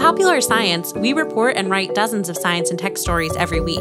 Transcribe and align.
Popular 0.00 0.40
Science, 0.40 0.94
we 0.94 1.12
report 1.12 1.58
and 1.58 1.68
write 1.68 1.94
dozens 1.94 2.30
of 2.30 2.36
science 2.38 2.70
and 2.70 2.78
tech 2.78 2.96
stories 2.96 3.36
every 3.36 3.60
week. 3.60 3.78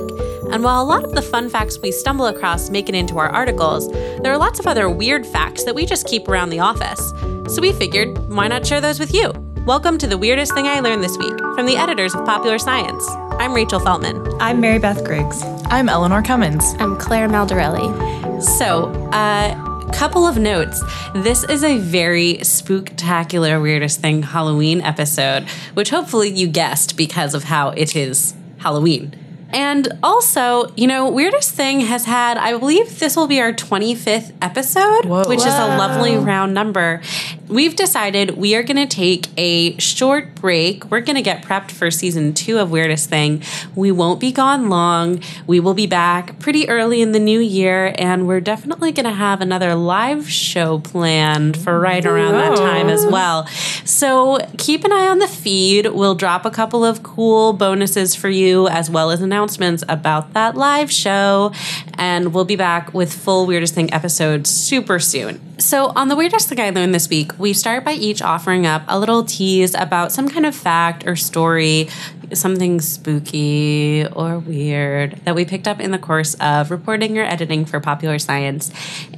And 0.52 0.66
while 0.66 0.82
a 0.82 0.84
lot 0.84 1.06
of 1.06 1.14
the 1.14 1.22
fun 1.22 1.50
facts 1.50 1.80
we 1.80 1.94
stumble 1.94 2.26
across 2.26 2.70
make 2.70 2.90
it 2.90 2.94
into 2.94 3.18
our 3.20 3.30
articles, 3.30 3.90
there 3.90 4.34
are 4.34 4.38
lots 4.38 4.60
of 4.60 4.68
other 4.68 4.90
weird 4.90 5.26
facts 5.26 5.64
that 5.64 5.74
we 5.74 5.86
just 5.86 6.06
keep 6.08 6.28
around 6.28 6.50
the 6.50 6.60
office. 6.60 7.14
So 7.48 7.62
we 7.62 7.72
figured, 7.72 8.18
why 8.30 8.50
not 8.50 8.68
share 8.68 8.82
those 8.82 9.00
with 9.00 9.14
you? 9.14 9.32
Welcome 9.66 9.98
to 9.98 10.08
the 10.08 10.18
weirdest 10.18 10.54
thing 10.54 10.68
I 10.68 10.82
learned 10.82 11.02
this 11.02 11.18
week 11.18 11.38
from 11.56 11.66
the 11.66 11.78
editors 11.78 12.14
of 12.14 12.26
Popular 12.26 12.60
Science. 12.60 13.08
I'm 13.40 13.54
Rachel 13.54 13.80
Feltman. 13.80 14.38
I'm 14.42 14.60
Mary 14.60 14.78
Beth 14.78 15.06
Griggs. 15.06 15.42
I'm 15.68 15.88
Eleanor 15.88 16.22
Cummins. 16.22 16.76
I'm 16.80 16.98
Claire 16.98 17.30
Maldarelli. 17.30 18.44
So, 18.44 18.92
uh, 19.14 19.69
couple 19.92 20.26
of 20.26 20.38
notes. 20.38 20.82
This 21.14 21.44
is 21.44 21.64
a 21.64 21.78
very 21.78 22.36
spooktacular 22.36 23.62
weirdest 23.62 24.00
thing 24.00 24.24
Halloween 24.24 24.82
episode, 24.82 25.44
which 25.74 25.90
hopefully 25.90 26.30
you 26.30 26.48
guessed 26.48 26.96
because 26.96 27.34
of 27.34 27.44
how 27.46 27.70
it 27.72 27.96
is 27.96 28.34
Halloween. 28.60 29.14
And 29.52 29.88
also, 30.04 30.72
you 30.76 30.88
know, 30.88 31.10
Weirdest 31.10 31.54
Thing 31.54 31.82
has 31.82 32.06
had, 32.06 32.38
I 32.38 32.58
believe 32.58 33.00
this 33.00 33.16
will 33.16 33.28
be 33.28 33.42
our 33.42 33.54
25th 33.54 34.34
episode, 34.42 35.06
Whoa. 35.06 35.28
which 35.28 35.40
is 35.40 35.46
a 35.54 35.78
lovely 35.78 36.18
round 36.18 36.54
number. 36.54 37.02
We've 37.48 37.76
decided 37.76 38.38
we 38.38 38.56
are 38.56 38.62
going 38.62 38.78
to 38.78 38.96
take 38.96 39.28
a 39.36 39.76
short 39.80 40.36
break. 40.36 40.92
We're 40.92 41.02
going 41.02 41.16
to 41.16 41.24
get 41.24 41.44
prepped 41.44 41.72
for 41.72 41.90
season 41.90 42.34
two 42.36 42.60
of 42.60 42.70
Weirdest 42.70 43.10
Thing. 43.10 43.42
We 43.76 43.92
won't 43.92 44.20
be 44.20 44.32
gone 44.32 44.70
long. 44.70 45.22
We 45.48 45.60
will 45.60 45.74
be 45.74 45.88
back 45.88 46.38
pretty 46.38 46.70
early 46.70 47.02
in 47.02 47.12
the 47.12 47.20
new 47.20 47.40
year, 47.40 47.96
and 47.98 48.28
we're 48.28 48.42
definitely 48.42 48.92
going 48.92 49.06
to 49.06 49.12
have 49.12 49.42
another 49.42 49.74
live 49.74 50.30
show 50.30 50.78
planned 50.80 51.58
for 51.58 51.80
right 51.80 52.06
around 52.06 52.34
that 52.34 52.56
time 52.56 52.88
as 52.88 53.06
well. 53.08 53.48
So 53.84 54.38
keep 54.58 54.84
an 54.84 54.92
eye 54.92 55.08
on 55.08 55.18
the 55.18 55.28
feed. 55.28 55.88
We'll 55.88 56.16
drop 56.16 56.46
a 56.46 56.52
couple 56.52 56.86
of 56.86 57.02
cool 57.02 57.54
bonuses 57.54 58.14
for 58.14 58.30
you, 58.30 58.68
as 58.68 58.92
well 58.92 59.10
as 59.10 59.22
announcements 59.40 59.86
about 59.88 60.34
that 60.34 60.58
live 60.58 60.92
show. 60.92 61.54
And 61.94 62.34
we'll 62.34 62.44
be 62.44 62.58
back 62.58 62.94
with 62.94 63.14
full 63.14 63.46
Weirdest 63.46 63.74
Thing 63.74 63.94
episodes 63.94 64.50
super 64.50 65.00
soon. 65.00 65.49
So, 65.60 65.92
on 65.94 66.08
the 66.08 66.16
Weirdest 66.16 66.48
Thing 66.48 66.62
I 66.62 66.70
Learned 66.70 66.96
this 66.96 67.10
week, 67.10 67.38
we 67.38 67.52
start 67.52 67.84
by 67.84 67.92
each 67.92 68.22
offering 68.22 68.66
up 68.66 68.84
a 68.88 68.98
little 68.98 69.26
tease 69.26 69.76
about 69.76 70.14
some 70.14 70.30
kind 70.30 70.46
of 70.46 70.56
fact 70.56 71.06
or 71.06 71.18
story, 71.18 71.90
something 72.32 72.80
spooky 72.80 74.06
or 74.08 74.40
weird 74.40 75.20
that 75.26 75.36
we 75.36 75.44
picked 75.44 75.68
up 75.68 75.82
in 75.82 75.92
the 75.92 75.98
course 75.98 76.34
of 76.36 76.72
reporting 76.72 77.18
or 77.18 77.24
editing 77.24 77.66
for 77.66 77.82
Popular 77.82 78.20
Science. 78.20 78.72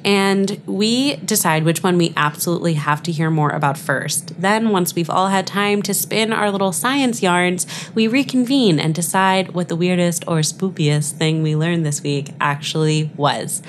And 0.04 0.60
we 0.66 1.18
decide 1.18 1.64
which 1.64 1.84
one 1.84 2.00
we 2.00 2.12
absolutely 2.18 2.74
have 2.74 3.04
to 3.04 3.12
hear 3.12 3.30
more 3.30 3.52
about 3.52 3.78
first. 3.78 4.42
Then, 4.42 4.70
once 4.70 4.96
we've 4.96 5.12
all 5.12 5.28
had 5.28 5.46
time 5.46 5.84
to 5.84 5.94
spin 5.94 6.34
our 6.34 6.50
little 6.50 6.72
science 6.72 7.22
yarns, 7.22 7.68
we 7.94 8.08
reconvene 8.08 8.80
and 8.80 8.96
decide 8.96 9.54
what 9.54 9.70
the 9.70 9.76
weirdest 9.76 10.24
or 10.28 10.40
spookiest 10.40 11.12
thing 11.12 11.44
we 11.44 11.56
learned 11.56 11.86
this 11.86 12.02
week 12.02 12.32
actually 12.40 13.12
was. 13.16 13.62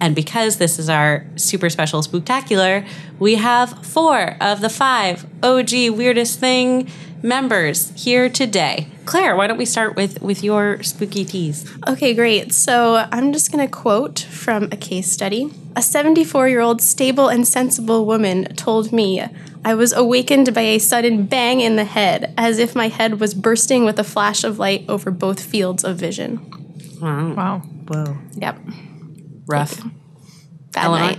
And 0.00 0.14
because 0.14 0.58
this 0.58 0.78
is 0.78 0.88
our 0.88 1.24
super 1.36 1.70
special 1.70 2.02
spooktacular, 2.02 2.86
we 3.18 3.36
have 3.36 3.84
four 3.84 4.36
of 4.40 4.60
the 4.60 4.68
five 4.68 5.26
OG 5.42 5.70
weirdest 5.90 6.38
thing 6.38 6.88
members 7.22 7.92
here 7.96 8.28
today. 8.28 8.88
Claire, 9.04 9.36
why 9.36 9.46
don't 9.46 9.56
we 9.58 9.64
start 9.64 9.96
with 9.96 10.20
with 10.20 10.42
your 10.42 10.82
spooky 10.82 11.24
tease? 11.24 11.64
Okay, 11.86 12.12
great. 12.14 12.52
So 12.52 13.06
I'm 13.10 13.32
just 13.32 13.52
going 13.52 13.66
to 13.66 13.70
quote 13.72 14.18
from 14.18 14.64
a 14.64 14.76
case 14.76 15.10
study. 15.10 15.50
A 15.74 15.82
74 15.82 16.48
year 16.48 16.60
old 16.60 16.82
stable 16.82 17.28
and 17.28 17.46
sensible 17.46 18.04
woman 18.06 18.44
told 18.56 18.92
me, 18.92 19.22
I 19.64 19.74
was 19.74 19.92
awakened 19.92 20.54
by 20.54 20.62
a 20.62 20.78
sudden 20.78 21.26
bang 21.26 21.60
in 21.60 21.76
the 21.76 21.84
head, 21.84 22.32
as 22.36 22.58
if 22.58 22.74
my 22.74 22.88
head 22.88 23.20
was 23.20 23.34
bursting 23.34 23.84
with 23.84 23.98
a 23.98 24.04
flash 24.04 24.44
of 24.44 24.58
light 24.58 24.84
over 24.88 25.10
both 25.10 25.42
fields 25.42 25.84
of 25.84 25.96
vision. 25.96 26.40
Wow, 27.00 27.34
Wow. 27.34 27.58
Whoa. 27.88 28.16
Yep. 28.34 28.58
Rough. 29.46 29.80
Bad 30.72 30.84
Eleanor? 30.84 31.16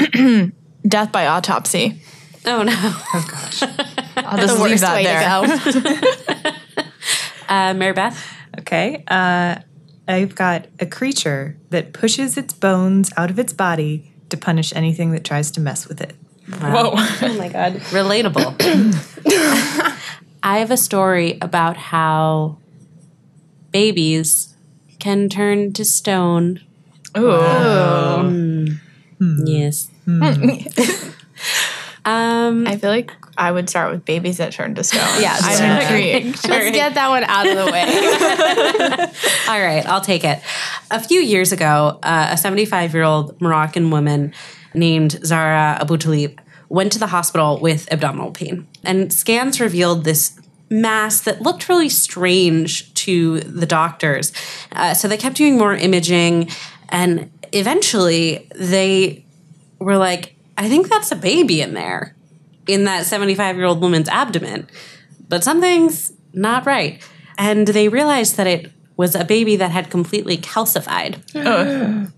night. 0.00 0.52
Death 0.88 1.12
by 1.12 1.26
autopsy. 1.26 2.00
Oh 2.46 2.62
no. 2.62 2.72
Oh 2.76 3.26
gosh. 3.30 3.62
I'll 4.16 4.38
just 4.38 4.56
The 4.56 4.62
leave 4.62 4.72
worst 4.72 4.82
that 4.82 4.94
way 4.94 5.04
there. 5.04 5.72
to 5.72 5.80
go. 6.44 6.50
Uh, 7.46 7.74
Mary 7.74 7.92
Beth. 7.92 8.26
Okay. 8.60 9.04
Uh, 9.06 9.56
I've 10.08 10.34
got 10.34 10.66
a 10.80 10.86
creature 10.86 11.58
that 11.68 11.92
pushes 11.92 12.38
its 12.38 12.54
bones 12.54 13.12
out 13.18 13.30
of 13.30 13.38
its 13.38 13.52
body 13.52 14.10
to 14.30 14.38
punish 14.38 14.72
anything 14.74 15.12
that 15.12 15.24
tries 15.24 15.50
to 15.52 15.60
mess 15.60 15.86
with 15.86 16.00
it. 16.00 16.14
Whoa. 16.48 16.92
oh 16.94 17.36
my 17.38 17.48
God. 17.48 17.74
Relatable. 17.90 18.56
I 20.42 20.58
have 20.58 20.70
a 20.70 20.76
story 20.78 21.36
about 21.42 21.76
how 21.76 22.56
babies 23.70 24.53
can 25.04 25.28
turn 25.28 25.70
to 25.70 25.84
stone. 25.84 26.62
Ooh. 27.14 28.70
Yes. 29.44 29.90
um, 32.06 32.66
I 32.66 32.78
feel 32.78 32.88
like 32.88 33.12
I 33.36 33.52
would 33.52 33.68
start 33.68 33.92
with 33.92 34.06
babies 34.06 34.38
that 34.38 34.54
turn 34.54 34.74
to 34.76 34.82
stone. 34.82 35.20
Yeah, 35.20 35.36
I'm 35.38 35.58
sure. 35.58 35.86
agreeing. 35.86 36.24
Let's 36.48 36.70
get 36.70 36.94
that 36.94 37.08
one 37.10 37.24
out 37.24 37.46
of 37.46 37.54
the 37.54 37.70
way. 37.70 37.82
All 39.52 39.60
right, 39.60 39.86
I'll 39.86 40.00
take 40.00 40.24
it. 40.24 40.40
A 40.90 41.00
few 41.00 41.20
years 41.20 41.52
ago, 41.52 41.98
uh, 42.02 42.28
a 42.30 42.38
75 42.38 42.94
year 42.94 43.02
old 43.02 43.38
Moroccan 43.42 43.90
woman 43.90 44.32
named 44.72 45.20
Zara 45.22 45.76
Abu 45.82 45.98
Talib 45.98 46.40
went 46.70 46.92
to 46.92 46.98
the 46.98 47.08
hospital 47.08 47.60
with 47.60 47.92
abdominal 47.92 48.30
pain, 48.30 48.66
and 48.82 49.12
scans 49.12 49.60
revealed 49.60 50.04
this 50.04 50.40
mass 50.70 51.20
that 51.20 51.42
looked 51.42 51.68
really 51.68 51.90
strange 51.90 52.93
to 53.04 53.40
the 53.40 53.66
doctors. 53.66 54.32
Uh, 54.72 54.94
so 54.94 55.08
they 55.08 55.16
kept 55.16 55.36
doing 55.36 55.58
more 55.58 55.74
imaging, 55.74 56.48
and 56.88 57.30
eventually 57.52 58.48
they 58.54 59.24
were 59.78 59.96
like, 59.96 60.34
I 60.56 60.68
think 60.68 60.88
that's 60.88 61.12
a 61.12 61.16
baby 61.16 61.60
in 61.60 61.74
there, 61.74 62.14
in 62.66 62.84
that 62.84 63.06
75 63.06 63.56
year 63.56 63.66
old 63.66 63.80
woman's 63.80 64.08
abdomen. 64.08 64.68
But 65.28 65.44
something's 65.44 66.12
not 66.32 66.66
right. 66.66 67.02
And 67.36 67.66
they 67.66 67.88
realized 67.88 68.36
that 68.36 68.46
it 68.46 68.70
was 68.96 69.14
a 69.14 69.24
baby 69.24 69.56
that 69.56 69.70
had 69.70 69.90
completely 69.90 70.36
calcified. 70.38 71.20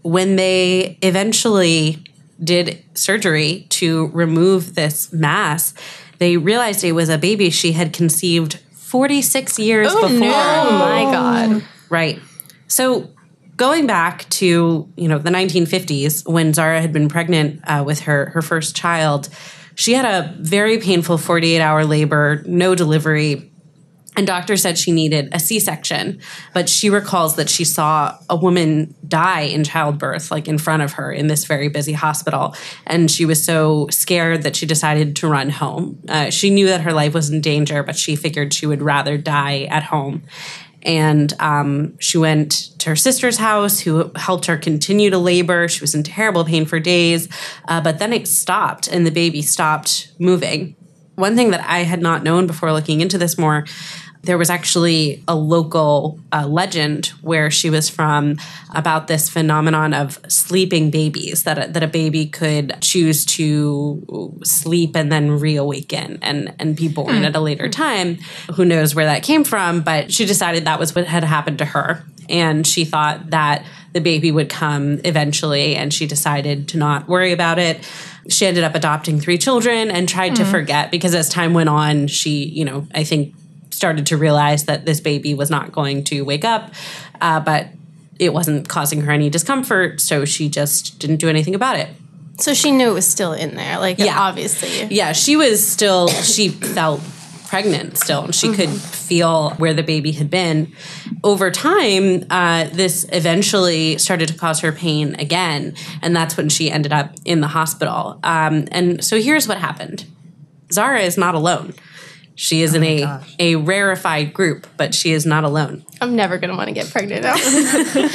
When 0.03 0.37
they 0.37 0.99
eventually 1.03 2.05
did 2.43 2.85
surgery 2.95 3.67
to 3.71 4.09
remove 4.09 4.75
this 4.75 5.11
mass, 5.13 5.73
they 6.19 6.37
realized 6.37 6.85
it 6.85 6.93
was 6.93 7.09
a 7.09 7.19
baby 7.19 7.51
she 7.51 7.73
had 7.73 7.93
conceived 7.93 8.61
46 8.97 9.59
years 9.59 9.93
before. 9.93 10.09
oh 10.09 10.79
my 10.79 11.03
God. 11.13 11.63
Right. 11.91 12.19
So 12.67 13.11
going 13.59 13.87
back 13.87 14.27
to 14.31 14.89
you 14.97 15.09
know 15.09 15.19
the 15.19 15.29
1950s 15.31 16.27
when 16.27 16.55
Zara 16.55 16.81
had 16.81 16.95
been 16.95 17.09
pregnant 17.11 17.61
uh, 17.65 17.83
with 17.87 18.01
her 18.01 18.31
her 18.31 18.41
first 18.41 18.75
child, 18.75 19.29
She 19.75 19.93
had 19.93 20.07
a 20.07 20.35
very 20.41 20.79
painful 20.79 21.19
48 21.19 21.61
hour 21.61 21.85
labor, 21.85 22.43
no 22.47 22.75
delivery. 22.75 23.53
And 24.17 24.27
doctor 24.27 24.57
said 24.57 24.79
she 24.79 24.93
needed 24.93 25.29
a 25.33 25.39
C 25.39 25.61
section, 25.61 26.21
but 26.55 26.71
she 26.71 26.89
recalls 26.89 27.37
that 27.37 27.51
she 27.51 27.65
saw 27.65 28.19
a 28.31 28.37
woman 28.37 28.95
die 29.07 29.43
in 29.43 29.63
childbirth, 29.63 30.31
like 30.31 30.49
in 30.49 30.57
front 30.57 30.83
of 30.83 30.95
her 30.95 31.13
in 31.13 31.27
this 31.27 31.45
very 31.45 31.69
busy 31.69 31.93
hospital. 31.93 32.55
And 32.87 33.11
she 33.11 33.27
was 33.27 33.45
so 33.45 33.89
scared 33.91 34.43
that 34.43 34.57
she 34.57 34.65
decided 34.65 35.17
to 35.17 35.29
run 35.29 35.51
home. 35.51 36.03
Uh, 36.09 36.31
she 36.31 36.49
knew 36.49 36.67
that 36.67 36.81
her 36.81 36.95
life 36.95 37.13
was 37.13 37.29
in 37.31 37.43
danger, 37.43 37.83
but 37.83 37.97
she 37.97 38.17
figured 38.17 38.55
she 38.55 38.67
would 38.67 38.81
rather 38.81 39.19
die 39.19 39.65
at 39.65 39.83
home. 39.83 40.23
And 40.83 41.35
um, 41.41 41.99
she 41.99 42.17
went 42.17 42.53
to 42.79 42.91
her 42.91 42.97
sister's 42.97 43.39
house, 43.39 43.81
who 43.81 44.13
helped 44.15 44.47
her 44.47 44.57
continue 44.57 45.11
to 45.11 45.19
labor. 45.19 45.69
She 45.69 45.81
was 45.81 45.95
in 45.95 46.05
terrible 46.05 46.45
pain 46.45 46.65
for 46.65 46.79
days, 46.79 47.29
uh, 47.69 47.81
but 47.81 47.99
then 47.99 48.13
it 48.13 48.29
stopped 48.29 48.87
and 48.87 49.05
the 49.05 49.11
baby 49.11 49.43
stopped 49.43 50.13
moving. 50.19 50.77
One 51.17 51.35
thing 51.35 51.51
that 51.51 51.65
I 51.67 51.81
had 51.81 52.01
not 52.01 52.23
known 52.23 52.47
before 52.47 52.73
looking 52.73 53.01
into 53.01 53.19
this 53.19 53.37
more 53.37 53.65
there 54.27 54.37
was 54.37 54.51
actually 54.51 55.23
a 55.27 55.35
local 55.35 56.19
uh, 56.33 56.47
legend 56.47 57.07
where 57.23 57.51
she 57.51 57.71
was 57.71 57.89
from 57.89 58.37
about 58.75 59.07
this 59.07 59.31
phenomenon 59.31 59.95
of 59.95 60.19
sleeping 60.29 60.91
babies 60.91 61.45
that 61.45 61.59
a, 61.59 61.73
that 61.73 61.83
a 61.83 61.87
baby 61.87 62.27
could 62.27 62.77
choose 62.81 63.25
to 63.25 64.37
sleep 64.43 64.97
and 64.97 65.11
then 65.11 65.31
reawaken 65.31 66.19
and 66.23 66.55
and 66.59 66.77
be 66.77 66.89
born 66.89 67.25
at 67.25 67.35
a 67.37 67.41
later 67.41 67.69
time. 67.69 68.17
Who 68.55 68.65
knows 68.65 68.95
where 68.95 69.07
that 69.07 69.23
came 69.23 69.45
from 69.45 69.81
but 69.81 70.13
she 70.13 70.27
decided 70.27 70.65
that 70.65 70.79
was 70.79 70.95
what 70.95 71.07
had 71.07 71.25
happened 71.25 71.59
to 71.59 71.65
her. 71.65 72.05
And 72.29 72.67
she 72.67 72.85
thought 72.85 73.31
that 73.31 73.65
the 73.93 74.01
baby 74.01 74.33
would 74.33 74.51
come 74.51 75.01
eventually 75.05 75.77
and 75.77 75.95
she 75.95 76.07
decided 76.07 76.69
to 76.69 76.77
not 76.77 77.09
worry 77.09 77.33
about 77.33 77.59
it. 77.59 77.89
She 78.29 78.45
ended 78.45 78.65
up 78.65 78.75
adopting 78.75 79.21
three 79.21 79.39
children 79.39 79.91
and 79.91 80.09
tried 80.09 80.35
to 80.37 80.45
forget 80.45 80.91
because 80.91 81.15
as 81.15 81.29
time 81.29 81.55
went 81.55 81.69
on 81.69 82.09
she 82.09 82.45
you 82.45 82.65
know 82.65 82.87
i 82.93 83.05
think 83.05 83.35
started 83.77 84.07
to 84.07 84.17
realize 84.17 84.65
that 84.65 84.85
this 84.87 85.01
baby 85.01 85.35
was 85.35 85.51
not 85.51 85.73
going 85.73 86.03
to 86.05 86.23
wake 86.23 86.45
up, 86.45 86.73
uh, 87.21 87.41
but 87.41 87.69
it 88.19 88.33
wasn't 88.33 88.69
causing 88.69 89.03
her 89.03 89.13
any 89.13 89.29
discomfort, 89.31 90.01
so 90.01 90.25
she 90.25 90.49
just 90.49 90.99
didn't 90.99 91.17
do 91.17 91.29
anything 91.29 91.55
about 91.55 91.77
it. 91.79 91.89
So 92.39 92.55
she 92.55 92.71
knew 92.71 92.91
it 92.91 92.95
was 92.95 93.07
still 93.07 93.33
in 93.33 93.55
there. 93.55 93.79
Like, 93.79 93.99
Yeah. 93.99 94.19
obviously. 94.19 94.87
Yeah, 94.95 95.13
she 95.13 95.37
was 95.37 95.67
still, 95.67 96.09
she 96.09 96.49
felt 96.49 97.01
pregnant 97.49 97.97
still, 97.97 98.25
and 98.25 98.35
she 98.35 98.53
could 98.53 98.69
feel 98.71 99.51
where 99.51 99.73
the 99.73 99.83
baby 99.83 100.13
had 100.13 100.29
been. 100.31 100.73
Over 101.23 101.51
time, 101.51 102.25
uh, 102.29 102.65
this 102.73 103.07
eventually 103.13 103.99
started 103.99 104.29
to 104.29 104.35
cause 104.35 104.61
her 104.61 104.73
pain 104.73 105.15
again, 105.19 105.75
and 106.03 106.15
that's 106.17 106.37
when 106.37 106.49
she 106.49 106.71
ended 106.71 106.93
up 106.93 107.13
in 107.25 107.41
the 107.41 107.49
hospital. 107.49 108.19
Um, 108.25 108.67
and 108.73 109.03
so 109.05 109.21
here's 109.21 109.47
what 109.47 109.59
happened 109.59 110.05
Zara 110.73 111.01
is 111.01 111.17
not 111.17 111.35
alone. 111.37 111.75
She 112.37 112.63
is 112.63 112.75
in 112.75 112.85
a, 112.85 113.21
a 113.39 113.57
rarefied 113.57 114.33
group, 114.35 114.67
but 114.77 114.95
she 114.95 115.13
is 115.13 115.25
not 115.25 115.43
alone. 115.45 115.85
I'm 116.01 116.15
never 116.15 116.37
going 116.39 116.51
to 116.51 116.57
want 116.57 116.69
to 116.69 116.75
get 116.75 116.91
pregnant 116.91 117.23
now. 117.23 117.37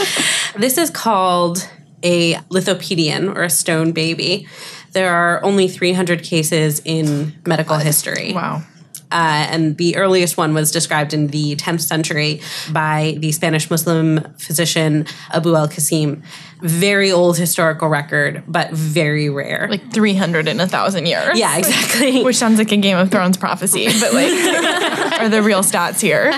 This 0.57 0.77
is 0.77 0.89
called 0.89 1.67
a 2.03 2.35
lithopedion 2.49 3.33
or 3.35 3.43
a 3.43 3.49
stone 3.49 3.93
baby. 3.93 4.47
There 4.91 5.11
are 5.11 5.43
only 5.43 5.67
300 5.67 6.23
cases 6.23 6.81
in 6.83 7.33
medical 7.45 7.77
history. 7.77 8.33
Wow. 8.33 8.63
Uh, 9.11 9.47
and 9.51 9.77
the 9.77 9.95
earliest 9.97 10.37
one 10.37 10.53
was 10.53 10.71
described 10.71 11.13
in 11.13 11.27
the 11.27 11.55
10th 11.57 11.81
century 11.81 12.41
by 12.71 13.15
the 13.19 13.31
Spanish 13.31 13.69
Muslim 13.69 14.21
physician 14.37 15.05
Abu 15.31 15.55
al 15.55 15.67
Qasim. 15.67 16.23
Very 16.61 17.11
old 17.11 17.37
historical 17.37 17.87
record, 17.89 18.43
but 18.47 18.71
very 18.71 19.29
rare. 19.29 19.67
Like 19.69 19.91
300 19.91 20.47
in 20.47 20.59
a 20.59 20.67
thousand 20.67 21.07
years. 21.07 21.37
yeah, 21.37 21.57
exactly. 21.57 22.23
Which 22.23 22.35
sounds 22.35 22.59
like 22.59 22.71
a 22.71 22.77
Game 22.77 22.97
of 22.97 23.09
Thrones 23.09 23.35
prophecy, 23.37 23.87
but 23.99 24.13
like, 24.13 24.31
are 25.21 25.29
the 25.29 25.41
real 25.41 25.63
stats 25.63 25.99
here? 25.99 26.31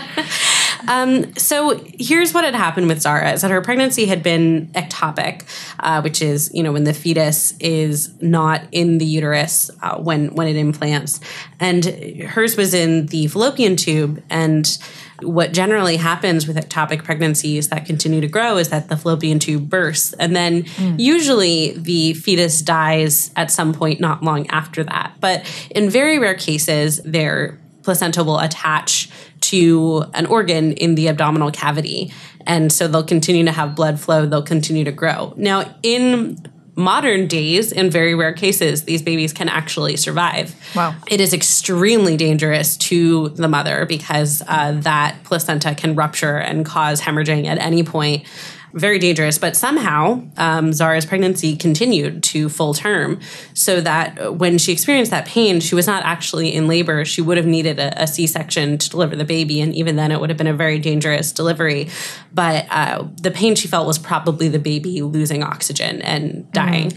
So 1.37 1.79
here's 1.99 2.33
what 2.33 2.43
had 2.43 2.55
happened 2.55 2.87
with 2.87 3.01
Zara 3.01 3.31
is 3.31 3.41
that 3.41 3.51
her 3.51 3.61
pregnancy 3.61 4.05
had 4.05 4.23
been 4.23 4.67
ectopic, 4.73 5.43
uh, 5.79 6.01
which 6.01 6.21
is 6.21 6.51
you 6.53 6.63
know 6.63 6.71
when 6.71 6.83
the 6.83 6.93
fetus 6.93 7.53
is 7.59 8.13
not 8.21 8.63
in 8.71 8.97
the 8.97 9.05
uterus 9.05 9.69
uh, 9.81 9.97
when 9.97 10.33
when 10.35 10.47
it 10.47 10.55
implants, 10.55 11.19
and 11.59 11.85
hers 11.85 12.57
was 12.57 12.73
in 12.73 13.07
the 13.07 13.27
fallopian 13.27 13.75
tube 13.75 14.23
and. 14.29 14.77
What 15.21 15.53
generally 15.53 15.95
happens 15.95 16.47
with 16.47 16.57
ectopic 16.57 17.05
pregnancies 17.05 17.69
that 17.69 17.85
continue 17.85 18.19
to 18.19 18.27
grow 18.27 18.57
is 18.57 18.69
that 18.69 18.89
the 18.89 18.97
fallopian 18.97 19.39
tube 19.39 19.69
bursts, 19.69 20.11
and 20.13 20.35
then 20.35 20.65
usually 20.97 21.77
the 21.77 22.13
fetus 22.15 22.61
dies 22.61 23.31
at 23.37 23.49
some 23.49 23.73
point 23.73 24.01
not 24.01 24.21
long 24.21 24.47
after 24.47 24.83
that. 24.83 25.13
But 25.21 25.45
in 25.69 25.89
very 25.89 26.19
rare 26.19 26.33
cases, 26.33 26.97
their 27.03 27.57
placenta 27.83 28.23
will 28.23 28.39
attach 28.39 29.09
to 29.43 30.05
an 30.13 30.25
organ 30.25 30.73
in 30.73 30.95
the 30.95 31.07
abdominal 31.09 31.51
cavity. 31.51 32.11
And 32.45 32.71
so 32.71 32.87
they'll 32.87 33.03
continue 33.03 33.45
to 33.45 33.51
have 33.51 33.75
blood 33.75 33.99
flow, 33.99 34.25
they'll 34.25 34.41
continue 34.41 34.83
to 34.83 34.91
grow. 34.91 35.33
Now, 35.37 35.75
in 35.81 36.37
modern 36.75 37.27
days, 37.27 37.71
in 37.71 37.89
very 37.89 38.15
rare 38.15 38.33
cases, 38.33 38.83
these 38.83 39.01
babies 39.01 39.31
can 39.31 39.47
actually 39.47 39.95
survive. 39.95 40.55
Wow. 40.75 40.95
It 41.07 41.21
is 41.21 41.33
extremely 41.33 42.17
dangerous 42.17 42.77
to 42.77 43.29
the 43.29 43.47
mother 43.47 43.85
because 43.85 44.41
uh, 44.47 44.71
that 44.81 45.23
placenta 45.23 45.75
can 45.75 45.95
rupture 45.95 46.37
and 46.37 46.65
cause 46.65 47.01
hemorrhaging 47.01 47.45
at 47.45 47.59
any 47.59 47.83
point. 47.83 48.25
Very 48.73 48.97
dangerous, 48.97 49.37
but 49.37 49.55
somehow 49.55 50.23
um, 50.35 50.73
Zara's 50.73 51.05
pregnancy 51.05 51.55
continued 51.55 52.23
to 52.23 52.49
full 52.49 52.73
term, 52.73 53.19
so 53.53 53.79
that 53.81 54.37
when 54.37 54.57
she 54.57 54.71
experienced 54.71 55.11
that 55.11 55.27
pain, 55.27 55.59
she 55.59 55.75
was 55.75 55.85
not 55.85 56.03
actually 56.03 56.53
in 56.53 56.67
labor. 56.67 57.05
She 57.05 57.21
would 57.21 57.37
have 57.37 57.45
needed 57.45 57.79
a 57.79 58.03
a 58.03 58.07
C-section 58.07 58.79
to 58.79 58.89
deliver 58.89 59.15
the 59.15 59.25
baby, 59.25 59.61
and 59.61 59.75
even 59.75 59.95
then, 59.95 60.11
it 60.11 60.19
would 60.19 60.29
have 60.29 60.37
been 60.37 60.47
a 60.47 60.53
very 60.53 60.79
dangerous 60.79 61.31
delivery. 61.31 61.89
But 62.33 62.65
uh, 62.71 63.07
the 63.21 63.29
pain 63.29 63.55
she 63.55 63.67
felt 63.67 63.85
was 63.85 63.99
probably 63.99 64.49
the 64.49 64.59
baby 64.59 65.03
losing 65.03 65.43
oxygen 65.43 66.01
and 66.01 66.51
dying. 66.51 66.91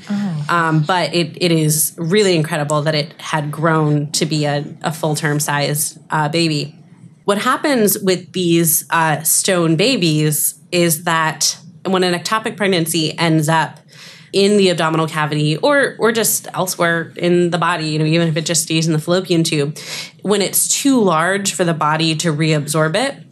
Um, 0.48 0.82
but 0.82 1.14
it, 1.14 1.36
it 1.42 1.52
is 1.52 1.94
really 1.98 2.34
incredible 2.34 2.80
that 2.82 2.94
it 2.94 3.12
had 3.20 3.50
grown 3.52 4.10
to 4.12 4.24
be 4.24 4.46
a, 4.46 4.64
a 4.82 4.92
full 4.92 5.14
term 5.14 5.40
size 5.40 5.98
uh, 6.08 6.30
baby. 6.30 6.74
What 7.24 7.38
happens 7.38 7.98
with 7.98 8.32
these 8.32 8.86
uh, 8.90 9.22
stone 9.22 9.76
babies 9.76 10.58
is 10.72 11.04
that 11.04 11.58
when 11.92 12.04
an 12.04 12.14
ectopic 12.14 12.56
pregnancy 12.56 13.16
ends 13.18 13.48
up 13.48 13.80
in 14.32 14.56
the 14.56 14.70
abdominal 14.70 15.06
cavity 15.06 15.56
or 15.56 15.96
or 15.98 16.12
just 16.12 16.46
elsewhere 16.52 17.12
in 17.16 17.50
the 17.50 17.58
body, 17.58 17.88
you 17.88 17.98
know, 17.98 18.04
even 18.04 18.28
if 18.28 18.36
it 18.36 18.44
just 18.44 18.62
stays 18.62 18.86
in 18.86 18.92
the 18.92 18.98
fallopian 18.98 19.44
tube, 19.44 19.78
when 20.22 20.42
it's 20.42 20.68
too 20.68 21.00
large 21.00 21.54
for 21.54 21.64
the 21.64 21.74
body 21.74 22.14
to 22.16 22.32
reabsorb 22.32 22.94
it, 22.96 23.25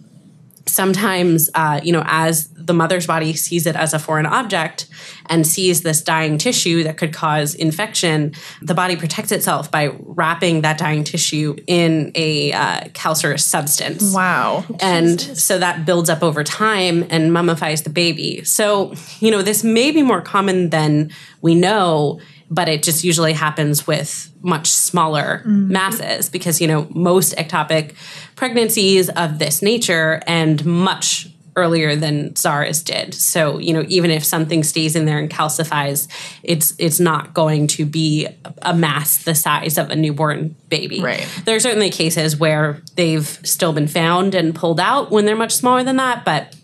sometimes 0.66 1.50
uh, 1.54 1.80
you 1.82 1.92
know 1.92 2.02
as 2.06 2.48
the 2.48 2.72
mother's 2.72 3.06
body 3.06 3.34
sees 3.34 3.66
it 3.66 3.76
as 3.76 3.92
a 3.92 3.98
foreign 3.98 4.24
object 4.26 4.86
and 5.26 5.46
sees 5.46 5.82
this 5.82 6.00
dying 6.02 6.38
tissue 6.38 6.82
that 6.82 6.96
could 6.96 7.12
cause 7.12 7.54
infection 7.54 8.32
the 8.62 8.74
body 8.74 8.96
protects 8.96 9.30
itself 9.32 9.70
by 9.70 9.88
wrapping 10.00 10.62
that 10.62 10.78
dying 10.78 11.04
tissue 11.04 11.54
in 11.66 12.10
a 12.14 12.52
uh, 12.52 12.80
calcareous 12.94 13.44
substance 13.44 14.14
Wow. 14.14 14.64
and 14.80 15.20
so 15.20 15.58
that 15.58 15.84
builds 15.84 16.08
up 16.08 16.22
over 16.22 16.42
time 16.42 17.04
and 17.10 17.32
mummifies 17.32 17.82
the 17.82 17.90
baby. 17.90 18.44
So, 18.44 18.94
you 19.20 19.30
know, 19.30 19.42
this 19.42 19.62
may 19.64 19.90
be 19.90 20.02
more 20.02 20.20
common 20.22 20.70
than 20.70 21.10
we 21.42 21.54
know, 21.54 22.20
but 22.50 22.68
it 22.68 22.82
just 22.82 23.04
usually 23.04 23.32
happens 23.32 23.86
with 23.86 24.30
much 24.42 24.68
smaller 24.68 25.38
mm-hmm. 25.38 25.72
masses 25.72 26.28
because, 26.28 26.60
you 26.60 26.68
know, 26.68 26.86
most 26.90 27.34
ectopic 27.36 27.94
pregnancies 28.36 29.08
of 29.10 29.38
this 29.38 29.62
nature 29.62 30.20
and 30.26 30.64
much 30.64 31.28
earlier 31.56 31.94
than 31.94 32.34
Zara's 32.34 32.82
did. 32.82 33.14
So, 33.14 33.58
you 33.58 33.72
know, 33.72 33.84
even 33.88 34.10
if 34.10 34.24
something 34.24 34.62
stays 34.64 34.96
in 34.96 35.04
there 35.04 35.18
and 35.18 35.30
calcifies, 35.30 36.08
it's 36.42 36.74
it's 36.78 36.98
not 36.98 37.32
going 37.32 37.68
to 37.68 37.86
be 37.86 38.26
a 38.62 38.74
mass 38.74 39.22
the 39.24 39.34
size 39.34 39.78
of 39.78 39.90
a 39.90 39.96
newborn 39.96 40.56
baby. 40.68 41.00
Right. 41.00 41.26
There 41.44 41.54
are 41.54 41.60
certainly 41.60 41.90
cases 41.90 42.36
where 42.36 42.82
they've 42.96 43.26
still 43.44 43.72
been 43.72 43.88
found 43.88 44.34
and 44.34 44.54
pulled 44.54 44.80
out 44.80 45.10
when 45.10 45.26
they're 45.26 45.36
much 45.36 45.54
smaller 45.54 45.84
than 45.84 45.96
that, 45.96 46.24
but 46.24 46.54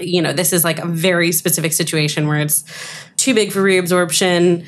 you 0.00 0.20
know, 0.20 0.32
this 0.32 0.52
is 0.52 0.64
like 0.64 0.80
a 0.80 0.86
very 0.86 1.30
specific 1.30 1.72
situation 1.72 2.26
where 2.26 2.38
it's 2.38 2.64
too 3.16 3.32
big 3.32 3.52
for 3.52 3.60
reabsorption, 3.60 4.66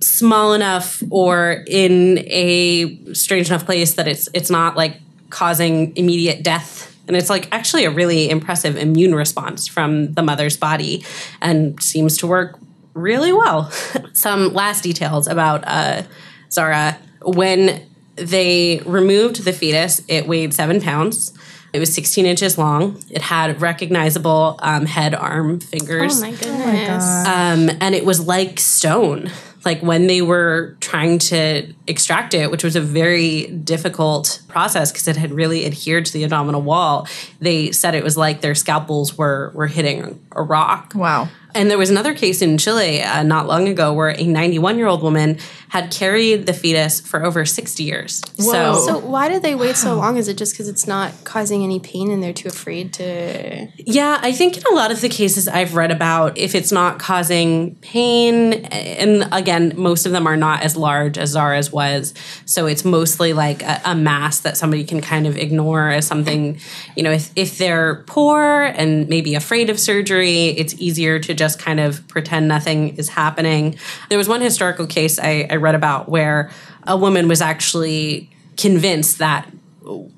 small 0.00 0.52
enough 0.54 1.02
or 1.10 1.64
in 1.66 2.18
a 2.26 3.12
strange 3.14 3.48
enough 3.48 3.64
place 3.64 3.94
that 3.94 4.06
it's 4.08 4.28
it's 4.34 4.50
not 4.50 4.76
like 4.76 4.96
causing 5.30 5.96
immediate 5.96 6.42
death. 6.42 6.94
And 7.06 7.16
it's 7.16 7.30
like 7.30 7.48
actually 7.52 7.84
a 7.84 7.90
really 7.90 8.28
impressive 8.30 8.76
immune 8.76 9.14
response 9.14 9.66
from 9.66 10.12
the 10.12 10.22
mother's 10.22 10.56
body 10.56 11.04
and 11.40 11.82
seems 11.82 12.18
to 12.18 12.26
work 12.26 12.58
really 12.94 13.32
well. 13.32 13.70
Some 14.12 14.52
last 14.52 14.82
details 14.82 15.26
about 15.26 15.64
uh, 15.66 16.02
Zara. 16.50 16.98
When 17.22 17.82
they 18.16 18.82
removed 18.84 19.44
the 19.44 19.52
fetus, 19.52 20.02
it 20.08 20.26
weighed 20.26 20.52
seven 20.52 20.80
pounds. 20.80 21.32
It 21.72 21.78
was 21.80 21.92
16 21.94 22.24
inches 22.26 22.56
long. 22.58 23.02
It 23.10 23.22
had 23.22 23.60
recognizable 23.60 24.58
um, 24.62 24.86
head, 24.86 25.14
arm, 25.14 25.60
fingers 25.60 26.18
Oh 26.18 26.20
my 26.22 26.30
goodness. 26.30 27.04
um, 27.26 27.70
and 27.80 27.94
it 27.94 28.04
was 28.04 28.20
like 28.26 28.58
stone. 28.58 29.30
Like 29.68 29.82
when 29.82 30.06
they 30.06 30.22
were 30.22 30.78
trying 30.80 31.18
to 31.18 31.70
extract 31.86 32.32
it, 32.32 32.50
which 32.50 32.64
was 32.64 32.74
a 32.74 32.80
very 32.80 33.48
difficult 33.48 34.40
process 34.48 34.90
because 34.90 35.06
it 35.06 35.14
had 35.14 35.30
really 35.30 35.66
adhered 35.66 36.06
to 36.06 36.12
the 36.14 36.24
abdominal 36.24 36.62
wall, 36.62 37.06
they 37.38 37.70
said 37.70 37.94
it 37.94 38.02
was 38.02 38.16
like 38.16 38.40
their 38.40 38.54
scalpels 38.54 39.18
were 39.18 39.52
were 39.54 39.66
hitting 39.66 40.24
a 40.32 40.42
rock. 40.42 40.92
Wow. 40.94 41.28
And 41.58 41.68
there 41.68 41.76
was 41.76 41.90
another 41.90 42.14
case 42.14 42.40
in 42.40 42.56
Chile 42.56 43.02
uh, 43.02 43.24
not 43.24 43.48
long 43.48 43.66
ago 43.66 43.92
where 43.92 44.10
a 44.16 44.24
91 44.24 44.78
year 44.78 44.86
old 44.86 45.02
woman 45.02 45.38
had 45.70 45.90
carried 45.90 46.46
the 46.46 46.52
fetus 46.52 47.00
for 47.00 47.24
over 47.24 47.44
60 47.44 47.82
years. 47.82 48.22
So, 48.36 48.74
So 48.74 48.98
why 48.98 49.28
did 49.28 49.42
they 49.42 49.56
wait 49.56 49.76
so 49.76 49.96
long? 49.96 50.16
Is 50.16 50.28
it 50.28 50.38
just 50.38 50.54
because 50.54 50.68
it's 50.68 50.86
not 50.86 51.12
causing 51.24 51.64
any 51.64 51.80
pain 51.80 52.12
and 52.12 52.22
they're 52.22 52.32
too 52.32 52.48
afraid 52.48 52.92
to? 52.94 53.68
yeah, 53.76 54.18
I 54.22 54.32
think 54.32 54.56
in 54.56 54.62
a 54.70 54.74
lot 54.74 54.92
of 54.92 55.00
the 55.00 55.08
cases 55.08 55.48
I've 55.48 55.74
read 55.74 55.90
about, 55.90 56.38
if 56.38 56.54
it's 56.54 56.70
not 56.70 57.00
causing 57.00 57.74
pain, 57.76 58.52
and 58.52 59.28
again, 59.32 59.74
most 59.76 60.06
of 60.06 60.12
them 60.12 60.26
are 60.26 60.36
not 60.36 60.62
as 60.62 60.76
large 60.76 61.18
as 61.18 61.30
Zara's 61.30 61.72
was. 61.72 62.14
So 62.46 62.66
it's 62.66 62.84
mostly 62.84 63.32
like 63.32 63.62
a, 63.62 63.80
a 63.84 63.94
mass 63.96 64.40
that 64.40 64.56
somebody 64.56 64.84
can 64.84 65.00
kind 65.00 65.26
of 65.26 65.36
ignore 65.36 65.90
as 65.90 66.06
something, 66.06 66.60
you 66.96 67.02
know, 67.02 67.10
if, 67.10 67.30
if 67.34 67.58
they're 67.58 68.04
poor 68.06 68.62
and 68.62 69.08
maybe 69.08 69.34
afraid 69.34 69.70
of 69.70 69.80
surgery, 69.80 70.46
it's 70.50 70.74
easier 70.74 71.18
to 71.18 71.34
just 71.34 71.47
kind 71.56 71.80
of 71.80 72.06
pretend 72.08 72.48
nothing 72.48 72.96
is 72.96 73.08
happening. 73.08 73.76
There 74.08 74.18
was 74.18 74.28
one 74.28 74.40
historical 74.40 74.86
case 74.86 75.18
I, 75.18 75.46
I 75.50 75.56
read 75.56 75.74
about 75.74 76.08
where 76.08 76.50
a 76.86 76.96
woman 76.96 77.28
was 77.28 77.40
actually 77.40 78.30
convinced 78.56 79.18
that 79.18 79.50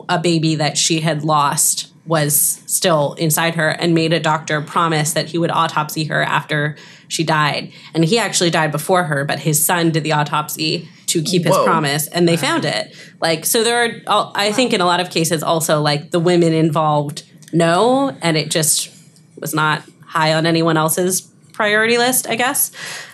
a 0.08 0.18
baby 0.18 0.54
that 0.56 0.76
she 0.76 1.00
had 1.00 1.22
lost 1.24 1.92
was 2.06 2.62
still 2.66 3.14
inside 3.14 3.54
her 3.54 3.68
and 3.68 3.94
made 3.94 4.12
a 4.12 4.18
doctor 4.18 4.60
promise 4.60 5.12
that 5.12 5.26
he 5.26 5.38
would 5.38 5.50
autopsy 5.50 6.04
her 6.04 6.22
after 6.22 6.76
she 7.08 7.22
died. 7.22 7.72
And 7.94 8.04
he 8.04 8.18
actually 8.18 8.50
died 8.50 8.72
before 8.72 9.04
her, 9.04 9.24
but 9.24 9.40
his 9.40 9.64
son 9.64 9.90
did 9.90 10.02
the 10.02 10.12
autopsy 10.12 10.88
to 11.06 11.22
keep 11.22 11.44
his 11.44 11.56
promise 11.58 12.06
and 12.08 12.28
they 12.28 12.36
found 12.36 12.64
it. 12.64 12.96
Like, 13.20 13.44
so 13.44 13.62
there 13.62 13.84
are, 13.84 13.90
al- 14.06 14.32
I 14.34 14.52
think 14.52 14.72
in 14.72 14.80
a 14.80 14.86
lot 14.86 15.00
of 15.00 15.10
cases 15.10 15.42
also, 15.42 15.80
like 15.80 16.10
the 16.10 16.20
women 16.20 16.52
involved 16.52 17.24
know, 17.52 18.16
and 18.22 18.36
it 18.36 18.50
just 18.50 18.90
was 19.36 19.54
not 19.54 19.82
high 20.10 20.34
on 20.34 20.44
anyone 20.44 20.76
else's 20.76 21.20
priority 21.52 21.98
list, 21.98 22.28
I 22.28 22.34
guess. 22.34 22.72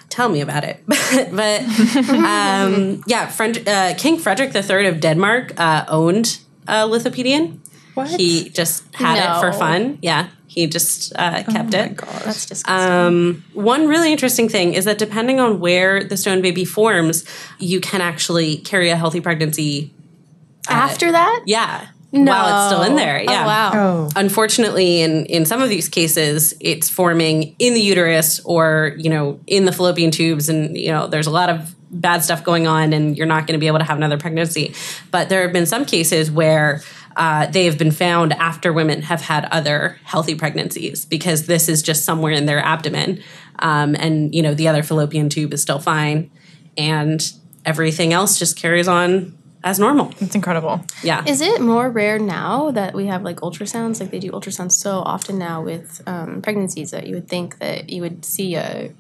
Tell 0.09 0.29
me 0.31 0.41
about 0.41 0.65
it. 0.65 0.83
but 0.87 1.61
um, 2.09 3.03
yeah, 3.07 3.27
Fred- 3.29 3.69
uh, 3.69 3.95
King 3.99 4.19
Frederick 4.19 4.55
III 4.55 4.87
of 4.87 5.01
Denmark 5.01 5.53
uh, 5.61 5.85
owned 5.89 6.39
a 6.67 6.87
lithopedion. 6.89 7.59
What? 7.95 8.09
He 8.09 8.49
just 8.51 8.95
had 8.95 9.19
it 9.19 9.41
for 9.41 9.53
fun. 9.53 9.99
Yeah, 10.01 10.29
he 10.47 10.67
just 10.67 11.13
uh, 11.17 11.43
kept 11.45 11.75
it. 11.75 11.97
Gosh. 11.97 12.25
That's 12.25 12.47
disgusting. 12.47 12.91
Um, 12.91 13.45
one 13.53 13.89
really 13.89 14.11
interesting 14.13 14.49
thing 14.49 14.75
is 14.75 14.85
that 14.85 14.99
depending 14.99 15.41
on 15.41 15.61
where 15.61 16.03
the 16.05 16.17
stone 16.17 16.41
baby 16.41 16.65
forms, 16.65 17.25
you 17.59 17.81
can 17.81 18.01
actually 18.01 18.59
carry 18.59 18.91
a 18.91 18.97
healthy 18.97 19.21
pregnancy. 19.21 19.93
After 20.69 21.13
that? 21.13 21.43
Yeah, 21.47 21.89
while 22.25 22.47
it's 22.69 22.75
still 22.75 22.83
in 22.85 22.97
there. 22.97 23.19
Oh, 23.27 23.33
Yeah. 23.33 23.47
wow. 23.47 23.71
Oh, 23.75 24.11
Unfortunately, 24.17 25.01
in 25.03 25.27
in 25.27 25.45
some 25.45 25.61
of 25.63 25.69
these 25.69 25.89
cases, 25.89 26.55
it's 26.61 26.89
forming 26.89 27.55
in 27.59 27.75
the 27.75 27.81
uterus 27.81 28.41
or 28.45 28.95
you 28.97 29.11
know 29.11 29.39
in 29.47 29.65
the 29.65 29.73
fallopian 29.73 30.11
tubes, 30.11 30.49
and 30.49 30.77
you 30.77 30.89
know 30.91 31.07
there's 31.07 31.27
a 31.27 31.31
lot 31.31 31.49
of 31.51 31.75
bad 31.91 32.23
stuff 32.25 32.43
going 32.45 32.67
on, 32.67 32.93
and 32.93 33.17
you're 33.17 33.27
not 33.27 33.47
going 33.47 33.55
to 33.59 33.61
be 33.61 33.67
able 33.69 33.79
to 33.79 33.85
have 33.85 33.97
another 33.97 34.19
pregnancy. 34.19 34.75
But 35.11 35.29
there 35.29 35.43
have 35.43 35.53
been 35.53 35.67
some 35.67 35.85
cases 35.85 36.31
where. 36.31 36.83
Uh, 37.19 37.47
they 37.47 37.65
have 37.65 37.79
been 37.79 37.91
found 37.93 38.35
after 38.35 38.75
women 38.75 39.01
have 39.01 39.23
had 39.23 39.47
other 39.47 39.99
healthy 40.05 40.35
pregnancies 40.35 41.07
because 41.07 41.47
this 41.47 41.67
is 41.67 41.81
just 41.81 42.05
somewhere 42.05 42.31
in 42.33 42.45
their 42.45 42.59
abdomen, 42.59 43.23
um, 43.61 43.97
and 43.99 44.35
you 44.35 44.43
know 44.43 44.53
the 44.53 44.69
other 44.69 44.83
fallopian 44.83 45.31
tube 45.31 45.55
is 45.55 45.63
still 45.63 45.79
fine, 45.79 46.31
and 46.77 47.33
everything 47.65 48.13
else 48.13 48.39
just 48.39 48.55
carries 48.59 48.87
on 48.87 49.36
as 49.65 49.79
normal. 49.79 50.13
It's 50.21 50.35
incredible. 50.35 50.85
Yeah, 51.03 51.25
Is 51.27 51.41
it 51.41 51.61
more 51.61 51.91
rare 51.91 52.19
now 52.19 52.71
that 52.71 52.95
we 52.95 53.07
have 53.07 53.23
like 53.23 53.39
ultrasounds? 53.39 54.01
Like 54.01 54.11
they 54.11 54.19
do 54.19 54.31
ultrasounds 54.31 54.73
so 54.73 55.01
often 55.01 55.39
now 55.39 55.63
with 55.63 56.03
um, 56.07 56.43
pregnancies 56.43 56.91
that 56.93 57.07
you 57.07 57.15
would 57.15 57.29
think 57.29 57.59
that 57.59 57.91
you 57.91 58.03
would 58.03 58.25
see 58.25 58.55
a 58.55 58.93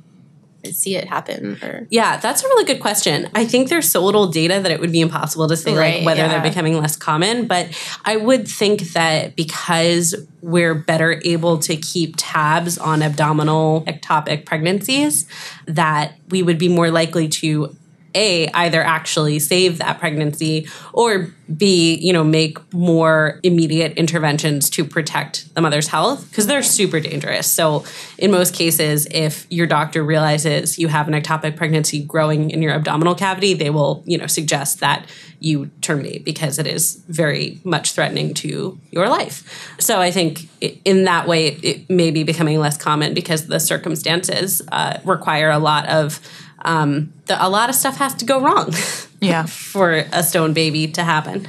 see 0.73 0.97
it 0.97 1.07
happen 1.07 1.59
or 1.63 1.87
Yeah, 1.91 2.17
that's 2.17 2.43
a 2.43 2.49
really 2.49 2.65
good 2.65 2.81
question. 2.81 3.29
I 3.35 3.45
think 3.45 3.69
there's 3.69 3.91
so 3.91 4.03
little 4.03 4.27
data 4.27 4.61
that 4.61 4.73
it 4.73 4.81
would 4.81 4.93
be 4.93 5.01
impossible 5.01 5.49
to 5.49 5.57
say 5.57 5.75
Right, 5.75 5.97
like 5.99 6.07
whether 6.07 6.23
yeah. 6.23 6.29
they're 6.29 6.43
becoming 6.43 6.79
less 6.79 6.97
common, 6.97 7.47
but 7.47 7.69
I 8.05 8.17
would 8.17 8.49
think 8.49 8.81
that 8.93 9.37
because 9.37 10.15
we're 10.43 10.75
better 10.75 11.21
able 11.25 11.59
to 11.59 11.77
keep 11.77 12.15
tabs 12.17 12.79
on 12.79 13.03
abdominal 13.03 13.83
ectopic 13.83 14.45
pregnancies 14.45 15.27
that 15.67 16.15
we 16.31 16.43
would 16.43 16.59
be 16.59 16.69
more 16.69 16.91
likely 16.91 17.29
to 17.29 17.77
a 18.17 18.49
either 18.49 18.83
actually 18.83 19.39
save 19.39 19.79
that 19.79 20.01
pregnancy 20.01 20.67
or 20.93 21.29
b 21.57 21.97
you 22.01 22.13
know 22.13 22.25
make 22.25 22.59
more 22.73 23.39
immediate 23.45 23.93
interventions 23.93 24.69
to 24.69 24.85
protect 24.85 25.55
the 25.55 25.61
mother's 25.61 25.89
health 25.89 26.29
because 26.29 26.47
they're 26.49 26.63
super 26.63 26.99
dangerous. 26.99 27.47
So 27.53 27.85
in 28.19 28.33
most 28.33 28.55
cases 28.55 29.07
if 29.11 29.47
your 29.51 29.67
doctor 29.67 30.03
realizes 30.03 30.79
you 30.79 30.89
have 30.89 31.07
an 31.07 31.15
ectopic 31.15 31.57
pregnancy 31.57 32.03
growing 32.03 32.51
in 32.51 32.63
your 32.63 32.73
abdominal 32.73 33.15
cavity 33.15 33.55
they 33.55 33.71
will 33.71 34.03
you 34.07 34.19
know 34.19 34.27
suggest 34.27 34.81
that 34.81 35.07
you 35.39 35.71
terminate 35.83 36.25
because 36.25 36.59
it 36.59 36.67
is 36.67 37.05
very 37.09 37.61
much 37.63 37.93
threatening 37.93 38.33
to 38.33 38.79
your 38.91 39.09
life. 39.09 39.75
So 39.79 40.01
i 40.01 40.11
think 40.11 40.49
in 40.85 41.05
that 41.05 41.29
way 41.29 41.49
it, 41.49 41.89
may 41.89 42.11
be 42.11 42.25
becoming 42.25 42.59
less 42.59 42.77
common 42.77 43.15
because 43.15 43.47
the 43.47 43.61
circumstances 43.61 44.61
uh, 44.73 44.99
require 45.05 45.51
a 45.51 45.59
lot 45.59 45.87
of 45.89 46.21
um, 46.63 47.13
the, 47.27 47.45
a 47.45 47.49
lot 47.49 47.69
of 47.69 47.75
stuff 47.75 47.97
has 47.99 48.15
to 48.15 48.25
go 48.25 48.41
wrong 48.41 48.73
Yeah. 49.21 49.47
for 49.47 49.93
a 50.13 50.23
stone 50.23 50.53
baby 50.53 50.87
to 50.89 51.05
happen. 51.05 51.47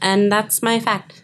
And 0.00 0.30
that's 0.30 0.62
my 0.62 0.80
fact. 0.80 1.22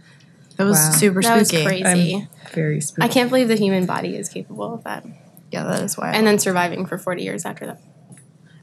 That 0.56 0.64
was 0.64 0.78
Wow. 0.78 0.90
super 0.92 1.22
that 1.22 1.38
was 1.38 1.50
crazy. 1.50 2.14
I'm 2.14 2.28
very 2.52 2.80
spooky. 2.80 3.04
I 3.04 3.08
can't 3.08 3.28
believe 3.30 3.48
the 3.48 3.56
human 3.56 3.86
body 3.86 4.16
is 4.16 4.28
capable 4.28 4.74
of 4.74 4.84
that, 4.84 5.04
Yeah, 5.50 5.64
that 5.64 5.82
is 5.82 5.96
wild. 5.96 6.14
and 6.16 6.26
then 6.26 6.38
surviving 6.38 6.86
for 6.86 6.96
forty 6.98 7.22
years 7.24 7.44
after 7.44 7.66
that. 7.66 7.80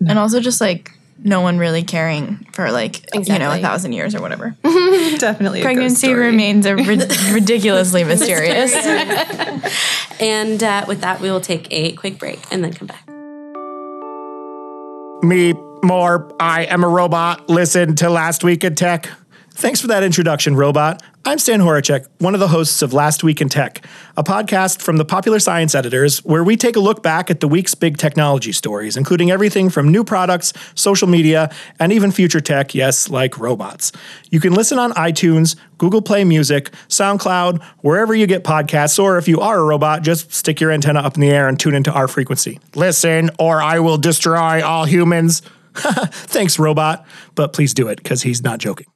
and 0.07 0.17
also 0.17 0.39
just 0.39 0.59
like 0.61 0.91
no 1.23 1.41
one 1.41 1.57
really 1.59 1.83
caring 1.83 2.47
for 2.53 2.71
like 2.71 3.13
you 3.13 3.37
know 3.37 3.51
a 3.51 3.59
thousand 3.59 3.91
years 3.93 4.15
or 4.15 4.21
whatever. 4.21 4.55
definitely 4.63 5.59
a 5.59 5.63
ghost 5.63 5.73
Pregnancy 5.73 6.07
story. 6.07 6.25
remains 6.27 6.65
a 6.65 6.75
rid- 6.75 7.11
ridiculously 7.33 8.03
mysterious. 8.05 8.73
And 10.19 10.63
uh, 10.63 10.85
with 10.87 11.01
that, 11.01 11.19
we 11.21 11.29
will 11.31 11.41
take 11.41 11.67
a 11.71 11.91
quick 11.93 12.17
break 12.19 12.39
and 12.51 12.63
then 12.63 12.73
come 12.73 12.87
back. 12.87 13.07
Me, 15.23 15.53
more, 15.83 16.33
I 16.39 16.65
am 16.65 16.83
a 16.83 16.89
robot. 16.89 17.49
Listen 17.49 17.95
to 17.97 18.09
Last 18.09 18.43
Week 18.43 18.63
in 18.63 18.75
Tech. 18.75 19.09
Thanks 19.53 19.81
for 19.81 19.87
that 19.87 20.01
introduction, 20.01 20.55
robot. 20.55 21.03
I'm 21.25 21.37
Stan 21.37 21.59
Horaczek, 21.59 22.07
one 22.19 22.33
of 22.33 22.39
the 22.39 22.47
hosts 22.47 22.81
of 22.81 22.93
Last 22.93 23.21
Week 23.21 23.41
in 23.41 23.49
Tech, 23.49 23.85
a 24.15 24.23
podcast 24.23 24.81
from 24.81 24.95
the 24.95 25.03
Popular 25.03 25.39
Science 25.39 25.75
Editors, 25.75 26.19
where 26.19 26.43
we 26.43 26.55
take 26.55 26.77
a 26.77 26.79
look 26.79 27.03
back 27.03 27.29
at 27.29 27.41
the 27.41 27.49
week's 27.49 27.75
big 27.75 27.97
technology 27.97 28.53
stories, 28.53 28.95
including 28.95 29.29
everything 29.29 29.69
from 29.69 29.89
new 29.89 30.05
products, 30.05 30.53
social 30.73 31.07
media, 31.07 31.51
and 31.79 31.91
even 31.91 32.11
future 32.11 32.39
tech, 32.39 32.73
yes, 32.73 33.09
like 33.09 33.37
robots. 33.37 33.91
You 34.31 34.39
can 34.39 34.53
listen 34.53 34.79
on 34.79 34.93
iTunes, 34.93 35.57
Google 35.77 36.01
Play 36.01 36.23
Music, 36.23 36.71
SoundCloud, 36.87 37.61
wherever 37.81 38.15
you 38.15 38.27
get 38.27 38.43
podcasts, 38.45 38.97
or 38.97 39.17
if 39.17 39.27
you 39.27 39.41
are 39.41 39.59
a 39.59 39.63
robot, 39.63 40.01
just 40.01 40.33
stick 40.33 40.61
your 40.61 40.71
antenna 40.71 41.01
up 41.01 41.15
in 41.15 41.21
the 41.21 41.29
air 41.29 41.49
and 41.49 41.59
tune 41.59 41.75
into 41.75 41.91
our 41.91 42.07
frequency. 42.07 42.59
Listen, 42.73 43.29
or 43.37 43.61
I 43.61 43.79
will 43.79 43.97
destroy 43.97 44.65
all 44.65 44.85
humans. 44.85 45.41
Thanks, 45.75 46.57
robot. 46.57 47.05
But 47.35 47.53
please 47.53 47.73
do 47.73 47.89
it, 47.89 48.01
because 48.01 48.23
he's 48.23 48.41
not 48.41 48.59
joking. 48.59 48.87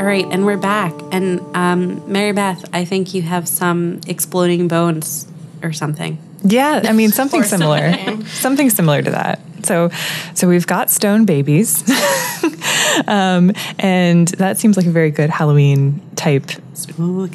All 0.00 0.06
right, 0.06 0.24
and 0.30 0.46
we're 0.46 0.56
back. 0.56 0.94
And 1.12 1.42
um, 1.54 2.10
Mary 2.10 2.32
Beth, 2.32 2.64
I 2.72 2.86
think 2.86 3.12
you 3.12 3.20
have 3.20 3.46
some 3.46 4.00
exploding 4.06 4.66
bones 4.66 5.30
or 5.62 5.74
something. 5.74 6.16
Yeah, 6.42 6.80
I 6.84 6.92
mean 6.92 7.10
something 7.10 7.42
similar. 7.42 7.92
something. 7.92 8.24
something 8.26 8.70
similar 8.70 9.02
to 9.02 9.10
that. 9.10 9.40
So 9.62 9.90
so 10.32 10.48
we've 10.48 10.66
got 10.66 10.88
stone 10.88 11.26
babies. 11.26 11.82
um, 13.06 13.52
and 13.78 14.28
that 14.38 14.56
seems 14.56 14.78
like 14.78 14.86
a 14.86 14.90
very 14.90 15.10
good 15.10 15.28
Halloween 15.28 16.00
type 16.16 16.46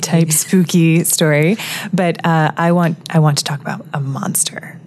type 0.01 0.31
spooky 0.31 1.03
story. 1.03 1.57
But 1.93 2.25
uh, 2.25 2.51
I 2.57 2.71
want 2.71 2.97
I 3.11 3.19
want 3.19 3.37
to 3.37 3.43
talk 3.43 3.61
about 3.61 3.85
a 3.93 3.99
monster. 3.99 4.79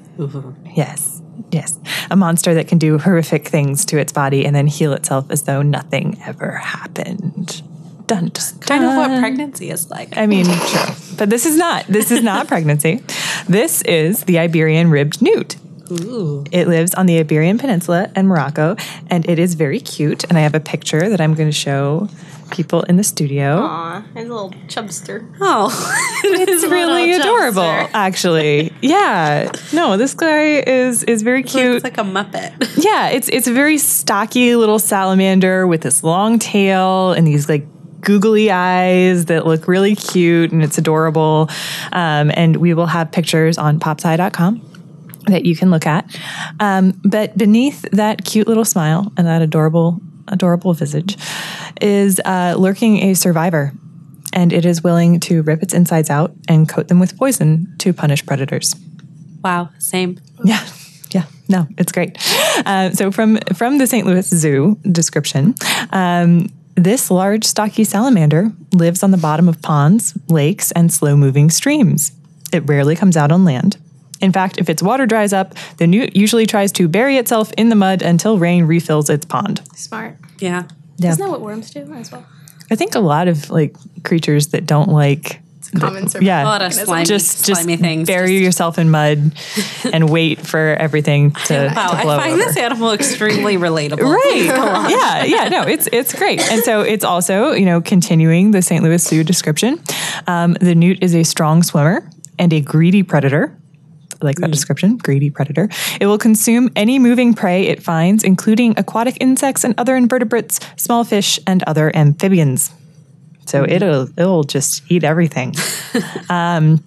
Yes. 0.74 1.22
Yes. 1.52 1.78
A 2.10 2.16
monster 2.16 2.54
that 2.54 2.66
can 2.66 2.78
do 2.78 2.98
horrific 2.98 3.46
things 3.46 3.84
to 3.84 3.98
its 3.98 4.12
body 4.12 4.44
and 4.44 4.54
then 4.54 4.66
heal 4.66 4.92
itself 4.94 5.30
as 5.30 5.42
though 5.42 5.62
nothing 5.62 6.20
ever 6.26 6.56
happened. 6.56 7.62
Dun, 8.08 8.30
dun, 8.30 8.58
Kind 8.60 8.84
of 8.84 8.96
what 8.96 9.20
pregnancy 9.20 9.70
is 9.70 9.90
like. 9.90 10.16
I 10.16 10.26
mean, 10.26 10.46
sure. 10.46 10.86
But 11.18 11.28
this 11.28 11.44
is 11.44 11.56
not. 11.56 11.86
This 11.88 12.10
is 12.10 12.22
not 12.22 12.48
pregnancy. 12.52 13.02
This 13.46 13.82
is 13.82 14.24
the 14.24 14.38
Iberian 14.38 14.90
ribbed 14.90 15.20
newt. 15.20 15.56
Ooh. 15.90 16.44
It 16.50 16.68
lives 16.68 16.94
on 16.94 17.06
the 17.06 17.18
Iberian 17.18 17.58
Peninsula 17.58 18.10
and 18.14 18.26
Morocco, 18.28 18.76
and 19.10 19.28
it 19.28 19.38
is 19.38 19.54
very 19.54 19.78
cute. 19.80 20.24
And 20.24 20.38
I 20.38 20.40
have 20.40 20.54
a 20.54 20.60
picture 20.60 21.08
that 21.08 21.20
I'm 21.20 21.34
going 21.34 21.48
to 21.48 21.56
show 21.56 22.08
people 22.50 22.82
in 22.84 22.96
the 22.96 23.04
studio. 23.04 23.58
Aw, 23.60 24.04
it's 24.14 24.16
a 24.16 24.20
little 24.20 24.50
chubster. 24.68 25.30
Oh, 25.40 25.68
It's 26.24 26.64
really 26.66 27.12
adorable, 27.12 27.88
actually. 27.92 28.72
Yeah. 28.80 29.50
No, 29.72 29.96
this 29.98 30.14
guy 30.14 30.60
is 30.66 31.04
is 31.04 31.22
very 31.22 31.42
cute. 31.42 31.76
It's 31.76 31.84
like 31.84 31.98
a 31.98 32.02
Muppet. 32.02 32.82
Yeah, 32.82 33.08
it's 33.08 33.28
it's 33.28 33.46
a 33.46 33.52
very 33.52 33.76
stocky 33.78 34.56
little 34.56 34.78
salamander 34.78 35.66
with 35.66 35.82
this 35.82 36.02
long 36.02 36.38
tail 36.38 37.12
and 37.12 37.26
these 37.26 37.48
like 37.48 37.66
googly 38.00 38.50
eyes 38.50 39.26
that 39.26 39.46
look 39.46 39.68
really 39.68 39.94
cute 39.94 40.52
and 40.52 40.62
it's 40.62 40.78
adorable. 40.78 41.48
Um, 41.92 42.30
and 42.34 42.56
we 42.56 42.74
will 42.74 42.86
have 42.86 43.10
pictures 43.12 43.58
on 43.58 43.78
popsci.com 43.80 44.64
that 45.26 45.44
you 45.44 45.56
can 45.56 45.70
look 45.70 45.86
at. 45.86 46.18
Um, 46.60 47.00
but 47.04 47.36
beneath 47.36 47.82
that 47.92 48.24
cute 48.24 48.48
little 48.48 48.64
smile 48.64 49.12
and 49.16 49.26
that 49.26 49.42
adorable, 49.42 50.00
adorable 50.28 50.72
visage 50.74 51.16
is 51.80 52.20
uh, 52.24 52.54
lurking 52.58 52.98
a 52.98 53.14
survivor. 53.14 53.72
And 54.32 54.52
it 54.52 54.66
is 54.66 54.84
willing 54.84 55.20
to 55.20 55.42
rip 55.42 55.62
its 55.62 55.72
insides 55.72 56.10
out 56.10 56.32
and 56.48 56.68
coat 56.68 56.88
them 56.88 57.00
with 57.00 57.16
poison 57.16 57.74
to 57.78 57.94
punish 57.94 58.24
predators. 58.26 58.74
Wow, 59.42 59.70
same. 59.78 60.18
Yeah. 60.44 60.64
Yeah, 61.10 61.24
no, 61.48 61.66
it's 61.78 61.92
great. 61.92 62.18
Uh, 62.66 62.90
so 62.90 63.10
from 63.10 63.38
from 63.54 63.78
the 63.78 63.86
St. 63.86 64.06
Louis 64.06 64.28
Zoo 64.28 64.78
description, 64.90 65.54
um, 65.90 66.48
this 66.78 67.10
large 67.10 67.44
stocky 67.44 67.84
salamander 67.84 68.52
lives 68.72 69.02
on 69.02 69.10
the 69.10 69.16
bottom 69.16 69.48
of 69.48 69.60
ponds, 69.62 70.16
lakes, 70.28 70.70
and 70.72 70.92
slow 70.92 71.16
moving 71.16 71.50
streams. 71.50 72.12
It 72.52 72.66
rarely 72.66 72.96
comes 72.96 73.16
out 73.16 73.32
on 73.32 73.44
land. 73.44 73.76
In 74.20 74.32
fact, 74.32 74.58
if 74.58 74.68
its 74.68 74.82
water 74.82 75.06
dries 75.06 75.32
up, 75.32 75.54
the 75.76 75.86
newt 75.86 76.16
usually 76.16 76.46
tries 76.46 76.72
to 76.72 76.88
bury 76.88 77.16
itself 77.16 77.52
in 77.56 77.68
the 77.68 77.76
mud 77.76 78.02
until 78.02 78.38
rain 78.38 78.64
refills 78.64 79.08
its 79.10 79.24
pond. 79.24 79.62
Smart. 79.74 80.16
Yeah. 80.40 80.64
Yeah. 80.96 81.10
Isn't 81.10 81.24
that 81.24 81.30
what 81.30 81.40
worms 81.40 81.70
do 81.70 81.80
as 81.94 82.10
well? 82.10 82.26
I 82.70 82.74
think 82.74 82.94
a 82.94 83.00
lot 83.00 83.28
of 83.28 83.50
like 83.50 83.76
creatures 84.02 84.48
that 84.48 84.66
don't 84.66 84.88
like 84.88 85.40
Common 85.78 86.08
survival. 86.08 86.26
yeah, 86.26 86.44
A 86.44 86.46
lot 86.46 86.62
of 86.62 86.72
slimy, 86.72 87.04
just 87.04 87.44
just 87.44 87.60
slimy 87.62 87.76
things. 87.76 88.06
bury 88.06 88.28
Just- 88.34 88.42
yourself 88.44 88.78
in 88.78 88.90
mud 88.90 89.32
and 89.92 90.08
wait 90.08 90.40
for 90.46 90.58
everything 90.78 91.32
to, 91.46 91.72
Wow, 91.74 91.88
to 91.88 91.96
I 91.96 92.02
blow 92.04 92.16
find 92.18 92.32
over. 92.34 92.42
this 92.44 92.56
animal 92.56 92.92
extremely 92.92 93.56
relatable. 93.68 94.00
Right. 94.02 94.44
yeah, 94.90 95.24
yeah, 95.24 95.48
no, 95.48 95.62
it's 95.62 95.86
it's 95.92 96.14
great. 96.14 96.40
And 96.50 96.62
so 96.64 96.80
it's 96.80 97.04
also, 97.04 97.52
you 97.52 97.66
know, 97.66 97.80
continuing 97.82 98.52
the 98.52 98.62
St. 98.62 98.82
Louis 98.82 99.02
Zoo 99.06 99.22
description. 99.22 99.78
Um, 100.26 100.54
the 100.60 100.74
newt 100.74 101.02
is 101.02 101.14
a 101.14 101.22
strong 101.22 101.62
swimmer 101.62 102.08
and 102.38 102.52
a 102.52 102.60
greedy 102.60 103.02
predator. 103.02 103.54
I 104.20 104.24
like 104.24 104.36
that 104.38 104.50
description, 104.50 104.96
greedy 104.96 105.30
predator. 105.30 105.68
It 106.00 106.06
will 106.06 106.18
consume 106.18 106.70
any 106.74 106.98
moving 106.98 107.34
prey 107.34 107.66
it 107.68 107.82
finds, 107.82 108.24
including 108.24 108.74
aquatic 108.76 109.16
insects 109.20 109.62
and 109.62 109.74
other 109.78 109.94
invertebrates, 109.96 110.58
small 110.76 111.04
fish, 111.04 111.38
and 111.46 111.62
other 111.64 111.94
amphibians. 111.94 112.72
So 113.48 113.64
it'll 113.64 114.08
it'll 114.18 114.44
just 114.44 114.82
eat 114.90 115.04
everything. 115.04 115.54
um, 116.30 116.84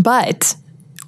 but 0.00 0.56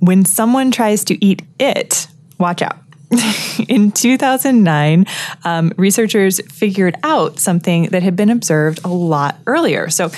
when 0.01 0.25
someone 0.25 0.71
tries 0.71 1.05
to 1.05 1.25
eat 1.25 1.43
it, 1.59 2.07
watch 2.39 2.63
out. 2.63 2.79
In 3.69 3.91
2009, 3.91 5.05
um, 5.45 5.73
researchers 5.77 6.41
figured 6.53 6.97
out 7.03 7.39
something 7.39 7.85
that 7.87 8.03
had 8.03 8.15
been 8.15 8.31
observed 8.31 8.81
a 8.85 8.89
lot 8.89 9.37
earlier. 9.47 9.91
So 9.91 10.11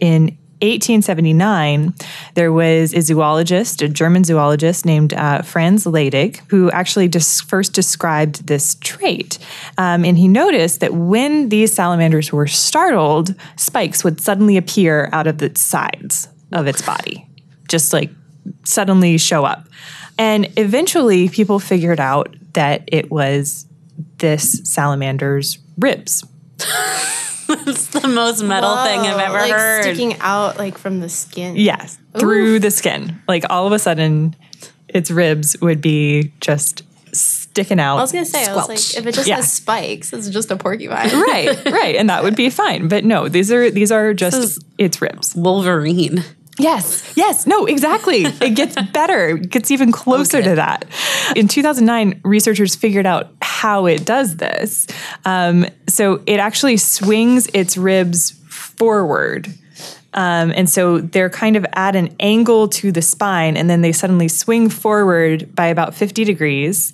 in 0.00 0.36
1879, 0.62 1.94
there 2.34 2.52
was 2.52 2.92
a 2.92 3.02
zoologist, 3.02 3.82
a 3.82 3.88
German 3.88 4.24
zoologist 4.24 4.84
named 4.84 5.14
uh, 5.14 5.42
Franz 5.42 5.84
Leydig, 5.84 6.40
who 6.50 6.70
actually 6.70 7.08
just 7.08 7.48
first 7.48 7.72
described 7.72 8.46
this 8.46 8.74
trait. 8.76 9.38
Um, 9.78 10.04
and 10.04 10.18
he 10.18 10.28
noticed 10.28 10.80
that 10.80 10.92
when 10.92 11.48
these 11.48 11.72
salamanders 11.72 12.32
were 12.32 12.46
startled, 12.46 13.34
spikes 13.56 14.04
would 14.04 14.20
suddenly 14.20 14.56
appear 14.56 15.08
out 15.12 15.26
of 15.26 15.38
the 15.38 15.50
sides 15.56 16.28
of 16.52 16.66
its 16.66 16.82
body, 16.82 17.26
just 17.68 17.92
like 17.92 18.10
suddenly 18.64 19.16
show 19.18 19.44
up. 19.44 19.66
And 20.18 20.52
eventually, 20.58 21.30
people 21.30 21.58
figured 21.58 22.00
out 22.00 22.36
that 22.52 22.84
it 22.86 23.10
was 23.10 23.66
this 24.18 24.60
salamander's 24.64 25.58
ribs. 25.78 26.24
It's 27.66 27.88
the 27.88 28.08
most 28.08 28.42
metal 28.42 28.76
thing 28.84 29.00
I've 29.00 29.18
ever 29.20 29.34
like 29.38 29.52
heard. 29.52 29.82
sticking 29.82 30.16
out 30.20 30.58
like 30.58 30.78
from 30.78 31.00
the 31.00 31.08
skin. 31.08 31.56
Yes, 31.56 31.98
through 32.18 32.58
the 32.60 32.70
skin. 32.70 33.20
Like 33.28 33.44
all 33.50 33.66
of 33.66 33.72
a 33.72 33.78
sudden, 33.78 34.34
its 34.88 35.10
ribs 35.10 35.56
would 35.60 35.80
be 35.80 36.32
just 36.40 36.82
sticking 37.12 37.80
out. 37.80 37.98
I 37.98 38.00
was 38.02 38.12
gonna 38.12 38.24
say, 38.24 38.44
I 38.46 38.54
was 38.54 38.68
like, 38.68 38.78
if 38.78 39.06
it 39.06 39.14
just 39.14 39.26
Yeah. 39.28 39.36
has 39.36 39.52
spikes, 39.52 40.12
it's 40.12 40.28
just 40.28 40.50
a 40.50 40.56
porcupine. 40.56 41.10
right, 41.20 41.64
right, 41.66 41.96
and 41.96 42.08
that 42.08 42.22
would 42.22 42.36
be 42.36 42.50
fine. 42.50 42.88
But 42.88 43.04
no, 43.04 43.28
these 43.28 43.50
are 43.50 43.70
these 43.70 43.90
are 43.90 44.14
just 44.14 44.62
its 44.78 45.02
ribs. 45.02 45.34
Wolverine. 45.34 46.24
Yes, 46.58 47.12
yes, 47.16 47.46
no, 47.46 47.64
exactly. 47.66 48.24
It 48.24 48.54
gets 48.54 48.76
better, 48.92 49.36
it 49.36 49.50
gets 49.50 49.70
even 49.70 49.92
closer 49.92 50.42
to 50.42 50.54
that. 50.56 50.84
In 51.36 51.48
2009, 51.48 52.20
researchers 52.24 52.74
figured 52.76 53.06
out 53.06 53.30
how 53.40 53.86
it 53.86 54.04
does 54.04 54.36
this. 54.36 54.86
Um, 55.24 55.66
so 55.88 56.22
it 56.26 56.40
actually 56.40 56.76
swings 56.76 57.48
its 57.54 57.76
ribs 57.76 58.32
forward. 58.48 59.48
Um, 60.12 60.52
and 60.54 60.68
so 60.68 60.98
they're 60.98 61.30
kind 61.30 61.56
of 61.56 61.64
at 61.72 61.94
an 61.94 62.14
angle 62.18 62.68
to 62.68 62.90
the 62.90 63.02
spine, 63.02 63.56
and 63.56 63.70
then 63.70 63.80
they 63.80 63.92
suddenly 63.92 64.28
swing 64.28 64.68
forward 64.68 65.54
by 65.54 65.66
about 65.66 65.94
50 65.94 66.24
degrees. 66.24 66.92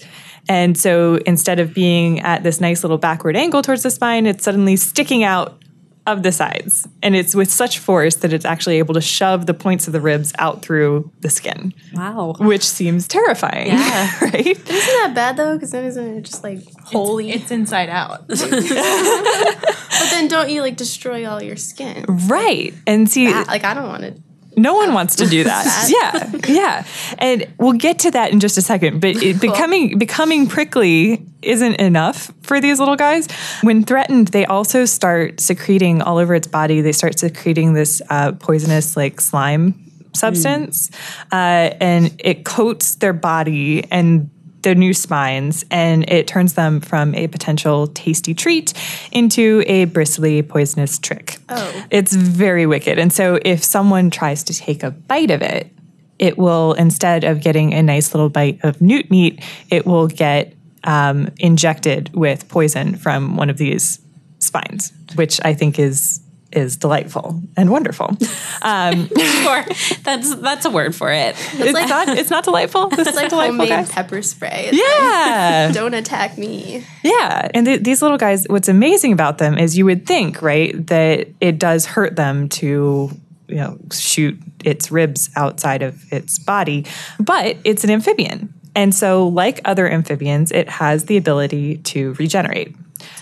And 0.49 0.79
so 0.79 1.17
instead 1.27 1.59
of 1.59 1.75
being 1.75 2.21
at 2.21 2.43
this 2.43 2.61
nice 2.61 2.85
little 2.85 2.99
backward 2.99 3.37
angle 3.37 3.63
towards 3.63 3.83
the 3.83 3.91
spine, 3.91 4.27
it's 4.27 4.45
suddenly 4.45 4.77
sticking 4.77 5.25
out 5.25 5.61
of 6.07 6.23
the 6.23 6.33
sides. 6.33 6.87
And 7.03 7.15
it's 7.17 7.35
with 7.35 7.51
such 7.51 7.79
force 7.79 8.17
that 8.17 8.33
it's 8.33 8.45
actually 8.45 8.79
able 8.79 8.95
to 8.95 9.01
shove 9.01 9.47
the 9.47 9.55
points 9.55 9.87
of 9.87 9.93
the 9.93 10.01
ribs 10.01 10.33
out 10.39 10.63
through 10.63 11.11
the 11.21 11.31
skin, 11.31 11.75
Wow. 11.95 12.35
which 12.39 12.63
seems 12.63 13.07
terrifying. 13.09 13.69
Yeah. 13.69 14.19
right? 14.23 14.47
Isn't 14.47 14.67
that 14.67 15.13
bad 15.15 15.37
though? 15.37 15.55
Because 15.55 15.71
then 15.73 15.85
isn't 15.85 16.19
it 16.19 16.23
just 16.23 16.43
like 16.45 16.61
holy? 16.85 17.31
It's 17.31 17.51
inside 17.51 17.89
out. 17.89 18.27
but 18.29 20.11
then 20.11 20.29
don't 20.29 20.51
you 20.51 20.63
like 20.63 20.77
destroy 20.77 21.29
all 21.29 21.43
your 21.43 21.57
skin? 21.57 22.05
Right. 22.09 22.73
And 22.87 23.11
see, 23.11 23.33
Like 23.33 23.65
I 23.65 23.75
don't 23.75 23.89
want 23.89 24.03
to. 24.03 24.15
No 24.57 24.75
one 24.75 24.95
wants 24.95 25.17
to 25.17 25.27
do 25.27 25.45
that. 25.45 25.89
yeah, 25.89 26.33
yeah, 26.49 26.87
and 27.19 27.47
we'll 27.59 27.75
get 27.75 27.99
to 28.01 28.11
that 28.13 28.33
in 28.33 28.41
just 28.41 28.57
a 28.57 28.63
second. 28.63 29.01
But 29.01 29.23
it, 29.23 29.41
becoming 29.41 29.99
becoming 29.99 30.47
prickly 30.47 31.27
isn't 31.43 31.75
enough 31.75 32.33
for 32.43 32.61
these 32.61 32.79
little 32.79 32.97
guys. 32.97 33.29
When 33.63 33.85
threatened, 33.85 34.29
they 34.29 34.47
also 34.47 34.87
start 34.87 35.41
secreting 35.41 36.01
all 36.01 36.17
over 36.17 36.35
its 36.35 36.47
body. 36.47 36.81
They 36.81 36.93
start 36.93 37.19
secreting 37.19 37.75
this 37.75 38.01
uh, 38.09 38.33
poisonous 38.33 38.97
like 38.97 39.21
slime 39.21 39.75
substance, 40.15 40.91
uh, 41.31 41.71
and 41.81 42.19
it 42.19 42.47
coats 42.47 42.95
their 42.97 43.13
body 43.13 43.85
and 43.91 44.31
their 44.67 44.75
new 44.75 44.93
spines, 44.93 45.65
and 45.71 46.11
it 46.11 46.27
turns 46.27 46.55
them 46.55 46.81
from 46.81 47.15
a 47.15 47.29
potential 47.29 47.87
tasty 47.87 48.35
treat 48.35 48.75
into 49.13 49.63
a 49.69 49.85
bristly, 49.85 50.43
poisonous 50.43 50.99
trick. 50.99 51.39
Oh. 51.49 51.85
It's 51.93 52.13
very 52.13 52.67
wicked. 52.67 52.99
And 52.99 53.13
so 53.13 53.39
if 53.45 53.63
someone 53.63 54.11
tries 54.11 54.43
to 54.43 54.53
take 54.53 54.83
a 54.83 54.91
bite 54.91 55.31
of 55.31 55.41
it, 55.41 55.71
it 56.19 56.37
will, 56.37 56.73
instead 56.73 57.23
of 57.23 57.43
getting 57.43 57.75
a 57.75 57.83
nice 57.83 58.13
little 58.13 58.29
bite 58.29 58.59
of 58.65 58.81
newt 58.81 59.09
meat, 59.09 59.41
it 59.71 59.87
will 59.87 60.09
get 60.09 60.53
um, 60.83 61.29
injected 61.39 62.13
with 62.13 62.49
poison 62.49 62.97
from 62.97 63.37
one 63.37 63.49
of 63.49 63.59
these 63.59 64.01
spines, 64.41 64.93
which 65.15 65.39
I 65.45 65.55
think 65.55 65.79
is 65.79 66.21
is 66.57 66.77
delightful 66.77 67.41
and 67.57 67.71
wonderful. 67.71 68.17
Um, 68.63 69.09
Sure. 69.47 69.65
That's 70.03 70.35
that's 70.37 70.65
a 70.65 70.71
word 70.71 70.95
for 70.95 71.13
it. 71.13 71.37
it's 71.55 71.89
not 71.89 72.09
it's 72.09 72.31
not 72.31 72.43
delightful. 72.45 72.89
This 72.89 73.07
It's 73.07 73.17
like 73.17 73.29
delightful, 73.29 73.59
homemade 73.59 73.69
guys. 73.69 73.91
pepper 73.93 74.23
spray. 74.23 74.71
It's 74.73 74.79
Yeah. 74.79 75.67
like, 75.67 75.75
don't 75.81 75.95
attack 75.95 76.37
me. 76.39 76.85
Yeah. 77.05 77.49
And 77.55 77.67
th- 77.67 77.83
these 77.83 78.03
little 78.03 78.19
guys, 78.19 78.47
what's 78.49 78.69
amazing 78.69 79.13
about 79.13 79.39
them 79.39 79.59
is 79.59 79.77
you 79.79 79.85
would 79.85 80.07
think, 80.07 80.43
right, 80.43 80.75
that 80.89 81.29
it 81.41 81.59
does 81.59 81.87
hurt 81.87 82.17
them 82.17 82.49
to, 82.49 83.11
you 83.49 83.57
know, 83.57 83.79
shoot 83.93 84.37
its 84.65 84.91
ribs 84.91 85.31
outside 85.37 85.83
of 85.83 86.03
its 86.13 86.39
body, 86.39 86.85
but 87.21 87.57
it's 87.63 87.85
an 87.85 87.91
amphibian. 87.91 88.53
And 88.75 88.95
so, 88.95 89.29
like 89.29 89.61
other 89.65 89.89
amphibians, 89.89 90.51
it 90.53 90.69
has 90.69 91.05
the 91.05 91.17
ability 91.17 91.79
to 91.79 92.15
regenerate. 92.15 92.75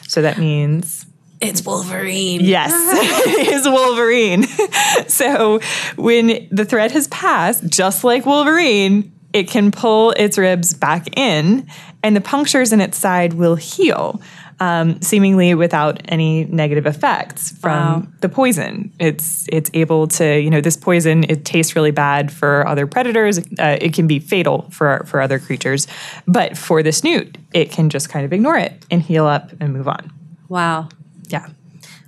So 0.08 0.22
that 0.22 0.38
means 0.38 1.06
It's 1.44 1.64
Wolverine. 1.64 2.40
Yes, 2.42 2.72
it's 3.26 3.68
Wolverine. 3.68 4.42
so 5.08 5.60
when 5.96 6.48
the 6.50 6.64
threat 6.64 6.92
has 6.92 7.08
passed, 7.08 7.66
just 7.68 8.04
like 8.04 8.26
Wolverine, 8.26 9.12
it 9.32 9.48
can 9.48 9.70
pull 9.70 10.12
its 10.12 10.38
ribs 10.38 10.74
back 10.74 11.16
in, 11.18 11.66
and 12.02 12.14
the 12.16 12.20
punctures 12.20 12.72
in 12.72 12.80
its 12.80 12.98
side 12.98 13.34
will 13.34 13.56
heal. 13.56 14.20
Um, 14.60 15.02
seemingly 15.02 15.52
without 15.54 16.00
any 16.04 16.44
negative 16.44 16.86
effects 16.86 17.50
from 17.58 18.02
Wow. 18.02 18.06
the 18.20 18.28
poison. 18.28 18.92
It's 19.00 19.48
it's 19.50 19.68
able 19.74 20.06
to 20.06 20.38
you 20.40 20.48
know 20.48 20.60
this 20.60 20.76
poison 20.76 21.24
it 21.24 21.44
tastes 21.44 21.74
really 21.74 21.90
bad 21.90 22.30
for 22.30 22.64
other 22.68 22.86
predators. 22.86 23.38
Uh, 23.58 23.76
it 23.80 23.92
can 23.94 24.06
be 24.06 24.20
fatal 24.20 24.70
for 24.70 25.04
for 25.08 25.20
other 25.20 25.40
creatures, 25.40 25.88
but 26.28 26.56
for 26.56 26.84
the 26.84 26.92
snoot, 26.92 27.36
it 27.52 27.72
can 27.72 27.90
just 27.90 28.08
kind 28.10 28.24
of 28.24 28.32
ignore 28.32 28.56
it 28.56 28.86
and 28.92 29.02
heal 29.02 29.26
up 29.26 29.50
and 29.58 29.72
move 29.72 29.88
on. 29.88 30.12
Wow. 30.48 30.88
Yeah, 31.28 31.48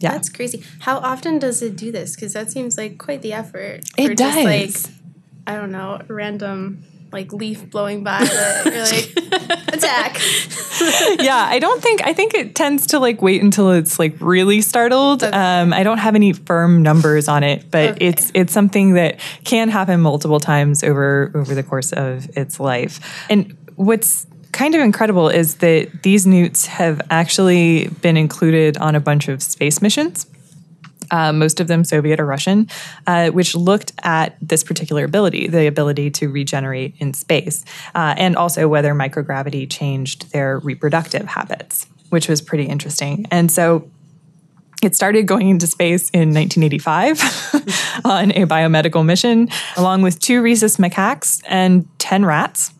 yeah. 0.00 0.12
That's 0.12 0.28
crazy. 0.28 0.62
How 0.80 0.98
often 0.98 1.38
does 1.38 1.62
it 1.62 1.76
do 1.76 1.90
this? 1.92 2.14
Because 2.14 2.32
that 2.34 2.50
seems 2.50 2.76
like 2.76 2.98
quite 2.98 3.22
the 3.22 3.32
effort. 3.32 3.80
It 3.96 4.08
for 4.08 4.14
Just 4.14 4.36
like 4.36 4.72
does. 4.72 4.90
I 5.46 5.56
don't 5.56 5.70
know, 5.72 6.00
random 6.08 6.84
like 7.12 7.32
leaf 7.32 7.70
blowing 7.70 8.02
by 8.02 8.18
that 8.18 8.66
you're 8.66 8.82
like 8.82 9.68
attack. 9.72 10.18
yeah, 11.24 11.46
I 11.48 11.58
don't 11.60 11.80
think 11.82 12.04
I 12.04 12.12
think 12.12 12.34
it 12.34 12.54
tends 12.54 12.88
to 12.88 12.98
like 12.98 13.22
wait 13.22 13.42
until 13.42 13.70
it's 13.70 13.98
like 13.98 14.16
really 14.20 14.60
startled. 14.60 15.22
Okay. 15.22 15.36
Um, 15.36 15.72
I 15.72 15.82
don't 15.84 15.98
have 15.98 16.14
any 16.16 16.32
firm 16.32 16.82
numbers 16.82 17.28
on 17.28 17.44
it, 17.44 17.70
but 17.70 17.90
Okay. 17.90 18.06
it's 18.06 18.30
it's 18.34 18.52
something 18.52 18.94
that 18.94 19.20
can 19.44 19.68
happen 19.68 20.00
multiple 20.00 20.40
times 20.40 20.82
over 20.82 21.30
over 21.34 21.54
the 21.54 21.62
course 21.62 21.92
of 21.92 22.28
its 22.36 22.58
life. 22.58 23.24
And 23.30 23.56
what's 23.76 24.26
kind 24.56 24.74
of 24.74 24.80
incredible 24.80 25.28
is 25.28 25.56
that 25.56 26.02
these 26.02 26.26
newts 26.26 26.66
have 26.66 27.00
actually 27.10 27.88
been 28.00 28.16
included 28.16 28.76
on 28.78 28.94
a 28.94 29.00
bunch 29.00 29.28
of 29.28 29.42
space 29.42 29.80
missions 29.80 30.26
uh, 31.10 31.32
most 31.32 31.60
of 31.60 31.68
them 31.68 31.84
Soviet 31.84 32.20
or 32.20 32.26
Russian, 32.26 32.68
uh, 33.06 33.30
which 33.30 33.54
looked 33.54 33.92
at 34.02 34.36
this 34.40 34.64
particular 34.64 35.04
ability, 35.04 35.48
the 35.48 35.66
ability 35.66 36.10
to 36.12 36.28
regenerate 36.28 36.94
in 36.98 37.14
space, 37.14 37.64
uh, 37.94 38.14
and 38.16 38.36
also 38.36 38.68
whether 38.68 38.92
microgravity 38.94 39.70
changed 39.70 40.32
their 40.32 40.58
reproductive 40.58 41.26
habits, 41.26 41.86
which 42.10 42.28
was 42.28 42.40
pretty 42.40 42.64
interesting. 42.64 43.26
And 43.30 43.50
so 43.50 43.88
it 44.82 44.94
started 44.94 45.26
going 45.26 45.48
into 45.48 45.66
space 45.66 46.10
in 46.10 46.34
1985 46.34 47.20
on 48.04 48.30
a 48.32 48.46
biomedical 48.46 49.04
mission, 49.04 49.48
along 49.76 50.02
with 50.02 50.20
two 50.20 50.42
rhesus 50.42 50.76
macaques 50.76 51.42
and 51.46 51.88
10 51.98 52.24
rats 52.24 52.72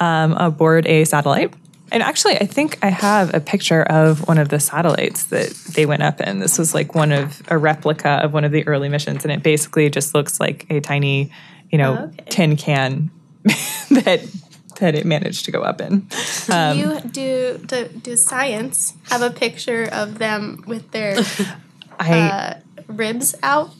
um, 0.00 0.32
aboard 0.32 0.86
a 0.86 1.04
satellite. 1.04 1.54
And 1.90 2.02
actually, 2.02 2.36
I 2.36 2.44
think 2.44 2.78
I 2.82 2.90
have 2.90 3.34
a 3.34 3.40
picture 3.40 3.82
of 3.82 4.28
one 4.28 4.36
of 4.36 4.50
the 4.50 4.60
satellites 4.60 5.24
that 5.26 5.48
they 5.74 5.86
went 5.86 6.02
up 6.02 6.20
in. 6.20 6.38
This 6.38 6.58
was 6.58 6.74
like 6.74 6.94
one 6.94 7.12
of 7.12 7.42
a 7.48 7.56
replica 7.56 8.20
of 8.22 8.34
one 8.34 8.44
of 8.44 8.52
the 8.52 8.66
early 8.66 8.90
missions, 8.90 9.24
and 9.24 9.32
it 9.32 9.42
basically 9.42 9.88
just 9.88 10.14
looks 10.14 10.38
like 10.38 10.66
a 10.68 10.80
tiny, 10.80 11.30
you 11.70 11.78
know, 11.78 11.96
Okay. 11.96 12.24
tin 12.28 12.56
can 12.56 13.10
that 13.90 14.20
that 14.80 14.94
it 14.94 15.06
managed 15.06 15.44
to 15.46 15.50
go 15.50 15.62
up 15.62 15.80
in. 15.80 16.06
do 16.46 16.76
you 16.76 17.00
do, 17.10 17.58
do 17.66 17.88
do 18.02 18.16
science 18.16 18.94
have 19.10 19.22
a 19.22 19.30
picture 19.30 19.88
of 19.90 20.18
them 20.18 20.62
with 20.66 20.90
their 20.90 21.16
I 21.98 22.20
uh, 22.28 22.60
ribs 22.86 23.34
out? 23.42 23.70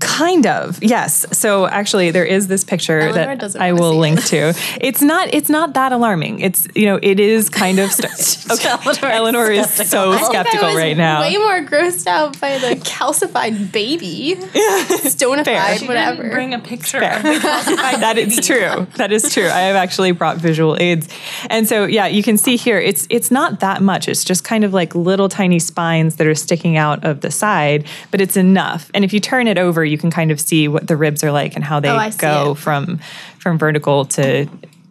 Kind 0.00 0.46
of, 0.46 0.82
yes. 0.82 1.26
So 1.32 1.66
actually, 1.66 2.10
there 2.10 2.24
is 2.24 2.46
this 2.46 2.62
picture 2.62 3.00
Eleanor 3.00 3.36
that 3.36 3.56
I 3.56 3.72
will 3.72 3.96
link 3.96 4.18
it. 4.18 4.26
to. 4.26 4.54
It's 4.80 5.02
not. 5.02 5.32
It's 5.32 5.48
not 5.48 5.74
that 5.74 5.92
alarming. 5.92 6.40
It's 6.40 6.68
you 6.74 6.86
know, 6.86 6.98
it 7.02 7.18
is 7.18 7.48
kind 7.50 7.78
of. 7.78 7.90
St- 7.90 8.50
okay. 8.52 9.10
Eleanor 9.10 9.50
is 9.50 9.72
so 9.72 10.12
I 10.12 10.18
think 10.18 10.22
I 10.22 10.28
skeptical 10.28 10.68
was 10.68 10.76
right 10.76 10.96
now. 10.96 11.20
Way 11.20 11.36
more 11.36 11.60
grossed 11.62 12.06
out 12.06 12.38
by 12.40 12.58
the 12.58 12.76
calcified 12.76 13.72
baby, 13.72 14.34
stonified, 14.38 15.86
whatever. 15.88 16.30
Bring 16.30 16.54
a 16.54 16.58
picture. 16.58 17.00
Fair. 17.00 17.22
that 17.22 18.18
is 18.18 18.46
true. 18.46 18.86
That 18.96 19.10
is 19.10 19.32
true. 19.32 19.46
I 19.46 19.60
have 19.60 19.76
actually 19.76 20.12
brought 20.12 20.36
visual 20.36 20.76
aids, 20.78 21.08
and 21.50 21.66
so 21.68 21.86
yeah, 21.86 22.06
you 22.06 22.22
can 22.22 22.36
see 22.38 22.56
here. 22.56 22.78
It's 22.78 23.06
it's 23.10 23.30
not 23.30 23.60
that 23.60 23.82
much. 23.82 24.08
It's 24.08 24.24
just 24.24 24.44
kind 24.44 24.64
of 24.64 24.72
like 24.72 24.94
little 24.94 25.28
tiny 25.28 25.58
spines 25.58 26.16
that 26.16 26.26
are 26.26 26.34
sticking 26.34 26.76
out 26.76 27.04
of 27.04 27.20
the 27.20 27.30
side, 27.30 27.86
but 28.10 28.20
it's 28.20 28.36
enough. 28.36 28.90
And 28.94 29.04
if 29.04 29.12
you 29.12 29.20
turn 29.20 29.48
it 29.48 29.58
over, 29.58 29.87
you 29.88 29.98
can 29.98 30.10
kind 30.10 30.30
of 30.30 30.40
see 30.40 30.68
what 30.68 30.86
the 30.86 30.96
ribs 30.96 31.22
are 31.24 31.32
like 31.32 31.54
and 31.56 31.64
how 31.64 31.80
they 31.80 31.88
Oh, 31.90 32.10
go 32.18 32.54
from 32.54 32.98
from 33.38 33.58
vertical 33.58 34.04
to. 34.06 34.48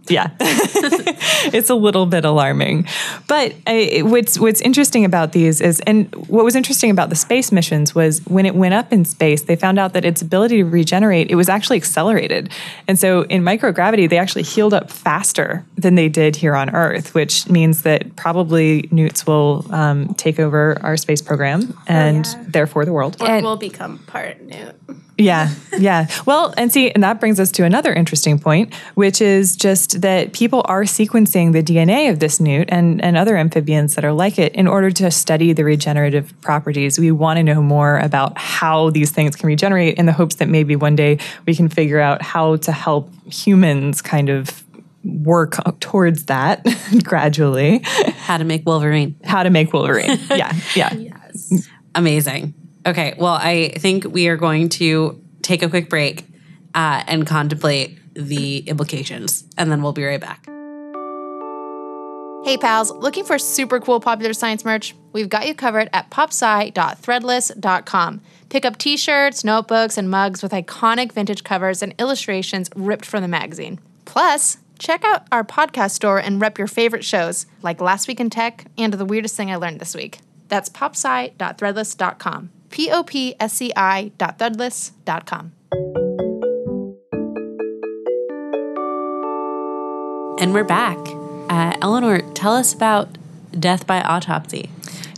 Yeah, 0.10 0.29
it's 0.39 1.69
a 1.69 1.75
little 1.75 2.05
bit 2.05 2.23
alarming, 2.23 2.88
but 3.27 3.53
I, 3.67 4.03
what's 4.05 4.39
what's 4.39 4.62
interesting 4.62 5.03
about 5.03 5.33
these 5.33 5.60
is, 5.60 5.81
and 5.81 6.13
what 6.29 6.45
was 6.45 6.55
interesting 6.55 6.89
about 6.91 7.10
the 7.10 7.15
space 7.17 7.51
missions 7.51 7.93
was 7.93 8.21
when 8.25 8.45
it 8.45 8.55
went 8.55 8.73
up 8.73 8.93
in 8.93 9.03
space, 9.03 9.41
they 9.41 9.57
found 9.57 9.77
out 9.77 9.91
that 9.93 10.05
its 10.05 10.21
ability 10.21 10.57
to 10.57 10.63
regenerate 10.63 11.29
it 11.29 11.36
was 11.36 11.49
actually 11.49 11.75
accelerated, 11.75 12.49
and 12.88 12.97
so 12.97 13.23
in 13.23 13.41
microgravity 13.43 14.10
they 14.10 14.17
actually 14.17 14.43
healed 14.43 14.73
up 14.73 14.89
faster 14.89 15.65
than 15.75 15.95
they 15.95 16.07
did 16.07 16.38
here 16.38 16.55
on 16.55 16.73
Earth, 16.73 17.13
which 17.13 17.49
means 17.49 17.81
that 17.83 18.15
probably 18.15 18.88
newts 18.91 19.27
will 19.27 19.65
um, 19.73 20.13
take 20.13 20.39
over 20.39 20.77
our 20.83 20.95
space 20.95 21.21
program 21.21 21.77
and 21.86 22.25
yeah. 22.25 22.43
therefore 22.47 22.86
the 22.86 22.93
world. 22.93 23.17
or 23.19 23.27
And- 23.27 23.43
will 23.45 23.57
become 23.57 23.99
part 23.99 24.41
new. 24.41 24.71
Yeah, 25.17 25.54
yeah. 25.80 26.08
Well, 26.26 26.54
and 26.58 26.71
see, 26.71 26.91
and 26.91 27.02
that 27.04 27.19
brings 27.19 27.39
us 27.39 27.52
to 27.54 27.63
another 27.63 27.91
interesting 27.91 28.38
point, 28.38 28.73
which 28.93 29.19
is 29.19 29.56
just 29.56 30.02
that 30.02 30.32
people 30.32 30.62
are 30.65 30.84
sequencing 30.84 31.54
the 31.54 31.63
DNA 31.63 32.12
of 32.12 32.19
this 32.19 32.39
newt 32.39 32.69
and, 32.71 33.04
and 33.04 33.17
other 33.17 33.36
amphibians 33.36 33.95
that 33.95 34.06
are 34.06 34.13
like 34.13 34.38
it 34.38 34.54
in 34.54 34.67
order 34.67 34.91
to 34.91 35.10
study 35.10 35.54
the 35.54 35.63
regenerative 35.63 36.39
properties. 36.41 37.00
We 37.00 37.12
want 37.12 37.38
to 37.38 37.43
know 37.43 37.63
more 37.63 37.97
about 37.97 38.38
how 38.38 38.91
these 38.91 39.12
things 39.12 39.36
can 39.36 39.47
regenerate 39.47 39.97
in 39.97 40.06
the 40.06 40.13
hopes 40.13 40.36
that 40.36 40.50
maybe 40.50 40.76
one 40.76 40.95
day 40.95 41.17
we 41.47 41.56
can 41.56 41.67
figure 41.67 42.00
out 42.00 42.21
how 42.21 42.58
to 42.58 42.71
help 42.71 43.12
humans 43.26 44.04
kind 44.04 44.30
of 44.30 44.63
work 45.04 45.56
towards 45.80 46.26
that 46.26 46.63
gradually. 47.04 47.80
How 48.17 48.38
to 48.38 48.43
make 48.43 48.67
Wolverine. 48.67 49.15
How 49.23 49.41
to 49.41 49.50
make 49.50 49.73
Wolverine. 49.73 50.19
Yeah, 50.30 50.54
yeah. 50.76 50.93
Yes. 50.93 51.67
Amazing. 51.95 52.54
Okay, 52.88 53.13
well, 53.17 53.34
I 53.34 53.73
think 53.78 54.06
we 54.06 54.30
are 54.30 54.38
going 54.38 54.69
to 54.69 55.21
take 55.41 55.62
a 55.62 55.69
quick 55.69 55.89
break 55.89 56.26
uh, 56.73 57.04
and 57.06 57.28
contemplate 57.28 58.00
the 58.13 58.60
implications, 58.60 59.43
and 59.58 59.69
then 59.69 59.84
we'll 59.84 59.91
be 59.91 60.06
right 60.06 60.21
back. 60.21 60.45
Hey 62.45 62.56
pals, 62.56 62.91
looking 62.91 63.26
for 63.26 63.38
super 63.38 63.82
cool 63.82 64.00
popular 64.00 64.32
science 64.32 64.63
merch? 64.63 64.95
We've 65.12 65.28
got 65.28 65.50
you 65.50 65.54
covered 65.54 65.89
at 65.91 66.10
popsci.threadless.com. 66.10 68.21
Pick 68.50 68.63
up 68.63 68.78
t 68.78 68.95
shirts, 68.95 69.43
notebooks, 69.43 69.97
and 69.97 70.10
mugs 70.10 70.41
with 70.41 70.54
iconic 70.54 71.12
vintage 71.12 71.43
covers 71.43 71.84
and 71.84 71.93
illustrations 72.00 72.69
ripped 72.73 73.06
from 73.06 73.21
the 73.21 73.28
magazine. 73.28 73.82
Plus, 74.06 74.60
check 74.80 75.04
out 75.04 75.28
our 75.30 75.43
podcast 75.43 75.91
store 75.91 76.19
and 76.19 76.39
rep 76.39 76.58
your 76.58 76.67
favorite 76.67 77.04
shows 77.04 77.47
like 77.62 77.82
Last 77.82 78.08
Week 78.08 78.21
in 78.21 78.30
Tech 78.30 78.67
and 78.78 78.93
The 78.93 79.04
Weirdest 79.04 79.36
Thing 79.36 79.52
I 79.52 79.58
Learned 79.58 79.82
This 79.82 79.93
Week. 79.93 80.19
That's 80.47 80.69
popsci.threadless.com. 80.69 82.52
P 82.69 82.91
O 82.91 83.03
P 83.03 83.36
S 83.39 83.53
C 83.53 83.71
I 83.75 84.12
dot 84.17 84.39
threadless.com. 84.39 85.53
And 90.39 90.53
we're 90.53 90.63
back. 90.63 90.97
Uh, 91.49 91.75
Eleanor, 91.82 92.19
tell 92.34 92.53
us 92.53 92.73
about 92.73 93.17
death 93.60 93.88
by 93.88 94.01
autopsy. 94.01 94.69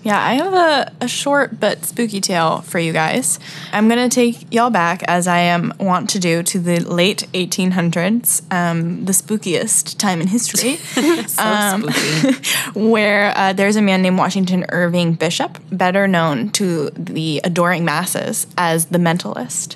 Yeah, 0.04 0.20
I 0.20 0.34
have 0.36 0.54
a, 0.54 0.92
a 1.02 1.08
short 1.08 1.60
but 1.60 1.84
spooky 1.86 2.22
tale 2.22 2.62
for 2.62 2.80
you 2.80 2.94
guys. 2.94 3.40
I'm 3.74 3.88
going 3.90 4.10
to 4.10 4.14
take 4.14 4.54
y'all 4.54 4.70
back, 4.70 5.04
as 5.04 5.28
I 5.28 5.40
am 5.40 5.74
wont 5.80 6.10
to 6.12 6.20
do, 6.20 6.42
to 6.44 6.60
the 6.60 6.80
late 6.80 7.28
1800s, 7.34 8.42
um, 8.54 9.06
the 9.06 9.12
spookiest 9.12 9.98
time 9.98 10.22
in 10.22 10.28
history, 10.28 10.76
So 11.28 11.90
spooky. 11.90 12.80
where 12.80 13.34
uh, 13.36 13.54
there's 13.54 13.76
a 13.76 13.82
man 13.82 14.02
named 14.02 14.18
Washington 14.18 14.66
Irving 14.70 15.14
Bishop, 15.14 15.58
better 15.72 16.08
known 16.08 16.50
to 16.52 16.90
the 16.92 17.42
adoring 17.44 17.84
masses 17.84 18.48
as 18.58 18.86
The 18.86 19.00
Mentalist, 19.00 19.76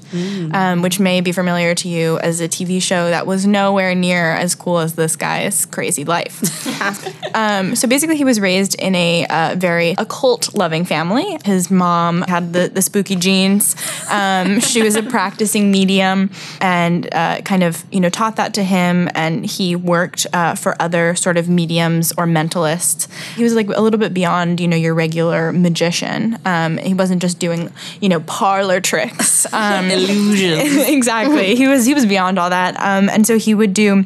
um, 0.53 0.81
which 0.81 0.99
may 0.99 1.21
be 1.21 1.31
familiar 1.31 1.75
to 1.75 1.89
you 1.89 2.17
as 2.19 2.39
a 2.39 2.47
TV 2.47 2.81
show 2.81 3.09
that 3.09 3.27
was 3.27 3.45
nowhere 3.45 3.93
near 3.93 4.31
as 4.31 4.55
cool 4.55 4.79
as 4.79 4.95
this 4.95 5.15
guy's 5.15 5.65
crazy 5.65 6.05
life. 6.05 6.41
Um, 7.33 7.75
so 7.75 7.87
basically, 7.87 8.15
he 8.15 8.25
was 8.25 8.39
raised 8.39 8.75
in 8.75 8.93
a 8.93 9.25
uh, 9.25 9.55
very 9.57 9.95
occult 10.13 10.53
loving 10.53 10.85
family. 10.85 11.37
His 11.43 11.71
mom 11.71 12.21
had 12.21 12.53
the, 12.53 12.69
the 12.69 12.81
spooky 12.81 13.15
genes. 13.15 13.75
Um, 14.09 14.59
she 14.71 14.81
was 14.83 14.95
a 14.95 15.03
practicing 15.03 15.71
medium 15.71 16.29
and 16.61 17.11
uh, 17.13 17.41
kind 17.41 17.63
of, 17.63 17.83
you 17.91 17.99
know, 17.99 18.09
taught 18.09 18.35
that 18.35 18.53
to 18.53 18.63
him. 18.63 19.09
And 19.15 19.45
he 19.45 19.75
worked 19.75 20.27
uh, 20.31 20.55
for 20.55 20.79
other 20.81 21.15
sort 21.15 21.37
of 21.37 21.49
mediums 21.49 22.11
or 22.17 22.25
mentalists. 22.25 23.11
He 23.35 23.43
was 23.43 23.55
like 23.55 23.67
a 23.69 23.81
little 23.81 23.99
bit 23.99 24.13
beyond, 24.13 24.59
you 24.59 24.67
know, 24.67 24.77
your 24.77 24.93
regular 24.93 25.51
magician. 25.51 26.37
Um, 26.45 26.77
he 26.77 26.93
wasn't 26.93 27.21
just 27.21 27.39
doing, 27.39 27.71
you 27.99 28.09
know, 28.09 28.19
parlor 28.21 28.79
tricks. 28.79 29.47
Um, 29.53 29.91
Illusions. 29.91 30.75
exactly. 30.87 31.55
he 31.55 31.67
was 31.67 31.85
he 31.85 31.93
was 31.93 32.05
beyond 32.05 32.39
all 32.39 32.49
that. 32.49 32.75
Um, 32.79 33.07
and 33.07 33.25
so 33.25 33.37
he 33.37 33.53
would 33.53 33.73
do 33.73 34.03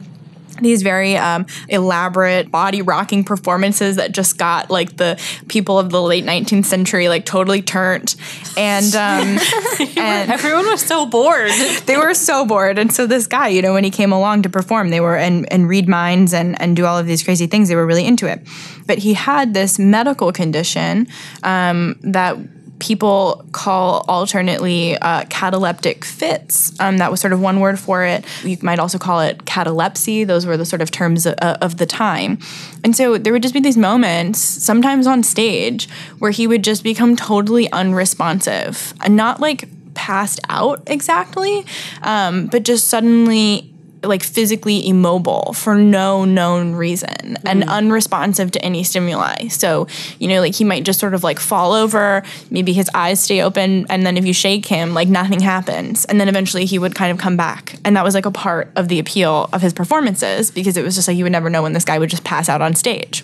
these 0.62 0.82
very 0.82 1.18
um, 1.18 1.46
elaborate 1.70 2.52
body 2.52 2.82
rocking 2.82 3.24
performances 3.24 3.96
that 3.98 4.12
just 4.12 4.38
got 4.38 4.70
like 4.70 4.98
the 4.98 5.20
people 5.48 5.80
of 5.80 5.90
the 5.90 6.02
late 6.02 6.26
19th 6.26 6.66
century 6.66 7.10
like 7.10 7.26
totally 7.26 7.62
turned. 7.62 8.16
And 8.58 8.96
um, 8.96 9.40
and 9.98 10.32
Everyone 10.38 10.66
was 10.66 10.82
so 10.82 11.06
bored. 11.06 11.52
they 11.86 11.98
were 11.98 12.14
so 12.14 12.46
bored. 12.46 12.78
And 12.78 12.92
so 12.92 13.08
this 13.08 13.28
guy 13.28 13.50
you 13.50 13.62
know 13.62 13.74
when 13.74 13.84
he 13.84 13.92
came 13.92 14.12
along 14.12 14.44
to 14.44 14.50
perform 14.50 14.90
they 14.90 15.00
were 15.00 15.18
and 15.18 15.52
and 15.52 15.68
read 15.68 15.88
minds 15.88 16.34
and 16.34 16.60
and 16.62 16.76
do 16.76 16.86
all 16.86 16.98
of 16.98 17.06
these 17.06 17.24
crazy 17.24 17.48
things 17.48 17.70
they 17.70 17.76
were 17.76 17.86
really 17.86 18.06
into 18.06 18.28
it. 18.28 18.42
But 18.86 19.00
he 19.00 19.14
had 19.14 19.54
this 19.54 19.78
medical 19.78 20.32
condition 20.32 21.08
um, 21.44 22.00
that 22.02 22.38
people 22.80 23.46
call 23.52 24.06
alternately 24.08 24.98
uh, 24.98 25.26
cataleptic 25.30 26.06
fits. 26.06 26.80
Um, 26.80 26.98
that 26.98 27.12
was 27.12 27.20
sort 27.20 27.34
of 27.34 27.42
one 27.42 27.60
word 27.60 27.80
for 27.80 28.04
it. 28.04 28.24
You 28.44 28.58
might 28.62 28.80
also 28.80 28.98
call 28.98 29.20
it 29.22 29.46
catalepsy. 29.46 30.24
Those 30.24 30.46
were 30.46 30.58
the 30.58 30.66
sort 30.66 30.82
of 30.82 30.92
terms 30.92 31.26
of, 31.26 31.34
of 31.36 31.78
the 31.78 31.86
time. 31.86 32.38
And 32.84 32.96
so 32.96 33.18
there 33.18 33.34
would 33.34 33.42
just 33.42 33.54
be 33.54 33.60
these 33.60 33.78
moments, 33.78 34.40
sometimes 34.40 35.08
on 35.08 35.24
stage, 35.24 35.90
where 36.20 36.32
he 36.32 36.48
would 36.48 36.64
just 36.64 36.84
become 36.84 37.16
totally 37.16 37.72
unresponsive 37.72 38.94
not 39.08 39.40
like 39.40 39.68
passed 39.94 40.40
out 40.48 40.84
exactly, 40.88 41.66
um, 42.04 42.48
but 42.48 42.64
just 42.64 42.88
suddenly 42.88 43.74
like 44.04 44.24
physically 44.24 44.88
immobile 44.88 45.54
for 45.54 45.76
no 45.76 46.26
known 46.26 46.74
reason 46.74 47.38
and 47.46 47.62
mm-hmm. 47.62 47.70
unresponsive 47.70 48.52
to 48.52 48.64
any 48.64 48.84
stimuli. 48.84 49.48
So, 49.48 49.88
you 50.20 50.28
know, 50.28 50.40
like 50.40 50.56
he 50.56 50.64
might 50.64 50.84
just 50.84 51.00
sort 51.00 51.14
of 51.14 51.24
like 51.24 51.40
fall 51.40 51.74
over, 51.74 52.24
maybe 52.50 52.74
his 52.74 52.90
eyes 52.94 53.22
stay 53.22 53.42
open, 53.42 53.86
and 53.90 54.06
then 54.06 54.18
if 54.18 54.26
you 54.26 54.34
shake 54.34 54.66
him, 54.66 54.94
like 54.94 55.08
nothing 55.08 55.40
happens. 55.40 56.06
And 56.06 56.20
then 56.20 56.28
eventually 56.28 56.66
he 56.66 56.80
would 56.80 56.96
kind 56.96 57.12
of 57.12 57.18
come 57.18 57.38
back. 57.38 57.76
And 57.84 57.96
that 57.96 58.04
was 58.04 58.14
like 58.14 58.26
a 58.26 58.32
part 58.32 58.72
of 58.76 58.88
the 58.88 59.00
appeal 59.00 59.50
of 59.54 59.62
his 59.62 59.74
performances 59.74 60.52
because 60.52 60.78
it 60.78 60.84
was 60.84 60.96
just 60.96 61.08
like 61.08 61.18
you 61.18 61.24
would 61.24 61.32
never 61.32 61.50
know 61.50 61.64
when 61.64 61.74
this 61.74 61.86
guy 61.86 62.00
would 62.00 62.10
just 62.10 62.24
pass 62.24 62.50
out 62.50 62.62
on 62.62 62.76
stage. 62.76 63.24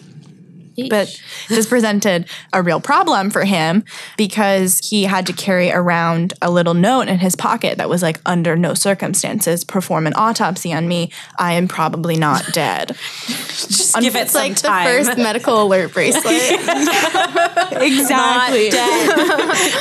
But 0.89 1.19
this 1.49 1.67
presented 1.67 2.27
a 2.51 2.62
real 2.62 2.79
problem 2.79 3.29
for 3.29 3.43
him 3.43 3.83
because 4.17 4.79
he 4.83 5.03
had 5.03 5.25
to 5.27 5.33
carry 5.33 5.71
around 5.71 6.33
a 6.41 6.49
little 6.51 6.73
note 6.73 7.07
in 7.07 7.19
his 7.19 7.36
pocket 7.36 7.77
that 7.77 7.89
was 7.89 8.01
like, 8.01 8.19
under 8.25 8.55
no 8.55 8.73
circumstances, 8.73 9.63
perform 9.63 10.07
an 10.07 10.13
autopsy 10.15 10.73
on 10.73 10.88
me. 10.88 11.12
I 11.38 11.53
am 11.53 11.67
probably 11.67 12.17
not 12.17 12.45
dead. 12.53 12.89
Just 13.27 13.95
give 13.99 14.15
it 14.15 14.21
It's 14.23 14.31
some 14.31 14.41
like 14.41 14.55
time. 14.57 14.86
the 14.86 14.91
first 15.05 15.17
medical 15.17 15.62
alert 15.62 15.93
bracelet. 15.93 16.25
exactly. 17.71 18.69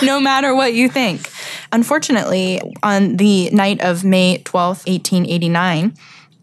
no 0.06 0.20
matter 0.20 0.54
what 0.54 0.74
you 0.74 0.88
think. 0.88 1.30
Unfortunately, 1.72 2.60
on 2.82 3.16
the 3.16 3.50
night 3.50 3.80
of 3.80 4.04
May 4.04 4.38
12th, 4.38 4.86
1889, 4.86 5.94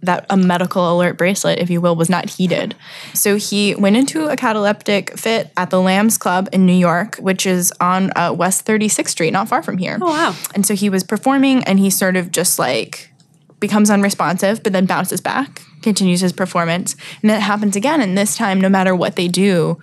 that 0.02 0.26
a 0.30 0.38
medical 0.38 0.96
alert 0.96 1.18
bracelet, 1.18 1.60
if 1.60 1.70
you 1.70 1.82
will, 1.82 1.96
was 1.96 2.10
not 2.10 2.30
heeded. 2.30 2.76
So 3.14 3.36
he 3.36 3.76
went 3.76 3.98
into 3.98 4.28
a 4.28 4.36
cataleptic 4.36 5.18
fit 5.18 5.52
at 5.58 5.70
the 5.70 5.82
Lambs 5.82 6.18
Club 6.18 6.48
in 6.54 6.66
New 6.66 6.74
York, 6.74 7.18
which 7.18 7.46
is 7.46 7.74
on 7.82 8.12
uh, 8.16 8.34
West 8.34 8.66
36th 8.66 9.10
Street, 9.10 9.32
not 9.32 9.50
far 9.50 9.62
from 9.62 9.78
here. 9.78 9.98
Oh, 10.02 10.08
wow. 10.08 10.36
And 10.56 10.66
so 10.66 10.74
he 10.74 10.90
was 10.90 11.04
performing 11.04 11.64
and 11.66 11.80
he 11.80 11.90
sort 11.90 12.16
of 12.16 12.32
just 12.32 12.58
like 12.58 13.12
becomes 13.60 13.90
unresponsive, 13.90 14.64
but 14.64 14.72
then 14.72 14.86
bounces 14.86 15.20
back, 15.20 15.64
continues 15.82 16.22
his 16.22 16.32
performance. 16.32 16.96
And 17.22 17.30
it 17.32 17.42
happens 17.42 17.76
again. 17.76 18.02
And 18.02 18.18
this 18.18 18.38
time, 18.38 18.62
no 18.62 18.70
matter 18.70 18.96
what 18.96 19.18
they 19.18 19.28
do 19.28 19.80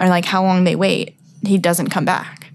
or 0.00 0.08
like 0.08 0.24
how 0.24 0.42
long 0.42 0.64
they 0.64 0.74
wait, 0.74 1.16
he 1.44 1.58
doesn't 1.58 1.90
come 1.90 2.04
back. 2.04 2.52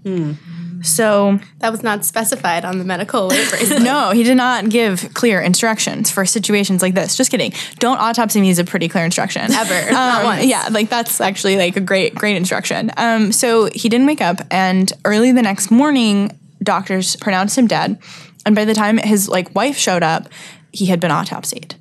So, 0.86 1.38
that 1.58 1.70
was 1.70 1.82
not 1.82 2.04
specified 2.04 2.64
on 2.64 2.78
the 2.78 2.84
medical 2.84 3.26
alert 3.26 3.50
bracelet. 3.50 3.82
no, 3.82 4.10
he 4.10 4.22
did 4.22 4.36
not 4.36 4.68
give 4.68 5.12
clear 5.14 5.40
instructions 5.40 6.10
for 6.10 6.24
situations 6.24 6.82
like 6.82 6.94
this. 6.94 7.16
Just 7.16 7.30
kidding. 7.30 7.52
Don't 7.78 7.98
autopsy 7.98 8.40
me 8.40 8.50
is 8.50 8.58
a 8.58 8.64
pretty 8.64 8.88
clear 8.88 9.04
instruction. 9.04 9.52
Ever. 9.52 9.94
Um. 9.96 10.40
Yeah, 10.40 10.68
like 10.70 10.88
that's 10.88 11.20
actually 11.20 11.56
like 11.56 11.76
a 11.76 11.80
great, 11.80 12.14
great 12.14 12.36
instruction. 12.36 12.90
Um, 12.96 13.32
so 13.32 13.68
he 13.74 13.88
didn't 13.88 14.06
wake 14.06 14.20
up, 14.20 14.40
and 14.50 14.92
early 15.04 15.32
the 15.32 15.42
next 15.42 15.70
morning, 15.70 16.38
doctors 16.62 17.16
pronounced 17.16 17.56
him 17.56 17.66
dead. 17.66 17.98
And 18.44 18.54
by 18.54 18.64
the 18.64 18.74
time 18.74 18.98
his 18.98 19.28
like 19.28 19.54
wife 19.54 19.76
showed 19.76 20.02
up, 20.02 20.28
he 20.72 20.86
had 20.86 21.00
been 21.00 21.10
autopsied. 21.10 21.74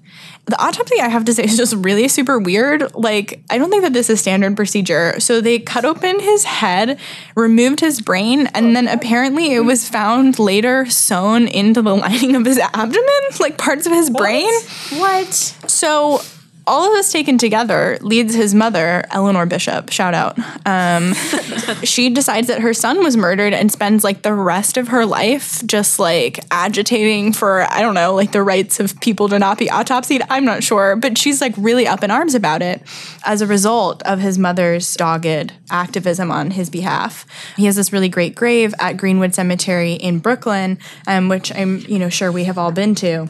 The 0.46 0.62
autopsy, 0.62 1.00
I 1.02 1.08
have 1.08 1.26
to 1.26 1.34
say, 1.34 1.44
is 1.44 1.58
just 1.58 1.74
really 1.76 2.08
super 2.08 2.38
weird. 2.38 2.94
Like, 2.94 3.44
I 3.50 3.58
don't 3.58 3.70
think 3.70 3.82
that 3.82 3.94
this 3.94 4.10
is 4.10 4.20
standard 4.20 4.56
procedure. 4.56 5.20
So 5.20 5.42
they 5.42 5.58
cut 5.58 5.86
open 5.86 6.20
his 6.20 6.44
head, 6.44 7.00
removed 7.36 7.80
his 7.80 8.00
brain, 8.00 8.48
and 8.48 8.76
then 8.76 8.88
apparently 8.88 9.54
it 9.54 9.62
was 9.62 9.90
found 9.90 10.38
later 10.38 10.86
sewn 10.86 11.48
into 11.48 11.82
the 11.82 11.96
lining 11.96 12.36
of 12.36 12.46
his 12.46 12.60
abdomen, 12.60 13.22
like 13.40 13.58
parts 13.58 13.88
of 13.88 13.92
his 13.92 14.10
brain. 14.12 14.52
What? 14.98 15.34
So 15.34 16.22
all 16.68 16.88
of 16.88 16.94
this 16.94 17.12
taken 17.12 17.38
together 17.38 17.98
leads 18.02 18.34
his 18.34 18.56
mother, 18.56 19.06
Eleanor 19.12 19.46
Bishop, 19.46 19.92
shout 19.92 20.14
out. 20.14 20.38
Um, 20.66 21.14
she 21.84 22.10
decides 22.10 22.48
that 22.48 22.62
her 22.62 22.74
son 22.74 23.04
was 23.04 23.16
murdered 23.16 23.54
and 23.54 23.72
spends 23.72 24.04
like 24.04 24.24
the 24.24 24.34
rest 24.34 24.78
of 24.78 24.88
her 24.88 25.06
life 25.06 25.66
just 25.66 26.00
like 26.00 26.40
agitating 26.50 27.34
for, 27.34 27.62
I 27.72 27.82
don't 27.82 27.94
know, 27.94 28.16
like 28.16 28.32
the 28.32 28.42
rights 28.42 28.80
of 28.80 29.00
people 29.00 29.30
to 29.30 29.38
not 29.38 29.58
be 29.58 29.68
autopsied. 29.68 30.26
I'm 30.30 30.46
not 30.46 30.64
sure, 30.64 30.96
but 30.96 31.18
she's 31.18 31.40
like 31.40 31.54
really 31.58 31.88
up 31.88 32.04
in 32.04 32.10
arms 32.10 32.34
about 32.34 32.62
it 32.62 32.82
as 33.26 33.42
a 33.42 33.48
result 33.48 34.02
of 34.04 34.20
his 34.20 34.40
mother's 34.40 34.94
dogged 34.96 35.54
activism 35.70 36.32
on 36.32 36.52
his 36.52 36.70
behalf. 36.70 37.26
He 37.56 37.66
has 37.66 37.76
this 37.76 37.94
really 37.94 38.10
great 38.10 38.34
grave 38.34 38.74
at 38.80 38.98
Greenwood 38.98 39.36
Cemetery 39.36 39.94
in 39.94 40.20
Brooklyn, 40.20 40.80
um, 41.08 41.30
which 41.30 41.54
I'm, 41.56 41.80
you 41.82 42.00
know, 42.00 42.10
sure 42.10 42.32
we 42.32 42.46
have 42.46 42.58
all 42.58 42.72
been 42.72 42.96
to. 42.96 43.30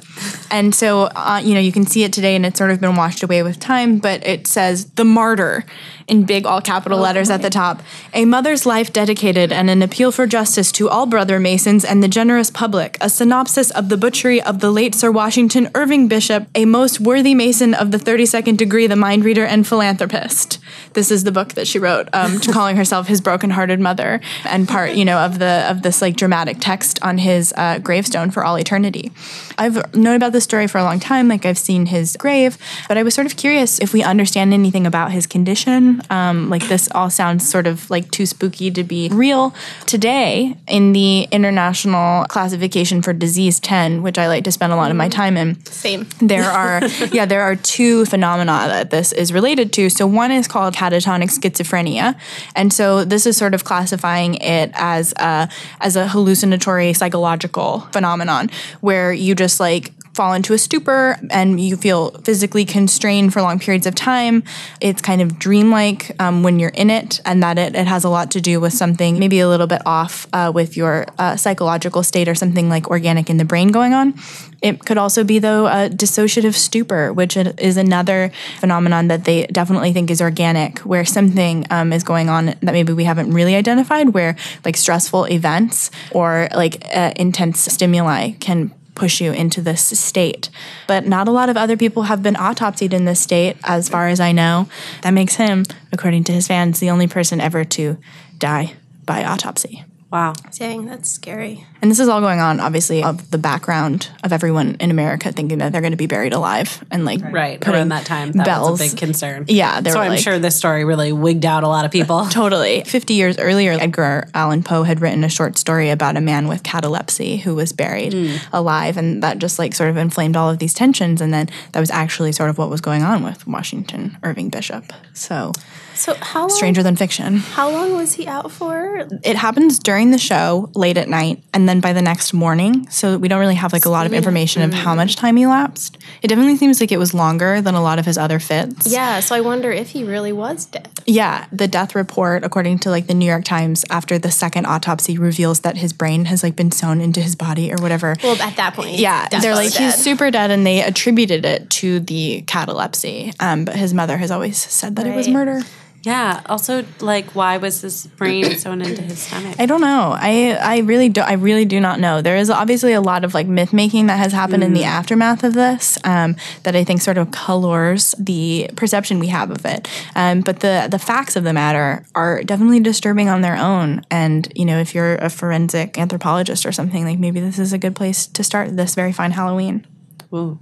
And 0.49 0.73
so, 0.73 1.09
uh, 1.15 1.41
you 1.43 1.53
know, 1.53 1.59
you 1.59 1.71
can 1.71 1.85
see 1.85 2.03
it 2.03 2.13
today 2.13 2.35
and 2.35 2.45
it's 2.45 2.57
sort 2.57 2.71
of 2.71 2.79
been 2.79 2.95
washed 2.95 3.24
away 3.25 3.43
with 3.43 3.59
time, 3.59 3.99
but 3.99 4.25
it 4.25 4.47
says 4.47 4.85
the 4.91 5.03
martyr 5.03 5.65
in 6.07 6.23
big 6.23 6.45
all 6.45 6.61
capital 6.61 6.99
letters 6.99 7.29
at 7.29 7.41
the 7.41 7.49
top. 7.49 7.81
A 8.13 8.25
mother's 8.25 8.65
life 8.65 8.93
dedicated 8.93 9.51
and 9.51 9.69
an 9.69 9.81
appeal 9.81 10.11
for 10.11 10.27
justice 10.27 10.71
to 10.73 10.87
all 10.87 11.05
brother 11.05 11.39
Masons 11.39 11.83
and 11.83 12.01
the 12.01 12.07
generous 12.07 12.51
public. 12.51 12.97
A 13.01 13.09
synopsis 13.09 13.71
of 13.71 13.89
the 13.89 13.97
butchery 13.97 14.41
of 14.41 14.59
the 14.59 14.71
late 14.71 14.93
Sir 14.95 15.11
Washington 15.11 15.69
Irving 15.73 16.07
Bishop, 16.07 16.47
a 16.53 16.65
most 16.65 16.99
worthy 16.99 17.33
Mason 17.33 17.73
of 17.73 17.91
the 17.91 17.97
32nd 17.97 18.57
degree, 18.57 18.87
the 18.87 18.95
mind 18.95 19.25
reader 19.25 19.45
and 19.45 19.67
philanthropist. 19.67 20.59
This 20.93 21.11
is 21.11 21.23
the 21.23 21.31
book 21.31 21.53
that 21.53 21.67
she 21.67 21.79
wrote, 21.79 22.07
um, 22.13 22.39
to 22.39 22.51
calling 22.53 22.77
herself 22.77 23.07
his 23.07 23.19
broken-hearted 23.19 23.79
mother, 23.79 24.21
and 24.45 24.67
part, 24.67 24.93
you 24.93 25.05
know, 25.05 25.17
of 25.17 25.39
the 25.39 25.65
of 25.69 25.81
this 25.81 26.01
like 26.01 26.15
dramatic 26.15 26.57
text 26.59 26.99
on 27.01 27.17
his 27.17 27.53
uh, 27.57 27.79
gravestone 27.79 28.31
for 28.31 28.45
all 28.45 28.57
eternity. 28.57 29.11
I've 29.57 29.95
known 29.95 30.15
about 30.15 30.31
this 30.31 30.43
story 30.43 30.67
for 30.67 30.77
a 30.77 30.83
long 30.83 30.99
time. 30.99 31.27
Like 31.27 31.45
I've 31.45 31.57
seen 31.57 31.87
his 31.87 32.15
grave, 32.17 32.57
but 32.87 32.97
I 32.97 33.03
was 33.03 33.14
sort 33.15 33.25
of 33.25 33.37
curious 33.37 33.79
if 33.79 33.93
we 33.93 34.03
understand 34.03 34.53
anything 34.53 34.85
about 34.85 35.11
his 35.11 35.25
condition. 35.25 36.01
Um, 36.09 36.49
like 36.49 36.67
this 36.67 36.89
all 36.93 37.09
sounds 37.09 37.49
sort 37.49 37.65
of 37.65 37.89
like 37.89 38.11
too 38.11 38.25
spooky 38.25 38.69
to 38.71 38.83
be 38.83 39.09
real. 39.09 39.55
Today, 39.85 40.57
in 40.67 40.91
the 40.91 41.23
International 41.31 42.25
Classification 42.25 43.01
for 43.01 43.13
Disease 43.13 43.59
10, 43.61 44.03
which 44.03 44.17
I 44.17 44.27
like 44.27 44.43
to 44.43 44.51
spend 44.51 44.73
a 44.73 44.75
lot 44.75 44.91
of 44.91 44.97
my 44.97 45.07
time 45.07 45.37
in, 45.37 45.63
Same. 45.65 46.07
there 46.19 46.43
are 46.43 46.85
yeah 47.11 47.25
there 47.25 47.41
are 47.41 47.55
two 47.55 48.05
phenomena 48.05 48.65
that 48.67 48.89
this 48.89 49.13
is 49.13 49.31
related 49.31 49.71
to 49.73 49.89
so 49.89 50.05
one 50.05 50.31
is 50.31 50.47
called 50.47 50.73
catatonic 50.73 51.29
schizophrenia 51.31 52.15
and 52.55 52.73
so 52.73 53.05
this 53.05 53.25
is 53.25 53.37
sort 53.37 53.53
of 53.53 53.63
classifying 53.63 54.35
it 54.35 54.69
as 54.73 55.13
a 55.17 55.47
as 55.79 55.95
a 55.95 56.07
hallucinatory 56.09 56.91
psychological 56.93 57.79
phenomenon 57.91 58.49
where 58.81 59.13
you 59.13 59.33
just 59.33 59.59
like 59.59 59.91
fall 60.15 60.33
into 60.33 60.53
a 60.53 60.57
stupor 60.57 61.19
and 61.29 61.59
you 61.59 61.75
feel 61.75 62.11
physically 62.23 62.63
constrained 62.63 63.33
for 63.33 63.41
long 63.41 63.59
periods 63.59 63.85
of 63.85 63.93
time. 63.93 64.43
It's 64.79 65.01
kind 65.01 65.21
of 65.21 65.37
dreamlike 65.37 66.15
um, 66.21 66.41
when 66.41 66.57
you're 66.57 66.69
in 66.69 66.89
it, 66.89 67.19
and 67.25 67.43
that 67.43 67.57
it, 67.57 67.75
it 67.75 67.85
has 67.85 68.05
a 68.05 68.09
lot 68.09 68.31
to 68.31 68.41
do 68.41 68.61
with 68.61 68.73
something 68.73 69.19
maybe 69.19 69.39
a 69.39 69.49
little 69.49 69.67
bit 69.67 69.81
off 69.85 70.27
uh, 70.31 70.51
with 70.55 70.77
your 70.77 71.05
uh, 71.19 71.35
psychological 71.35 72.01
state 72.01 72.29
or 72.29 72.35
something 72.35 72.69
like 72.69 72.89
organic 72.89 73.29
in 73.29 73.35
the 73.35 73.43
brain 73.43 73.73
going 73.73 73.93
on. 73.93 74.13
It 74.61 74.85
could 74.85 74.97
also 74.97 75.25
be, 75.25 75.37
though, 75.37 75.67
a 75.67 75.89
dissociative 75.89 76.53
stupor, 76.53 77.11
which 77.11 77.35
is 77.35 77.75
another 77.75 78.31
phenomenon 78.59 79.09
that 79.09 79.25
they 79.25 79.47
definitely 79.47 79.91
think 79.91 80.09
is 80.09 80.21
organic, 80.21 80.79
where 80.79 81.03
something 81.03 81.65
um, 81.69 81.91
is 81.91 82.03
going 82.03 82.29
on 82.29 82.45
that 82.45 82.71
maybe 82.71 82.93
we 82.93 83.03
haven't 83.03 83.33
really 83.33 83.53
identified, 83.53 84.09
where 84.09 84.37
like 84.63 84.77
stressful 84.77 85.25
events 85.25 85.91
or 86.11 86.47
like 86.55 86.83
uh, 86.95 87.11
intense 87.17 87.59
stimuli 87.59 88.31
can 88.39 88.71
push 88.95 89.21
you 89.21 89.31
into 89.31 89.61
this 89.61 89.81
state. 89.99 90.49
But 90.87 91.05
not 91.05 91.27
a 91.27 91.31
lot 91.31 91.49
of 91.49 91.57
other 91.57 91.77
people 91.77 92.03
have 92.03 92.23
been 92.23 92.35
autopsied 92.35 92.93
in 92.93 93.05
this 93.05 93.19
state, 93.19 93.57
as 93.63 93.89
far 93.89 94.07
as 94.07 94.19
I 94.19 94.31
know. 94.31 94.67
That 95.03 95.11
makes 95.11 95.35
him, 95.35 95.65
according 95.91 96.23
to 96.25 96.31
his 96.31 96.47
fans, 96.47 96.79
the 96.79 96.89
only 96.89 97.07
person 97.07 97.39
ever 97.39 97.63
to 97.65 97.97
die 98.37 98.73
by 99.05 99.23
autopsy. 99.23 99.83
Wow. 100.11 100.33
Dang, 100.57 100.85
that's 100.85 101.11
scary. 101.11 101.65
And 101.81 101.91
this 101.91 101.99
is 101.99 102.07
all 102.09 102.19
going 102.19 102.39
on, 102.39 102.59
obviously, 102.59 103.03
of 103.03 103.29
the 103.29 103.37
background 103.37 104.09
of 104.23 104.33
everyone 104.33 104.75
in 104.79 104.89
America 104.89 105.31
thinking 105.31 105.59
that 105.59 105.71
they're 105.71 105.81
going 105.81 105.91
to 105.91 105.97
be 105.97 106.07
buried 106.07 106.33
alive 106.33 106.83
and 106.89 107.05
like 107.05 107.21
Right. 107.31 107.59
putting 107.61 107.75
Around 107.79 107.89
that 107.89 108.05
time, 108.05 108.31
that 108.31 108.45
bells. 108.45 108.79
was 108.79 108.81
a 108.81 108.83
big 108.95 108.97
concern. 108.99 109.45
Yeah, 109.47 109.81
they 109.81 109.91
So 109.91 109.97
were 109.99 110.05
I'm 110.05 110.09
like- 110.11 110.19
sure 110.19 110.39
this 110.39 110.55
story 110.55 110.83
really 110.83 111.11
wigged 111.13 111.45
out 111.45 111.63
a 111.63 111.67
lot 111.67 111.85
of 111.85 111.91
people. 111.91 112.25
Totally. 112.31 112.81
50 112.85 113.13
years 113.13 113.37
earlier, 113.37 113.73
Edgar 113.73 114.27
Allan 114.33 114.63
Poe 114.63 114.81
had 114.83 114.99
written 114.99 115.23
a 115.23 115.29
short 115.29 115.59
story 115.59 115.91
about 115.91 116.17
a 116.17 116.21
man 116.21 116.47
with 116.47 116.63
catalepsy 116.63 117.37
who 117.37 117.53
was 117.53 117.71
buried 117.71 118.13
Hmm. 118.13 118.35
alive. 118.51 118.97
And 118.97 119.21
that 119.21 119.37
just 119.37 119.59
like 119.59 119.75
sort 119.75 119.91
of 119.91 119.97
inflamed 119.97 120.35
all 120.35 120.49
of 120.49 120.57
these 120.57 120.73
tensions. 120.73 121.21
And 121.21 121.31
then 121.31 121.49
that 121.73 121.79
was 121.79 121.91
actually 121.91 122.31
sort 122.31 122.49
of 122.49 122.57
what 122.57 122.69
was 122.71 122.81
going 122.81 123.03
on 123.03 123.23
with 123.23 123.45
Washington 123.45 124.17
Irving 124.23 124.49
Bishop. 124.49 124.91
So 125.13 125.51
So 125.93 126.13
how 126.19 126.41
long, 126.41 126.49
stranger 126.49 126.81
than 126.83 126.95
fiction. 126.95 127.37
how 127.37 127.69
long 127.69 127.93
was 127.95 128.13
he 128.13 128.27
out 128.27 128.51
for? 128.51 129.07
It 129.23 129.35
happens 129.37 129.77
during 129.79 130.11
the 130.11 130.17
show 130.17 130.69
late 130.73 130.97
at 130.97 131.07
night 131.07 131.43
and 131.53 131.69
then 131.69 131.74
by 131.81 131.93
the 131.93 132.01
next 132.01 132.33
morning. 132.33 132.87
So 132.89 133.17
we 133.17 133.27
don't 133.27 133.39
really 133.39 133.55
have 133.55 133.73
like 133.73 133.85
a 133.85 133.89
lot 133.89 134.05
of 134.05 134.13
information 134.13 134.61
of 134.61 134.73
how 134.73 134.95
much 134.95 135.15
time 135.15 135.37
elapsed. 135.37 135.97
It 136.21 136.27
definitely 136.27 136.57
seems 136.57 136.79
like 136.79 136.91
it 136.91 136.97
was 136.97 137.13
longer 137.13 137.61
than 137.61 137.75
a 137.75 137.81
lot 137.81 137.99
of 137.99 138.05
his 138.05 138.17
other 138.17 138.39
fits. 138.39 138.91
Yeah, 138.91 139.19
so 139.19 139.35
I 139.35 139.41
wonder 139.41 139.71
if 139.71 139.89
he 139.89 140.03
really 140.03 140.31
was 140.31 140.65
dead. 140.65 140.89
Yeah, 141.05 141.45
the 141.51 141.67
death 141.67 141.95
report, 141.95 142.43
according 142.43 142.79
to 142.79 142.89
like 142.89 143.07
the 143.07 143.13
New 143.13 143.25
York 143.25 143.43
Times, 143.43 143.85
after 143.89 144.17
the 144.17 144.31
second 144.31 144.65
autopsy 144.65 145.17
reveals 145.17 145.61
that 145.61 145.77
his 145.77 145.93
brain 145.93 146.25
has 146.25 146.43
like 146.43 146.55
been 146.55 146.71
sewn 146.71 147.01
into 147.01 147.21
his 147.21 147.35
body 147.35 147.71
or 147.71 147.77
whatever. 147.77 148.15
Well, 148.23 148.41
at 148.41 148.55
that 148.57 148.73
point, 148.73 148.97
yeah, 148.97 149.27
they're 149.29 149.55
like 149.55 149.73
dead. 149.73 149.93
he's 149.93 149.95
super 149.95 150.31
dead, 150.31 150.51
and 150.51 150.65
they 150.65 150.81
attributed 150.81 151.45
it 151.45 151.69
to 151.71 151.99
the 151.99 152.41
catalepsy. 152.47 153.33
Um, 153.39 153.65
but 153.65 153.75
his 153.75 153.93
mother 153.93 154.17
has 154.17 154.31
always 154.31 154.57
said 154.57 154.95
that 154.95 155.07
it 155.07 155.15
was 155.15 155.27
murder. 155.27 155.61
Yeah. 156.05 156.41
Also, 156.45 156.85
like, 156.99 157.33
why 157.33 157.57
was 157.57 157.81
his 157.81 158.05
brain 158.05 158.51
sewn 158.59 158.83
into 158.83 159.01
his 159.01 159.19
stomach? 159.19 159.55
I 159.57 159.65
don't 159.65 159.81
know. 159.81 160.13
I 160.15 160.51
I 160.61 160.77
really 160.79 161.09
do. 161.09 161.21
I 161.21 161.33
really 161.33 161.65
do 161.65 161.79
not 161.79 161.99
know. 161.99 162.21
There 162.21 162.37
is 162.37 162.51
obviously 162.51 162.93
a 162.93 163.01
lot 163.01 163.23
of 163.23 163.33
like 163.33 163.47
myth 163.47 163.73
making 163.73 164.05
that 164.05 164.17
has 164.17 164.31
happened 164.31 164.63
in 164.63 164.73
the 164.73 164.83
aftermath 164.83 165.43
of 165.43 165.55
this 165.55 165.97
um, 166.03 166.35
that 166.61 166.75
I 166.75 166.83
think 166.83 167.01
sort 167.01 167.17
of 167.17 167.31
colors 167.31 168.13
the 168.19 168.69
perception 168.75 169.17
we 169.17 169.27
have 169.27 169.49
of 169.49 169.65
it. 169.65 169.89
Um, 170.15 170.41
but 170.41 170.59
the 170.59 170.87
the 170.91 170.99
facts 170.99 171.35
of 171.35 171.43
the 171.43 171.53
matter 171.53 172.05
are 172.13 172.43
definitely 172.43 172.81
disturbing 172.81 173.27
on 173.27 173.41
their 173.41 173.57
own. 173.57 174.05
And 174.11 174.47
you 174.55 174.65
know, 174.65 174.77
if 174.77 174.93
you're 174.93 175.15
a 175.15 175.31
forensic 175.31 175.97
anthropologist 175.97 176.67
or 176.67 176.71
something, 176.71 177.03
like 177.03 177.17
maybe 177.17 177.39
this 177.39 177.57
is 177.57 177.73
a 177.73 177.79
good 177.79 177.95
place 177.95 178.27
to 178.27 178.43
start 178.43 178.77
this 178.77 178.93
very 178.93 179.11
fine 179.11 179.31
Halloween. 179.31 179.87
Ooh, 180.31 180.59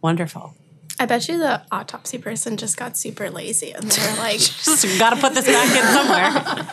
wonderful. 0.00 0.54
I 1.00 1.06
bet 1.06 1.30
you 1.30 1.38
the 1.38 1.62
autopsy 1.72 2.18
person 2.18 2.58
just 2.58 2.76
got 2.76 2.94
super 2.94 3.30
lazy 3.30 3.72
and 3.72 3.84
they're 3.84 4.16
like, 4.18 4.38
Just 4.38 4.98
got 4.98 5.14
to 5.14 5.16
put 5.16 5.32
this 5.32 5.46
back 5.46 5.74
in 5.74 5.82
somewhere. 5.94 6.66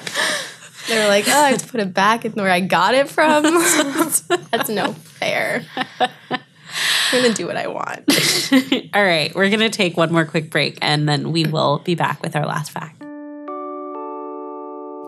they're 0.89 1.07
like, 1.07 1.29
oh, 1.29 1.43
I 1.43 1.51
have 1.51 1.61
to 1.61 1.67
put 1.67 1.79
it 1.79 1.93
back 1.93 2.25
in 2.25 2.33
where 2.33 2.51
I 2.51 2.59
got 2.59 2.93
it 2.93 3.07
from. 3.07 3.43
That's 4.51 4.67
no 4.67 4.91
fair. 4.91 5.65
I'm 6.01 7.21
gonna 7.21 7.33
do 7.33 7.47
what 7.47 7.55
I 7.55 7.67
want. 7.67 8.03
All 8.93 9.01
right, 9.01 9.33
we're 9.33 9.47
going 9.47 9.61
to 9.61 9.69
take 9.69 9.95
one 9.95 10.11
more 10.11 10.25
quick 10.25 10.49
break 10.49 10.77
and 10.81 11.07
then 11.07 11.31
we 11.31 11.45
will 11.45 11.79
be 11.79 11.95
back 11.95 12.21
with 12.21 12.35
our 12.35 12.45
last 12.45 12.71
fact. 12.71 13.01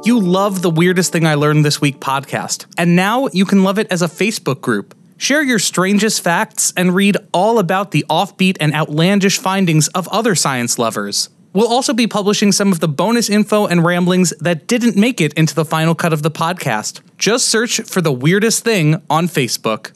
You 0.05 0.17
love 0.17 0.61
the 0.61 0.69
Weirdest 0.69 1.11
Thing 1.11 1.27
I 1.27 1.33
Learned 1.33 1.65
This 1.65 1.81
Week 1.81 1.99
podcast, 1.99 2.67
and 2.77 2.95
now 2.95 3.27
you 3.33 3.43
can 3.43 3.65
love 3.65 3.77
it 3.77 3.87
as 3.91 4.01
a 4.01 4.07
Facebook 4.07 4.61
group. 4.61 4.95
Share 5.19 5.43
your 5.43 5.59
strangest 5.59 6.23
facts 6.23 6.71
and 6.77 6.95
read 6.95 7.17
all 7.33 7.59
about 7.59 7.91
the 7.91 8.05
offbeat 8.09 8.55
and 8.61 8.73
outlandish 8.73 9.37
findings 9.37 9.89
of 9.89 10.07
other 10.07 10.33
science 10.33 10.79
lovers. 10.79 11.27
We'll 11.51 11.67
also 11.67 11.93
be 11.93 12.07
publishing 12.07 12.53
some 12.53 12.71
of 12.71 12.79
the 12.79 12.87
bonus 12.87 13.29
info 13.29 13.67
and 13.67 13.83
ramblings 13.83 14.29
that 14.39 14.65
didn't 14.65 14.95
make 14.95 15.19
it 15.19 15.33
into 15.33 15.53
the 15.53 15.65
final 15.65 15.93
cut 15.93 16.13
of 16.13 16.23
the 16.23 16.31
podcast. 16.31 17.01
Just 17.17 17.49
search 17.49 17.81
for 17.81 17.99
The 17.99 18.13
Weirdest 18.13 18.63
Thing 18.63 19.01
on 19.09 19.27
Facebook. 19.27 19.91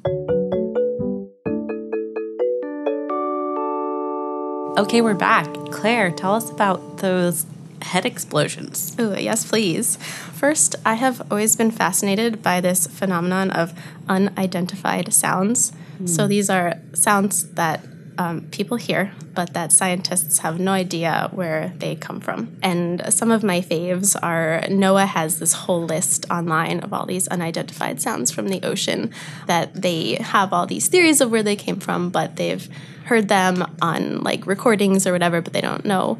Okay, 4.77 4.99
we're 4.99 5.13
back. 5.13 5.47
Claire, 5.71 6.11
tell 6.11 6.35
us 6.35 6.49
about 6.49 6.97
those 6.97 7.45
head 7.83 8.05
explosions. 8.05 8.95
Oh, 8.97 9.15
yes, 9.17 9.45
please. 9.45 9.97
First, 10.33 10.75
I 10.85 10.95
have 10.95 11.21
always 11.31 11.55
been 11.55 11.71
fascinated 11.71 12.41
by 12.41 12.61
this 12.61 12.87
phenomenon 12.87 13.51
of 13.51 13.73
unidentified 14.07 15.13
sounds. 15.13 15.71
So 16.05 16.27
these 16.27 16.49
are 16.49 16.79
sounds 16.93 17.53
that 17.53 17.79
um, 18.17 18.41
people 18.51 18.77
hear, 18.77 19.11
but 19.33 19.53
that 19.53 19.71
scientists 19.71 20.39
have 20.39 20.59
no 20.59 20.71
idea 20.71 21.29
where 21.31 21.73
they 21.77 21.95
come 21.95 22.19
from. 22.19 22.57
And 22.61 23.01
some 23.13 23.31
of 23.31 23.43
my 23.43 23.61
faves 23.61 24.15
are 24.21 24.61
NOAA 24.67 25.07
has 25.07 25.39
this 25.39 25.53
whole 25.53 25.83
list 25.83 26.25
online 26.29 26.81
of 26.81 26.93
all 26.93 27.05
these 27.05 27.27
unidentified 27.29 28.01
sounds 28.01 28.31
from 28.31 28.49
the 28.49 28.61
ocean 28.63 29.11
that 29.47 29.81
they 29.81 30.15
have 30.15 30.53
all 30.53 30.65
these 30.65 30.87
theories 30.87 31.21
of 31.21 31.31
where 31.31 31.43
they 31.43 31.55
came 31.55 31.79
from, 31.79 32.09
but 32.09 32.35
they've 32.35 32.67
heard 33.05 33.27
them 33.27 33.65
on 33.81 34.21
like 34.21 34.45
recordings 34.45 35.07
or 35.07 35.11
whatever, 35.11 35.41
but 35.41 35.53
they 35.53 35.61
don't 35.61 35.85
know 35.85 36.17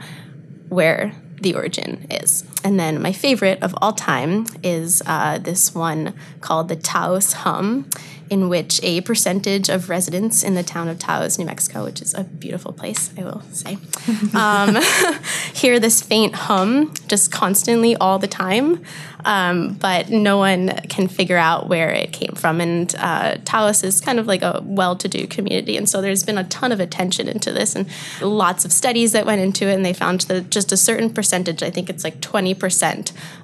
where 0.69 1.13
the 1.43 1.55
origin 1.55 2.07
is. 2.09 2.43
And 2.63 2.79
then 2.79 3.01
my 3.01 3.11
favorite 3.11 3.61
of 3.61 3.75
all 3.81 3.93
time 3.93 4.45
is 4.63 5.01
uh, 5.05 5.37
this 5.37 5.75
one 5.75 6.13
called 6.41 6.69
the 6.69 6.75
Taos 6.75 7.33
Hum, 7.33 7.89
in 8.29 8.49
which 8.49 8.79
a 8.83 9.01
percentage 9.01 9.69
of 9.69 9.89
residents 9.89 10.43
in 10.43 10.55
the 10.55 10.63
town 10.63 10.87
of 10.87 10.97
Taos, 10.97 11.37
New 11.37 11.45
Mexico, 11.45 11.83
which 11.83 12.01
is 12.01 12.13
a 12.13 12.23
beautiful 12.23 12.73
place, 12.73 13.11
I 13.17 13.23
will 13.23 13.41
say, 13.51 13.77
um, 14.33 14.77
hear 15.53 15.79
this 15.79 16.01
faint 16.01 16.33
hum 16.33 16.93
just 17.07 17.31
constantly 17.31 17.95
all 17.95 18.19
the 18.19 18.27
time. 18.27 18.83
Um, 19.25 19.75
but 19.75 20.09
no 20.09 20.37
one 20.37 20.69
can 20.89 21.07
figure 21.07 21.37
out 21.37 21.69
where 21.69 21.89
it 21.91 22.11
came 22.11 22.33
from. 22.35 22.59
And 22.59 22.93
uh, 22.97 23.37
Taos 23.45 23.83
is 23.83 24.01
kind 24.01 24.19
of 24.19 24.27
like 24.27 24.41
a 24.41 24.61
well 24.65 24.97
to 24.97 25.07
do 25.07 25.27
community. 25.27 25.77
And 25.77 25.87
so 25.87 26.01
there's 26.01 26.23
been 26.23 26.37
a 26.37 26.43
ton 26.45 26.71
of 26.71 26.81
attention 26.81 27.29
into 27.29 27.51
this 27.53 27.73
and 27.75 27.87
lots 28.21 28.65
of 28.65 28.73
studies 28.73 29.13
that 29.13 29.25
went 29.25 29.39
into 29.39 29.67
it. 29.67 29.75
And 29.75 29.85
they 29.85 29.93
found 29.93 30.21
that 30.21 30.49
just 30.49 30.73
a 30.73 30.77
certain 30.77 31.09
percentage, 31.09 31.63
I 31.63 31.69
think 31.69 31.89
it's 31.89 32.03
like 32.03 32.19
20% 32.19 32.52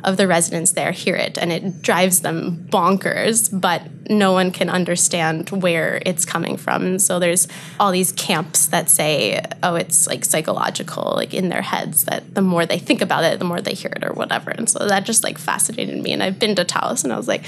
of 0.03 0.17
the 0.17 0.27
residents 0.27 0.71
there 0.71 0.91
hear 0.91 1.15
it. 1.15 1.37
And 1.37 1.51
it 1.51 1.81
drives 1.81 2.21
them 2.21 2.65
bonkers, 2.69 3.49
but 3.51 3.83
no 4.09 4.31
one 4.31 4.51
can 4.51 4.69
understand 4.69 5.49
where 5.49 6.01
it's 6.05 6.25
coming 6.25 6.57
from. 6.57 6.83
And 6.83 7.01
so 7.01 7.19
there's 7.19 7.47
all 7.79 7.91
these 7.91 8.11
camps 8.11 8.67
that 8.67 8.89
say, 8.89 9.41
oh, 9.61 9.75
it's 9.75 10.07
like 10.07 10.25
psychological, 10.25 11.13
like 11.15 11.33
in 11.33 11.49
their 11.49 11.61
heads, 11.61 12.05
that 12.05 12.33
the 12.33 12.41
more 12.41 12.65
they 12.65 12.79
think 12.79 13.01
about 13.01 13.23
it, 13.23 13.37
the 13.39 13.45
more 13.45 13.61
they 13.61 13.73
hear 13.73 13.91
it 13.95 14.03
or 14.03 14.13
whatever. 14.13 14.49
And 14.49 14.69
so 14.69 14.87
that 14.87 15.05
just 15.05 15.23
like 15.23 15.37
fascinated 15.37 16.01
me. 16.01 16.11
And 16.11 16.23
I've 16.23 16.39
been 16.39 16.55
to 16.55 16.65
Taos 16.65 17.03
and 17.03 17.13
I 17.13 17.17
was 17.17 17.27
like, 17.27 17.43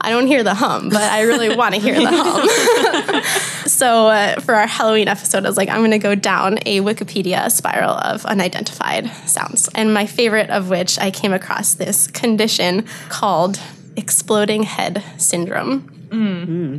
I 0.00 0.10
don't 0.10 0.26
hear 0.26 0.42
the 0.42 0.54
hum, 0.54 0.88
but 0.88 1.02
I 1.02 1.22
really 1.22 1.54
want 1.54 1.74
to 1.74 1.80
hear 1.80 1.94
the 2.00 2.06
hum. 2.10 3.22
so 3.66 4.08
uh, 4.08 4.40
for 4.40 4.54
our 4.54 4.66
Halloween 4.66 5.08
episode, 5.08 5.44
I 5.44 5.48
was 5.48 5.56
like, 5.56 5.68
I'm 5.68 5.80
going 5.80 5.90
to 5.90 5.98
go 5.98 6.14
down 6.14 6.58
a 6.64 6.80
Wikipedia 6.80 7.50
spiral 7.50 7.94
of 7.94 8.24
unidentified 8.24 9.10
sounds. 9.26 9.68
And 9.74 9.92
my 9.92 10.06
favorite 10.06 10.50
of 10.50 10.70
which 10.70 10.98
I 10.98 11.05
came 11.10 11.32
across 11.32 11.74
this 11.74 12.06
condition 12.08 12.86
called 13.08 13.60
exploding 13.96 14.62
head 14.64 15.02
syndrome. 15.16 15.92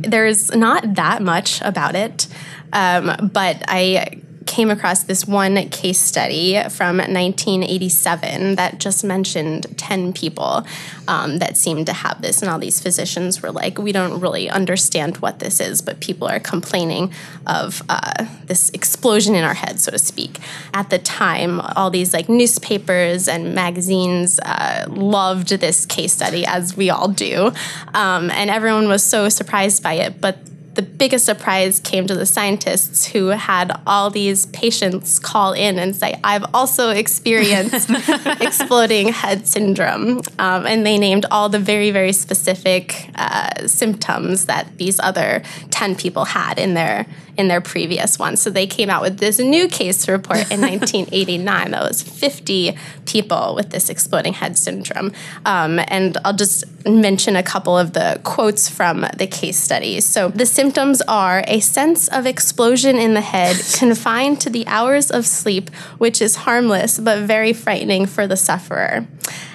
There's 0.02 0.54
not 0.54 0.94
that 0.94 1.22
much 1.22 1.60
about 1.62 1.94
it, 1.94 2.28
um, 2.72 3.30
but 3.32 3.62
I 3.68 4.22
came 4.48 4.70
across 4.70 5.02
this 5.04 5.26
one 5.26 5.68
case 5.68 6.00
study 6.00 6.54
from 6.70 6.96
1987 6.96 8.54
that 8.54 8.80
just 8.80 9.04
mentioned 9.04 9.66
10 9.78 10.14
people 10.14 10.66
um, 11.06 11.38
that 11.38 11.58
seemed 11.58 11.84
to 11.86 11.92
have 11.92 12.22
this. 12.22 12.40
And 12.40 12.50
all 12.50 12.58
these 12.58 12.80
physicians 12.80 13.42
were 13.42 13.52
like, 13.52 13.78
we 13.78 13.92
don't 13.92 14.20
really 14.20 14.48
understand 14.48 15.18
what 15.18 15.38
this 15.38 15.60
is, 15.60 15.82
but 15.82 16.00
people 16.00 16.26
are 16.26 16.40
complaining 16.40 17.12
of 17.46 17.82
uh, 17.90 18.24
this 18.46 18.70
explosion 18.70 19.34
in 19.34 19.44
our 19.44 19.54
head, 19.54 19.80
so 19.80 19.92
to 19.92 19.98
speak. 19.98 20.38
At 20.72 20.88
the 20.88 20.98
time, 20.98 21.60
all 21.60 21.90
these 21.90 22.14
like 22.14 22.30
newspapers 22.30 23.28
and 23.28 23.54
magazines 23.54 24.40
uh, 24.40 24.86
loved 24.88 25.50
this 25.60 25.84
case 25.84 26.14
study, 26.14 26.46
as 26.46 26.74
we 26.74 26.88
all 26.88 27.08
do. 27.08 27.52
Um, 27.92 28.30
and 28.30 28.48
everyone 28.48 28.88
was 28.88 29.02
so 29.02 29.28
surprised 29.28 29.82
by 29.82 29.94
it. 29.94 30.22
But 30.22 30.38
the 30.78 30.82
biggest 30.82 31.24
surprise 31.24 31.80
came 31.80 32.06
to 32.06 32.14
the 32.14 32.24
scientists 32.24 33.06
who 33.06 33.26
had 33.30 33.72
all 33.84 34.10
these 34.10 34.46
patients 34.46 35.18
call 35.18 35.52
in 35.52 35.76
and 35.76 35.96
say, 35.96 36.20
I've 36.22 36.44
also 36.54 36.90
experienced 37.02 37.90
exploding 38.40 39.08
head 39.08 39.48
syndrome. 39.48 40.20
Um, 40.38 40.68
and 40.68 40.86
they 40.86 40.96
named 40.96 41.26
all 41.32 41.48
the 41.48 41.58
very, 41.58 41.90
very 41.90 42.12
specific 42.12 43.10
uh, 43.16 43.66
symptoms 43.66 44.46
that 44.46 44.78
these 44.78 45.00
other 45.00 45.42
10 45.70 45.96
people 45.96 46.26
had 46.26 46.60
in 46.60 46.74
their 46.74 47.06
in 47.38 47.46
their 47.46 47.60
previous 47.60 48.18
one. 48.18 48.36
So 48.36 48.50
they 48.50 48.66
came 48.66 48.90
out 48.90 49.00
with 49.00 49.18
this 49.18 49.38
new 49.38 49.68
case 49.68 50.08
report 50.08 50.50
in 50.50 50.60
1989 50.68 51.70
that 51.70 51.82
was 51.84 52.02
50 52.02 52.76
people 53.06 53.54
with 53.54 53.70
this 53.70 53.88
exploding 53.88 54.32
head 54.32 54.58
syndrome. 54.58 55.12
Um, 55.46 55.78
and 55.86 56.18
I'll 56.24 56.34
just 56.34 56.64
mention 56.84 57.36
a 57.36 57.42
couple 57.44 57.78
of 57.78 57.92
the 57.92 58.20
quotes 58.24 58.68
from 58.68 59.06
the 59.16 59.28
case 59.28 59.56
study. 59.56 60.00
So 60.00 60.30
the 60.30 60.46
symptoms 60.46 60.67
are 61.06 61.44
a 61.46 61.60
sense 61.60 62.08
of 62.08 62.26
explosion 62.26 62.96
in 62.96 63.14
the 63.14 63.20
head 63.20 63.56
confined 63.78 64.40
to 64.40 64.50
the 64.50 64.66
hours 64.66 65.10
of 65.10 65.26
sleep, 65.26 65.70
which 65.98 66.20
is 66.20 66.36
harmless 66.36 66.98
but 66.98 67.20
very 67.20 67.52
frightening 67.52 68.06
for 68.06 68.26
the 68.26 68.36
sufferer. 68.36 69.06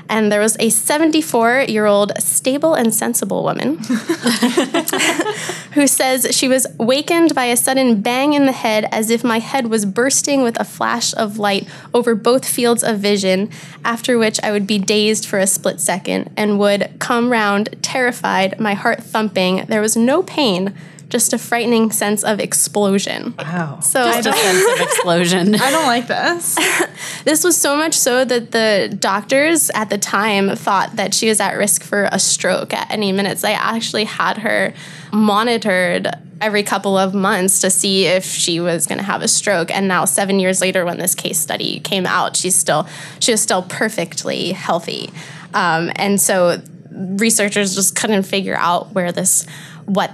And 0.10 0.32
there 0.32 0.40
was 0.40 0.58
a 0.60 0.70
74 0.70 1.66
year 1.68 1.86
old 1.86 2.12
stable 2.22 2.74
and 2.74 2.94
sensible 2.94 3.44
woman 3.44 3.78
who 5.74 5.88
says 5.88 6.28
she 6.32 6.48
was 6.48 6.68
wakened 6.78 7.34
by 7.34 7.46
a 7.46 7.58
sudden 7.58 8.02
bang 8.02 8.34
in 8.34 8.46
the 8.46 8.52
head 8.52 8.88
as 8.92 9.10
if 9.10 9.24
my 9.24 9.40
head 9.40 9.68
was 9.68 9.86
bursting 9.86 10.44
with 10.44 10.60
a 10.60 10.66
flash 10.66 11.14
of 11.16 11.40
light 11.40 11.68
over 11.94 12.16
both 12.16 12.48
fields 12.48 12.84
of 12.84 13.00
vision, 13.00 13.50
after 13.84 14.18
which 14.18 14.40
I 14.44 14.52
would 14.52 14.68
be 14.68 14.78
dazed 14.78 15.26
for 15.26 15.40
a 15.40 15.48
split 15.48 15.80
second 15.80 16.32
and 16.36 16.60
would 16.60 16.94
come 17.00 17.32
round 17.32 17.76
terrified, 17.82 18.60
my 18.60 18.74
heart 18.74 19.02
thumping. 19.02 19.66
There 19.68 19.82
was 19.82 19.96
no 19.96 20.22
pain, 20.24 20.74
just 21.14 21.32
a 21.32 21.38
frightening 21.38 21.92
sense 21.92 22.24
of 22.24 22.40
explosion. 22.40 23.36
Wow. 23.38 23.80
So 23.82 24.04
Just 24.04 24.28
a 24.28 24.34
sense 24.34 24.74
of 24.74 24.88
explosion. 24.88 25.54
I 25.54 25.70
don't 25.70 25.86
like 25.86 26.08
this. 26.08 26.58
this 27.24 27.44
was 27.44 27.56
so 27.56 27.78
much 27.78 27.94
so 27.94 28.26
that 28.26 28.50
the 28.50 28.98
doctors 29.00 29.70
at 29.76 29.92
the 29.92 30.00
time 30.00 30.56
thought 30.56 30.96
that 30.96 31.14
she 31.14 31.30
was 31.30 31.40
at 31.40 31.52
risk 31.54 31.84
for 31.84 32.10
a 32.12 32.18
stroke 32.18 32.74
at 32.74 32.90
any 32.90 33.12
minute. 33.12 33.38
They 33.38 33.54
actually 33.54 34.06
had 34.06 34.40
her 34.40 34.74
monitored 35.12 36.08
every 36.42 36.64
couple 36.64 36.98
of 36.98 37.14
months 37.14 37.62
to 37.62 37.70
see 37.70 38.08
if 38.08 38.26
she 38.26 38.60
was 38.60 38.88
going 38.88 38.98
to 38.98 39.06
have 39.06 39.22
a 39.22 39.28
stroke. 39.28 39.70
And 39.70 39.88
now, 39.88 40.06
seven 40.06 40.40
years 40.40 40.62
later, 40.62 40.84
when 40.84 40.98
this 40.98 41.14
case 41.14 41.40
study 41.40 41.80
came 41.80 42.08
out, 42.08 42.36
she's 42.36 42.56
still 42.56 42.88
she 43.20 43.30
was 43.30 43.40
still 43.40 43.62
perfectly 43.62 44.54
healthy. 44.54 45.12
Um, 45.54 45.92
and 45.96 46.20
so 46.20 46.60
researchers 46.92 47.76
just 47.76 47.96
couldn't 47.96 48.24
figure 48.24 48.56
out 48.56 48.94
where 48.94 49.12
this 49.12 49.46
what 49.86 50.12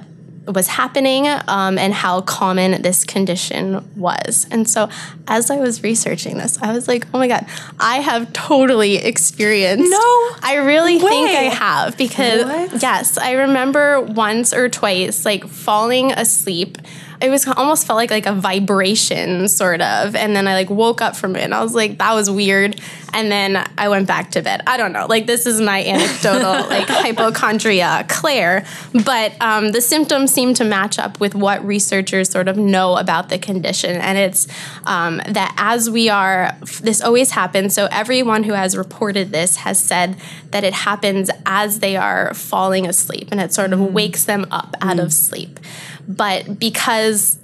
was 0.50 0.68
happening 0.68 1.28
um, 1.48 1.78
and 1.78 1.94
how 1.94 2.22
common 2.22 2.82
this 2.82 3.04
condition 3.04 3.88
was. 3.96 4.48
And 4.52 4.70
so, 4.70 4.90
as 5.28 5.50
I 5.50 5.58
was 5.58 5.84
researching 5.84 6.38
this, 6.38 6.58
I 6.62 6.74
was 6.74 6.88
like, 6.88 7.06
oh 7.14 7.20
my 7.20 7.28
God, 7.28 7.46
I 7.80 7.98
have 7.98 8.34
totally 8.34 8.98
experienced. 8.98 9.90
No 9.90 10.30
I 10.42 10.56
really 10.66 11.00
think. 11.00 11.30
I 11.30 11.44
have 11.44 11.98
because, 11.98 12.46
What? 12.46 12.82
yes, 12.82 13.18
I 13.18 13.32
remember 13.34 14.02
once 14.02 14.54
or 14.54 14.70
twice 14.70 15.26
like 15.26 15.48
falling 15.48 16.12
asleep. 16.12 16.78
It 17.22 17.30
was 17.30 17.48
almost 17.48 17.86
felt 17.86 17.98
like 17.98 18.12
like 18.12 18.26
a 18.26 18.34
vibration 18.34 19.48
sort 19.48 19.82
of, 19.82 20.16
and 20.16 20.36
then 20.36 20.48
I 20.48 20.54
like 20.54 20.70
woke 20.70 21.02
up 21.02 21.16
from 21.16 21.36
it, 21.36 21.42
and 21.42 21.54
I 21.54 21.62
was 21.62 21.74
like, 21.74 21.98
that 21.98 22.14
was 22.14 22.30
weird, 22.30 22.80
and 23.14 23.32
then 23.32 23.66
I 23.78 23.90
went 23.90 24.08
back 24.08 24.32
to 24.32 24.42
bed. 24.42 24.62
I 24.66 24.78
don't 24.78 24.94
know, 24.94 25.06
like 25.08 25.26
this 25.26 25.46
is 25.46 25.60
my 25.60 25.84
anecdotal 25.84 26.70
like 26.70 26.88
hypochondria, 26.88 28.06
Claire, 28.08 28.66
but 29.06 29.34
um, 29.42 29.72
the 29.72 29.82
symptoms 29.82 30.34
seem 30.34 30.54
to 30.56 30.64
match 30.64 30.98
up 30.98 31.20
with 31.20 31.36
what 31.36 31.64
researchers 31.66 32.30
sort 32.30 32.48
of 32.48 32.58
know 32.58 32.98
about 32.98 33.30
the 33.30 33.38
condition, 33.38 33.98
and 33.98 34.18
it's 34.18 34.48
um, 34.86 35.18
that 35.28 35.54
as 35.58 35.90
we 35.90 36.10
are, 36.10 36.56
this 36.82 37.02
always 37.02 37.32
happens. 37.32 37.74
So 37.74 37.88
everyone 37.92 38.44
who 38.44 38.54
has 38.54 38.78
reported 38.78 39.32
this 39.32 39.58
has 39.58 39.80
said 39.80 40.16
that 40.52 40.64
it 40.64 40.74
happens 40.74 41.30
as 41.46 41.80
they 41.80 41.98
are 41.98 42.34
falling 42.34 42.88
asleep, 42.88 43.30
and 43.32 43.42
it 43.42 43.54
sort 43.54 43.74
of 43.74 43.80
wakes 43.80 44.24
them 44.24 44.46
up 44.52 44.76
out 44.82 45.00
of 45.00 45.12
sleep. 45.12 45.60
But 46.10 46.58
because 46.60 47.39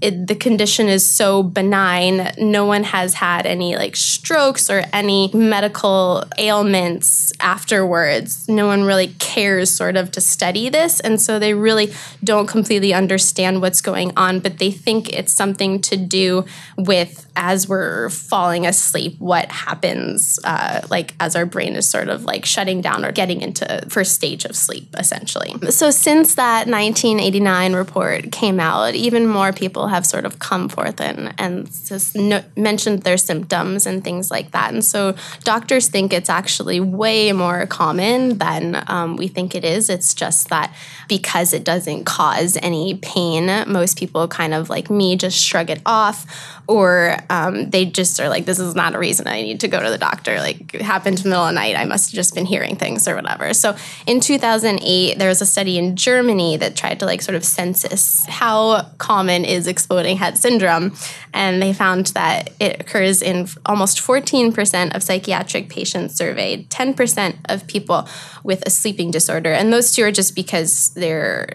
it, 0.00 0.26
the 0.26 0.34
condition 0.34 0.88
is 0.88 1.08
so 1.08 1.42
benign, 1.42 2.32
no 2.38 2.64
one 2.64 2.84
has 2.84 3.14
had 3.14 3.46
any 3.46 3.76
like 3.76 3.96
strokes 3.96 4.70
or 4.70 4.84
any 4.92 5.30
medical 5.34 6.24
ailments 6.38 7.32
afterwards. 7.40 8.48
No 8.48 8.66
one 8.66 8.84
really 8.84 9.08
cares 9.18 9.70
sort 9.70 9.96
of 9.96 10.10
to 10.12 10.20
study 10.20 10.68
this. 10.68 11.00
And 11.00 11.20
so 11.20 11.38
they 11.38 11.54
really 11.54 11.92
don't 12.24 12.46
completely 12.46 12.94
understand 12.94 13.60
what's 13.60 13.80
going 13.80 14.12
on, 14.16 14.40
but 14.40 14.58
they 14.58 14.70
think 14.70 15.12
it's 15.12 15.32
something 15.32 15.80
to 15.82 15.96
do 15.96 16.44
with 16.76 17.26
as 17.36 17.68
we're 17.68 18.10
falling 18.10 18.66
asleep, 18.66 19.16
what 19.18 19.50
happens 19.50 20.38
uh, 20.44 20.80
like 20.90 21.14
as 21.20 21.36
our 21.36 21.46
brain 21.46 21.74
is 21.74 21.88
sort 21.88 22.08
of 22.08 22.24
like 22.24 22.44
shutting 22.44 22.80
down 22.80 23.04
or 23.04 23.12
getting 23.12 23.40
into 23.40 23.84
first 23.88 24.12
stage 24.12 24.44
of 24.44 24.56
sleep, 24.56 24.94
essentially. 24.98 25.54
So 25.70 25.90
since 25.90 26.34
that 26.34 26.66
1989 26.66 27.74
report 27.74 28.32
came 28.32 28.60
out, 28.60 28.94
even 28.94 29.26
more 29.26 29.52
people 29.52 29.88
have 29.90 30.06
sort 30.06 30.24
of 30.24 30.38
come 30.38 30.68
forth 30.68 31.00
and, 31.00 31.34
and 31.38 31.70
just 31.86 32.16
no, 32.16 32.42
mentioned 32.56 33.02
their 33.02 33.18
symptoms 33.18 33.86
and 33.86 34.02
things 34.02 34.30
like 34.30 34.52
that. 34.52 34.72
And 34.72 34.84
so 34.84 35.14
doctors 35.44 35.88
think 35.88 36.12
it's 36.12 36.30
actually 36.30 36.80
way 36.80 37.32
more 37.32 37.66
common 37.66 38.38
than 38.38 38.82
um, 38.86 39.16
we 39.16 39.28
think 39.28 39.54
it 39.54 39.64
is. 39.64 39.90
It's 39.90 40.14
just 40.14 40.48
that 40.48 40.74
because 41.08 41.52
it 41.52 41.64
doesn't 41.64 42.04
cause 42.04 42.56
any 42.62 42.94
pain, 42.96 43.46
most 43.70 43.98
people 43.98 44.26
kind 44.28 44.54
of 44.54 44.70
like 44.70 44.90
me 44.90 45.16
just 45.16 45.38
shrug 45.38 45.70
it 45.70 45.82
off 45.84 46.60
or 46.70 47.16
um, 47.30 47.68
they 47.70 47.84
just 47.84 48.20
are 48.20 48.28
like, 48.28 48.46
this 48.46 48.60
is 48.60 48.76
not 48.76 48.94
a 48.94 48.98
reason 48.98 49.26
I 49.26 49.42
need 49.42 49.58
to 49.60 49.68
go 49.68 49.82
to 49.82 49.90
the 49.90 49.98
doctor. 49.98 50.38
Like, 50.38 50.72
it 50.72 50.82
happened 50.82 51.18
in 51.18 51.24
the 51.24 51.28
middle 51.30 51.44
of 51.44 51.50
the 51.50 51.54
night. 51.56 51.74
I 51.76 51.84
must 51.84 52.10
have 52.10 52.14
just 52.14 52.32
been 52.32 52.46
hearing 52.46 52.76
things 52.76 53.08
or 53.08 53.16
whatever. 53.16 53.52
So 53.54 53.76
in 54.06 54.20
2008, 54.20 55.18
there 55.18 55.28
was 55.28 55.42
a 55.42 55.46
study 55.46 55.78
in 55.78 55.96
Germany 55.96 56.56
that 56.58 56.76
tried 56.76 57.00
to 57.00 57.06
like 57.06 57.22
sort 57.22 57.34
of 57.34 57.44
census 57.44 58.24
how 58.26 58.88
common 58.98 59.44
is 59.44 59.66
exploding 59.80 60.18
head 60.18 60.36
syndrome. 60.36 60.94
And 61.32 61.62
they 61.62 61.72
found 61.72 62.08
that 62.08 62.52
it 62.60 62.80
occurs 62.80 63.22
in 63.22 63.48
almost 63.64 63.98
14% 63.98 64.94
of 64.94 65.02
psychiatric 65.02 65.70
patients 65.70 66.16
surveyed, 66.16 66.68
10% 66.68 67.36
of 67.48 67.66
people 67.66 68.06
with 68.44 68.62
a 68.66 68.70
sleeping 68.70 69.10
disorder. 69.10 69.52
And 69.52 69.72
those 69.72 69.92
two 69.92 70.04
are 70.04 70.12
just 70.12 70.34
because 70.34 70.90
they're 70.94 71.48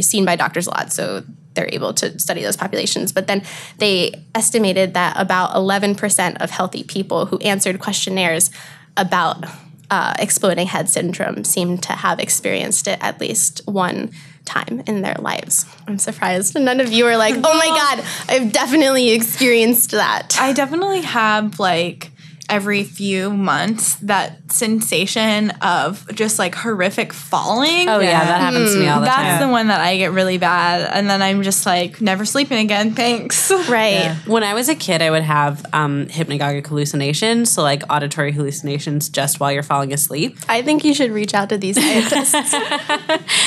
seen 0.00 0.24
by 0.24 0.34
doctors 0.34 0.66
a 0.66 0.70
lot. 0.70 0.92
So 0.92 1.22
they're 1.54 1.72
able 1.72 1.94
to 1.94 2.18
study 2.18 2.42
those 2.42 2.56
populations. 2.56 3.12
But 3.12 3.28
then 3.28 3.42
they 3.78 4.14
estimated 4.34 4.94
that 4.94 5.14
about 5.16 5.54
11% 5.54 6.42
of 6.42 6.50
healthy 6.50 6.82
people 6.82 7.26
who 7.26 7.38
answered 7.38 7.78
questionnaires 7.78 8.50
about 8.96 9.44
uh, 9.90 10.14
exploding 10.18 10.66
head 10.66 10.88
syndrome 10.88 11.44
seemed 11.44 11.82
to 11.84 11.92
have 11.92 12.18
experienced 12.18 12.86
it 12.88 12.98
at 13.00 13.20
least 13.20 13.62
one 13.66 14.10
time 14.44 14.82
in 14.86 15.02
their 15.02 15.16
lives. 15.18 15.66
I'm 15.86 15.98
surprised 15.98 16.58
none 16.58 16.80
of 16.80 16.92
you 16.92 17.06
are 17.06 17.16
like, 17.16 17.34
oh 17.36 17.40
my 17.58 17.66
God, 17.66 18.04
I've 18.28 18.52
definitely 18.52 19.10
experienced 19.10 19.92
that. 19.92 20.36
I 20.38 20.52
definitely 20.52 21.02
have 21.02 21.58
like 21.58 22.10
every 22.50 22.84
few 22.84 23.30
months 23.30 23.94
that 23.96 24.52
sensation 24.52 25.50
of 25.62 26.06
just 26.14 26.38
like 26.38 26.54
horrific 26.54 27.12
falling. 27.12 27.88
Oh 27.88 28.00
yeah, 28.00 28.24
that 28.24 28.40
happens 28.40 28.74
to 28.74 28.80
me 28.80 28.88
all 28.88 29.00
the 29.00 29.06
That's 29.06 29.16
time. 29.16 29.24
That's 29.26 29.44
the 29.44 29.48
one 29.48 29.68
that 29.68 29.80
I 29.80 29.96
get 29.96 30.12
really 30.12 30.38
bad. 30.38 30.90
And 30.92 31.08
then 31.08 31.22
I'm 31.22 31.42
just 31.42 31.64
like, 31.64 32.00
never 32.00 32.24
sleeping 32.24 32.58
again. 32.58 32.94
Thanks. 32.94 33.50
right. 33.68 34.14
When 34.26 34.42
I 34.42 34.54
was 34.54 34.68
a 34.68 34.74
kid, 34.74 35.00
I 35.02 35.10
would 35.10 35.22
have 35.22 35.64
um, 35.72 36.06
hypnagogic 36.06 36.66
hallucinations, 36.66 37.52
so 37.52 37.62
like 37.62 37.82
auditory 37.88 38.32
hallucinations 38.32 39.08
just 39.08 39.40
while 39.40 39.52
you're 39.52 39.62
falling 39.62 39.92
asleep. 39.92 40.36
I 40.48 40.62
think 40.62 40.84
you 40.84 40.94
should 40.94 41.12
reach 41.12 41.34
out 41.34 41.48
to 41.50 41.58
these 41.58 41.76
scientists. 41.76 42.54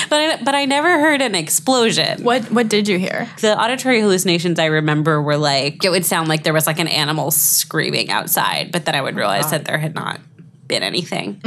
But 0.10 0.20
I, 0.20 0.43
but 0.43 0.54
I 0.54 0.66
never 0.66 0.99
heard 0.99 1.22
an 1.22 1.34
explosion. 1.34 2.24
What 2.24 2.51
what 2.51 2.70
did 2.70 2.88
you 2.88 2.99
hear? 2.99 3.28
The 3.41 3.60
auditory 3.60 3.99
hallucinations 4.01 4.60
I 4.60 4.66
remember 4.66 5.22
were 5.22 5.38
like 5.38 5.84
it 5.84 5.89
would 5.89 6.06
sound 6.06 6.28
like 6.30 6.43
there 6.43 6.54
was 6.54 6.68
like 6.68 6.80
an 6.80 6.88
animal 6.88 7.32
screaming 7.32 8.12
outside, 8.12 8.72
but 8.72 8.86
then 8.86 8.92
I 8.95 9.01
would 9.01 9.15
realize 9.15 9.51
that 9.51 9.65
there 9.65 9.77
had 9.77 9.95
not 9.95 10.19
been 10.67 10.83
anything. 10.83 11.41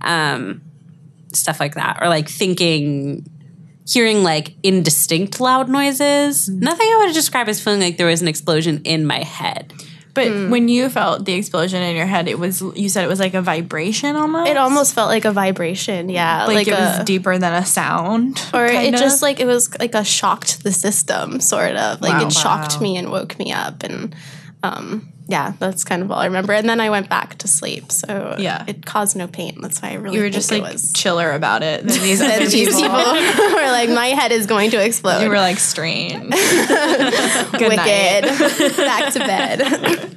Um, 0.00 0.62
stuff 1.32 1.60
like 1.60 1.74
that, 1.74 1.98
or 2.00 2.08
like 2.08 2.28
thinking, 2.28 3.26
hearing 3.86 4.22
like 4.22 4.54
indistinct 4.62 5.40
loud 5.40 5.68
noises. 5.68 6.48
Nothing 6.48 6.86
I 6.86 7.04
would 7.04 7.14
describe 7.14 7.48
as 7.48 7.60
feeling 7.62 7.80
like 7.80 7.96
there 7.96 8.06
was 8.06 8.22
an 8.22 8.28
explosion 8.28 8.80
in 8.84 9.06
my 9.06 9.22
head. 9.22 9.72
But 10.14 10.48
when 10.48 10.68
you 10.68 10.88
felt 10.90 11.24
the 11.24 11.32
explosion 11.32 11.82
in 11.82 11.96
your 11.96 12.06
head, 12.06 12.28
it 12.28 12.38
was 12.38 12.62
you 12.76 12.88
said 12.88 13.02
it 13.02 13.08
was 13.08 13.18
like 13.18 13.34
a 13.34 13.42
vibration 13.42 14.14
almost. 14.14 14.48
it 14.48 14.56
almost 14.56 14.94
felt 14.94 15.08
like 15.08 15.24
a 15.24 15.32
vibration. 15.32 16.08
Yeah. 16.08 16.46
like, 16.46 16.68
it 16.68 16.70
a, 16.70 16.76
was 16.76 17.04
deeper 17.04 17.36
than 17.36 17.52
a 17.52 17.66
sound. 17.66 18.40
Or 18.54 18.64
it 18.64 18.70
kinda? 18.74 18.98
just 18.98 19.22
like 19.22 19.40
it 19.40 19.46
was 19.46 19.76
like 19.80 19.96
a 19.96 20.04
shock 20.04 20.44
to 20.44 20.62
the 20.62 20.70
system, 20.70 21.40
sort 21.40 21.74
of. 21.74 22.00
Like 22.00 22.12
Wow. 22.12 22.28
it 22.28 22.32
shocked 22.32 22.80
me 22.80 22.96
and 22.96 23.10
woke 23.10 23.36
me 23.40 23.52
up, 23.52 23.82
and 23.82 24.14
um, 24.62 25.12
yeah, 25.26 25.54
that's 25.58 25.84
kind 25.84 26.02
of 26.02 26.10
all 26.10 26.18
I 26.18 26.26
remember. 26.26 26.52
And 26.52 26.68
then 26.68 26.80
I 26.80 26.90
went 26.90 27.08
back 27.08 27.36
to 27.38 27.48
sleep, 27.48 27.90
so 27.90 28.36
Yeah. 28.38 28.64
it 28.66 28.84
caused 28.84 29.16
no 29.16 29.26
pain. 29.26 29.58
That's 29.60 29.80
why 29.80 29.90
I 29.90 29.94
really 29.94 30.16
you 30.18 30.22
were 30.22 30.30
just 30.30 30.50
like 30.50 30.62
was. 30.62 30.92
chiller 30.92 31.32
about 31.32 31.62
it 31.62 31.80
than 31.86 32.02
these 32.02 32.20
other 32.20 32.46
people. 32.50 32.74
people 32.80 32.90
were 33.54 33.70
like, 33.72 33.88
my 33.88 34.08
head 34.08 34.32
is 34.32 34.46
going 34.46 34.70
to 34.72 34.84
explode. 34.84 35.22
You 35.22 35.28
were 35.30 35.36
like 35.36 35.58
strange. 35.58 36.24
Wicked. 37.52 38.24
Back 38.76 39.12
to 39.14 39.18
bed. 39.20 40.16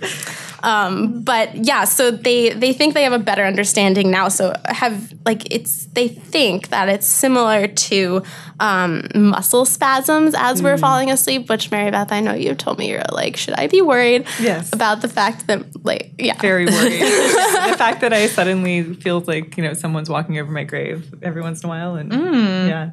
Um, 0.63 1.21
but 1.21 1.65
yeah, 1.65 1.83
so 1.83 2.11
they 2.11 2.49
they 2.49 2.73
think 2.73 2.93
they 2.93 3.03
have 3.03 3.13
a 3.13 3.19
better 3.19 3.43
understanding 3.43 4.09
now. 4.11 4.27
So 4.29 4.53
have 4.65 5.13
like 5.25 5.53
it's 5.53 5.85
they 5.87 6.07
think 6.07 6.69
that 6.69 6.89
it's 6.89 7.07
similar 7.07 7.67
to 7.67 8.23
um, 8.59 9.03
muscle 9.15 9.65
spasms 9.65 10.33
as 10.37 10.63
we're 10.63 10.77
falling 10.77 11.11
asleep. 11.11 11.49
Which 11.49 11.69
Mary 11.71 11.91
Beth, 11.91 12.11
I 12.11 12.19
know 12.21 12.33
you 12.33 12.55
told 12.55 12.79
me 12.79 12.89
you're 12.89 13.03
like, 13.11 13.37
should 13.37 13.53
I 13.55 13.67
be 13.67 13.81
worried? 13.81 14.25
Yes. 14.39 14.73
About 14.73 15.01
the 15.01 15.07
fact 15.07 15.47
that 15.47 15.85
like 15.85 16.13
yeah. 16.17 16.39
Very 16.39 16.65
worried. 16.65 17.01
the 17.01 17.75
fact 17.77 18.01
that 18.01 18.13
I 18.13 18.27
suddenly 18.27 18.95
feels 18.95 19.27
like 19.27 19.57
you 19.57 19.63
know 19.63 19.73
someone's 19.73 20.09
walking 20.09 20.39
over 20.39 20.51
my 20.51 20.63
grave 20.63 21.13
every 21.21 21.41
once 21.41 21.63
in 21.63 21.67
a 21.67 21.69
while, 21.69 21.95
and 21.95 22.11
yeah, 22.11 22.91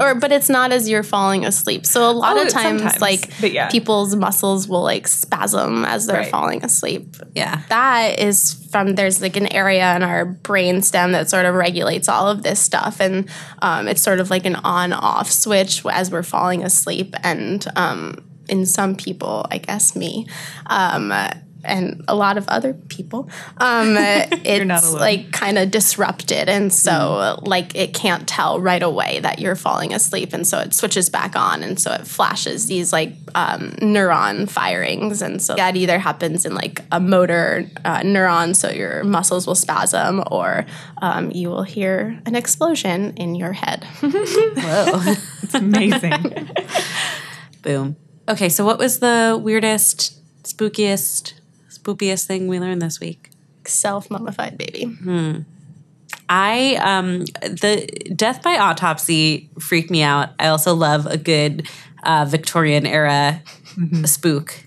or 0.00 0.14
but 0.14 0.32
it's 0.32 0.48
not 0.48 0.72
as 0.72 0.88
you're 0.88 1.02
falling 1.02 1.44
asleep. 1.44 1.86
So 1.86 2.08
a 2.08 2.12
lot 2.12 2.36
Oh, 2.36 2.42
of 2.42 2.48
times, 2.48 2.80
sometimes, 2.82 3.00
like 3.00 3.30
but 3.40 3.52
yeah. 3.52 3.68
people's 3.68 4.14
muscles 4.16 4.68
will 4.68 4.82
like 4.82 5.06
spasm 5.08 5.84
as 5.84 6.06
they're 6.06 6.18
Right. 6.20 6.30
falling 6.30 6.64
asleep. 6.64 7.16
Yeah. 7.34 7.62
That 7.68 8.18
is 8.18 8.54
from 8.70 8.94
there's 8.94 9.20
like 9.22 9.36
an 9.36 9.50
area 9.52 9.94
in 9.96 10.02
our 10.02 10.24
brain 10.24 10.82
stem 10.82 11.12
that 11.12 11.30
sort 11.30 11.46
of 11.46 11.54
regulates 11.54 12.08
all 12.08 12.28
of 12.28 12.42
this 12.42 12.60
stuff, 12.60 13.00
and 13.00 13.28
um, 13.62 13.88
it's 13.88 14.02
sort 14.02 14.20
of 14.20 14.30
like 14.30 14.44
an 14.46 14.56
on-off 14.56 15.30
switch 15.30 15.84
as 15.86 16.10
we're 16.10 16.22
falling 16.22 16.62
asleep. 16.64 17.14
And 17.22 17.64
um, 17.76 18.24
in 18.48 18.66
some 18.66 18.94
people, 18.96 19.46
I 19.50 19.58
guess 19.58 19.94
me. 19.96 20.26
Um, 20.66 21.12
and 21.68 22.04
a 22.08 22.14
lot 22.14 22.38
of 22.38 22.48
other 22.48 22.74
people, 22.74 23.28
um, 23.58 23.94
it's 23.98 24.92
like 24.92 25.30
kind 25.32 25.58
of 25.58 25.70
disrupted, 25.70 26.48
and 26.48 26.72
so 26.72 27.38
like 27.42 27.74
it 27.74 27.94
can't 27.94 28.26
tell 28.28 28.60
right 28.60 28.82
away 28.82 29.20
that 29.20 29.38
you're 29.38 29.56
falling 29.56 29.92
asleep, 29.92 30.32
and 30.32 30.46
so 30.46 30.58
it 30.58 30.74
switches 30.74 31.08
back 31.10 31.36
on, 31.36 31.62
and 31.62 31.78
so 31.80 31.92
it 31.92 32.06
flashes 32.06 32.66
these 32.66 32.92
like 32.92 33.12
um, 33.34 33.70
neuron 33.80 34.48
firings, 34.48 35.22
and 35.22 35.40
so 35.40 35.54
that 35.54 35.76
either 35.76 35.98
happens 35.98 36.44
in 36.44 36.54
like 36.54 36.82
a 36.90 37.00
motor 37.00 37.70
uh, 37.84 38.00
neuron, 38.00 38.56
so 38.56 38.70
your 38.70 39.04
muscles 39.04 39.46
will 39.46 39.54
spasm, 39.54 40.22
or 40.30 40.66
um, 41.02 41.30
you 41.30 41.48
will 41.48 41.62
hear 41.62 42.20
an 42.26 42.34
explosion 42.34 43.12
in 43.16 43.34
your 43.34 43.52
head. 43.52 43.84
Whoa. 44.00 45.14
It's 45.48 45.54
amazing. 45.54 46.50
Boom. 47.62 47.96
Okay, 48.28 48.50
so 48.50 48.66
what 48.66 48.78
was 48.78 48.98
the 48.98 49.40
weirdest, 49.42 50.20
spookiest, 50.42 51.32
spookiest 51.88 52.26
thing 52.26 52.48
we 52.48 52.60
learned 52.60 52.82
this 52.82 53.00
week? 53.00 53.30
Self 53.64 54.10
mummified 54.10 54.56
baby. 54.58 54.86
I 56.30 56.78
um 56.82 57.20
the 57.40 57.86
death 58.14 58.42
by 58.42 58.58
autopsy 58.58 59.50
freaked 59.58 59.90
me 59.90 60.02
out. 60.02 60.30
I 60.38 60.48
also 60.48 60.74
love 60.74 61.06
a 61.06 61.16
good 61.16 61.68
uh, 62.02 62.24
Victorian 62.28 62.86
era 62.86 63.42
spook. 64.04 64.64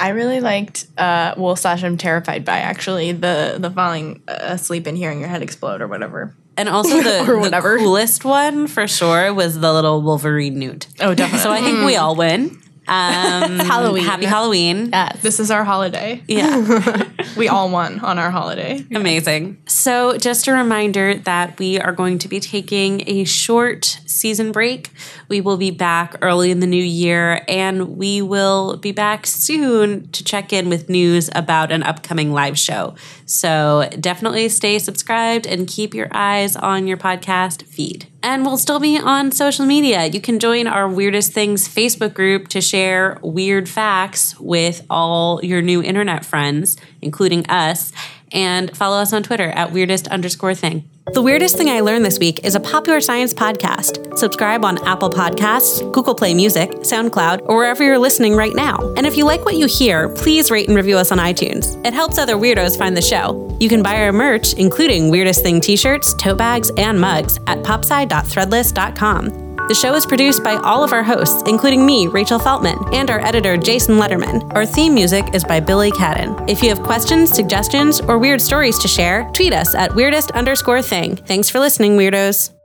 I 0.00 0.08
really 0.08 0.40
liked, 0.40 0.86
uh, 0.98 1.34
well, 1.36 1.56
slash, 1.56 1.82
I'm 1.84 1.96
terrified 1.96 2.44
by 2.44 2.58
actually 2.58 3.12
the 3.12 3.56
the 3.58 3.70
falling 3.70 4.22
asleep 4.26 4.86
and 4.86 4.96
hearing 4.96 5.20
your 5.20 5.28
head 5.28 5.42
explode 5.42 5.80
or 5.80 5.88
whatever. 5.88 6.34
And 6.56 6.68
also 6.68 7.02
the, 7.02 7.20
Or 7.30 7.48
the 7.48 7.60
coolest 7.60 8.24
one 8.24 8.66
for 8.66 8.88
sure 8.88 9.32
was 9.34 9.60
the 9.60 9.72
little 9.72 10.00
Wolverine 10.00 10.58
newt. 10.58 10.86
Oh, 11.00 11.14
definitely. 11.14 11.40
So 11.40 11.50
I 11.50 11.60
think 11.60 11.84
we 11.84 11.96
all 11.96 12.16
win. 12.16 12.58
Um, 12.88 13.58
Halloween. 13.58 14.04
Happy 14.04 14.26
Halloween. 14.26 14.90
Yes. 14.92 15.20
this 15.22 15.40
is 15.40 15.50
our 15.50 15.64
holiday. 15.64 16.22
Yeah. 16.28 17.04
We 17.36 17.48
all 17.48 17.68
won 17.68 18.00
on 18.00 18.18
our 18.18 18.30
holiday. 18.30 18.82
Amazing. 18.94 19.58
So, 19.66 20.16
just 20.16 20.46
a 20.48 20.52
reminder 20.52 21.14
that 21.14 21.58
we 21.58 21.78
are 21.78 21.92
going 21.92 22.18
to 22.20 22.28
be 22.28 22.40
taking 22.40 23.06
a 23.06 23.24
short 23.24 23.84
season 24.06 24.52
break. 24.52 24.90
We 25.28 25.42
will 25.42 25.58
be 25.58 25.70
back 25.70 26.16
early 26.22 26.50
in 26.50 26.60
the 26.60 26.66
new 26.66 26.82
year 26.82 27.44
and 27.46 27.98
we 27.98 28.22
will 28.22 28.78
be 28.78 28.92
back 28.92 29.26
soon 29.26 30.08
to 30.12 30.24
check 30.24 30.50
in 30.52 30.70
with 30.70 30.88
news 30.88 31.28
about 31.34 31.70
an 31.72 31.82
upcoming 31.82 32.32
live 32.32 32.58
show. 32.58 32.94
So, 33.26 33.90
definitely 34.00 34.48
stay 34.48 34.78
subscribed 34.78 35.46
and 35.46 35.68
keep 35.68 35.92
your 35.92 36.08
eyes 36.12 36.56
on 36.56 36.86
your 36.86 36.96
podcast 36.96 37.64
feed. 37.64 38.06
And 38.26 38.44
we'll 38.44 38.58
still 38.58 38.80
be 38.80 38.98
on 38.98 39.30
social 39.30 39.64
media. 39.66 40.06
You 40.06 40.20
can 40.20 40.40
join 40.40 40.66
our 40.66 40.88
Weirdest 40.88 41.32
Things 41.32 41.68
Facebook 41.68 42.12
group 42.12 42.48
to 42.48 42.60
share 42.60 43.20
weird 43.22 43.68
facts 43.68 44.36
with 44.40 44.84
all 44.90 45.38
your 45.44 45.62
new 45.62 45.80
internet 45.80 46.24
friends, 46.24 46.76
including 47.00 47.46
us, 47.46 47.92
and 48.32 48.76
follow 48.76 48.96
us 48.96 49.12
on 49.12 49.22
Twitter 49.22 49.48
at 49.50 49.70
weirdest 49.70 50.08
underscore 50.08 50.56
thing. 50.56 50.90
The 51.12 51.22
Weirdest 51.22 51.56
Thing 51.56 51.68
I 51.68 51.80
Learned 51.80 52.04
This 52.04 52.18
Week 52.18 52.44
is 52.44 52.56
a 52.56 52.60
popular 52.60 53.00
science 53.00 53.32
podcast. 53.32 54.18
Subscribe 54.18 54.64
on 54.64 54.84
Apple 54.84 55.08
Podcasts, 55.08 55.80
Google 55.92 56.16
Play 56.16 56.34
Music, 56.34 56.70
SoundCloud, 56.80 57.42
or 57.46 57.56
wherever 57.56 57.84
you're 57.84 57.96
listening 57.98 58.34
right 58.34 58.54
now. 58.54 58.92
And 58.96 59.06
if 59.06 59.16
you 59.16 59.24
like 59.24 59.44
what 59.44 59.54
you 59.54 59.66
hear, 59.66 60.08
please 60.08 60.50
rate 60.50 60.66
and 60.66 60.76
review 60.76 60.98
us 60.98 61.12
on 61.12 61.18
iTunes. 61.18 61.82
It 61.86 61.94
helps 61.94 62.18
other 62.18 62.34
weirdos 62.34 62.76
find 62.76 62.96
the 62.96 63.02
show. 63.02 63.56
You 63.60 63.68
can 63.68 63.84
buy 63.84 64.02
our 64.02 64.12
merch, 64.12 64.54
including 64.54 65.10
Weirdest 65.10 65.42
Thing 65.44 65.60
t 65.60 65.76
shirts, 65.76 66.12
tote 66.12 66.38
bags, 66.38 66.70
and 66.76 67.00
mugs, 67.00 67.38
at 67.46 67.58
popsci.threadless.com. 67.58 69.45
The 69.68 69.74
show 69.74 69.94
is 69.94 70.06
produced 70.06 70.44
by 70.44 70.54
all 70.56 70.84
of 70.84 70.92
our 70.92 71.02
hosts, 71.02 71.42
including 71.46 71.84
me, 71.84 72.06
Rachel 72.06 72.38
Feltman, 72.38 72.94
and 72.94 73.10
our 73.10 73.18
editor, 73.18 73.56
Jason 73.56 73.96
Lederman. 73.96 74.54
Our 74.54 74.64
theme 74.64 74.94
music 74.94 75.34
is 75.34 75.42
by 75.42 75.58
Billy 75.58 75.90
Cadden. 75.90 76.48
If 76.48 76.62
you 76.62 76.68
have 76.68 76.84
questions, 76.84 77.34
suggestions, 77.34 78.00
or 78.00 78.16
weird 78.16 78.40
stories 78.40 78.78
to 78.78 78.86
share, 78.86 79.28
tweet 79.32 79.52
us 79.52 79.74
at 79.74 79.92
weirdest 79.92 80.30
underscore 80.32 80.82
thing. 80.82 81.16
Thanks 81.16 81.50
for 81.50 81.58
listening, 81.58 81.96
weirdos. 81.96 82.55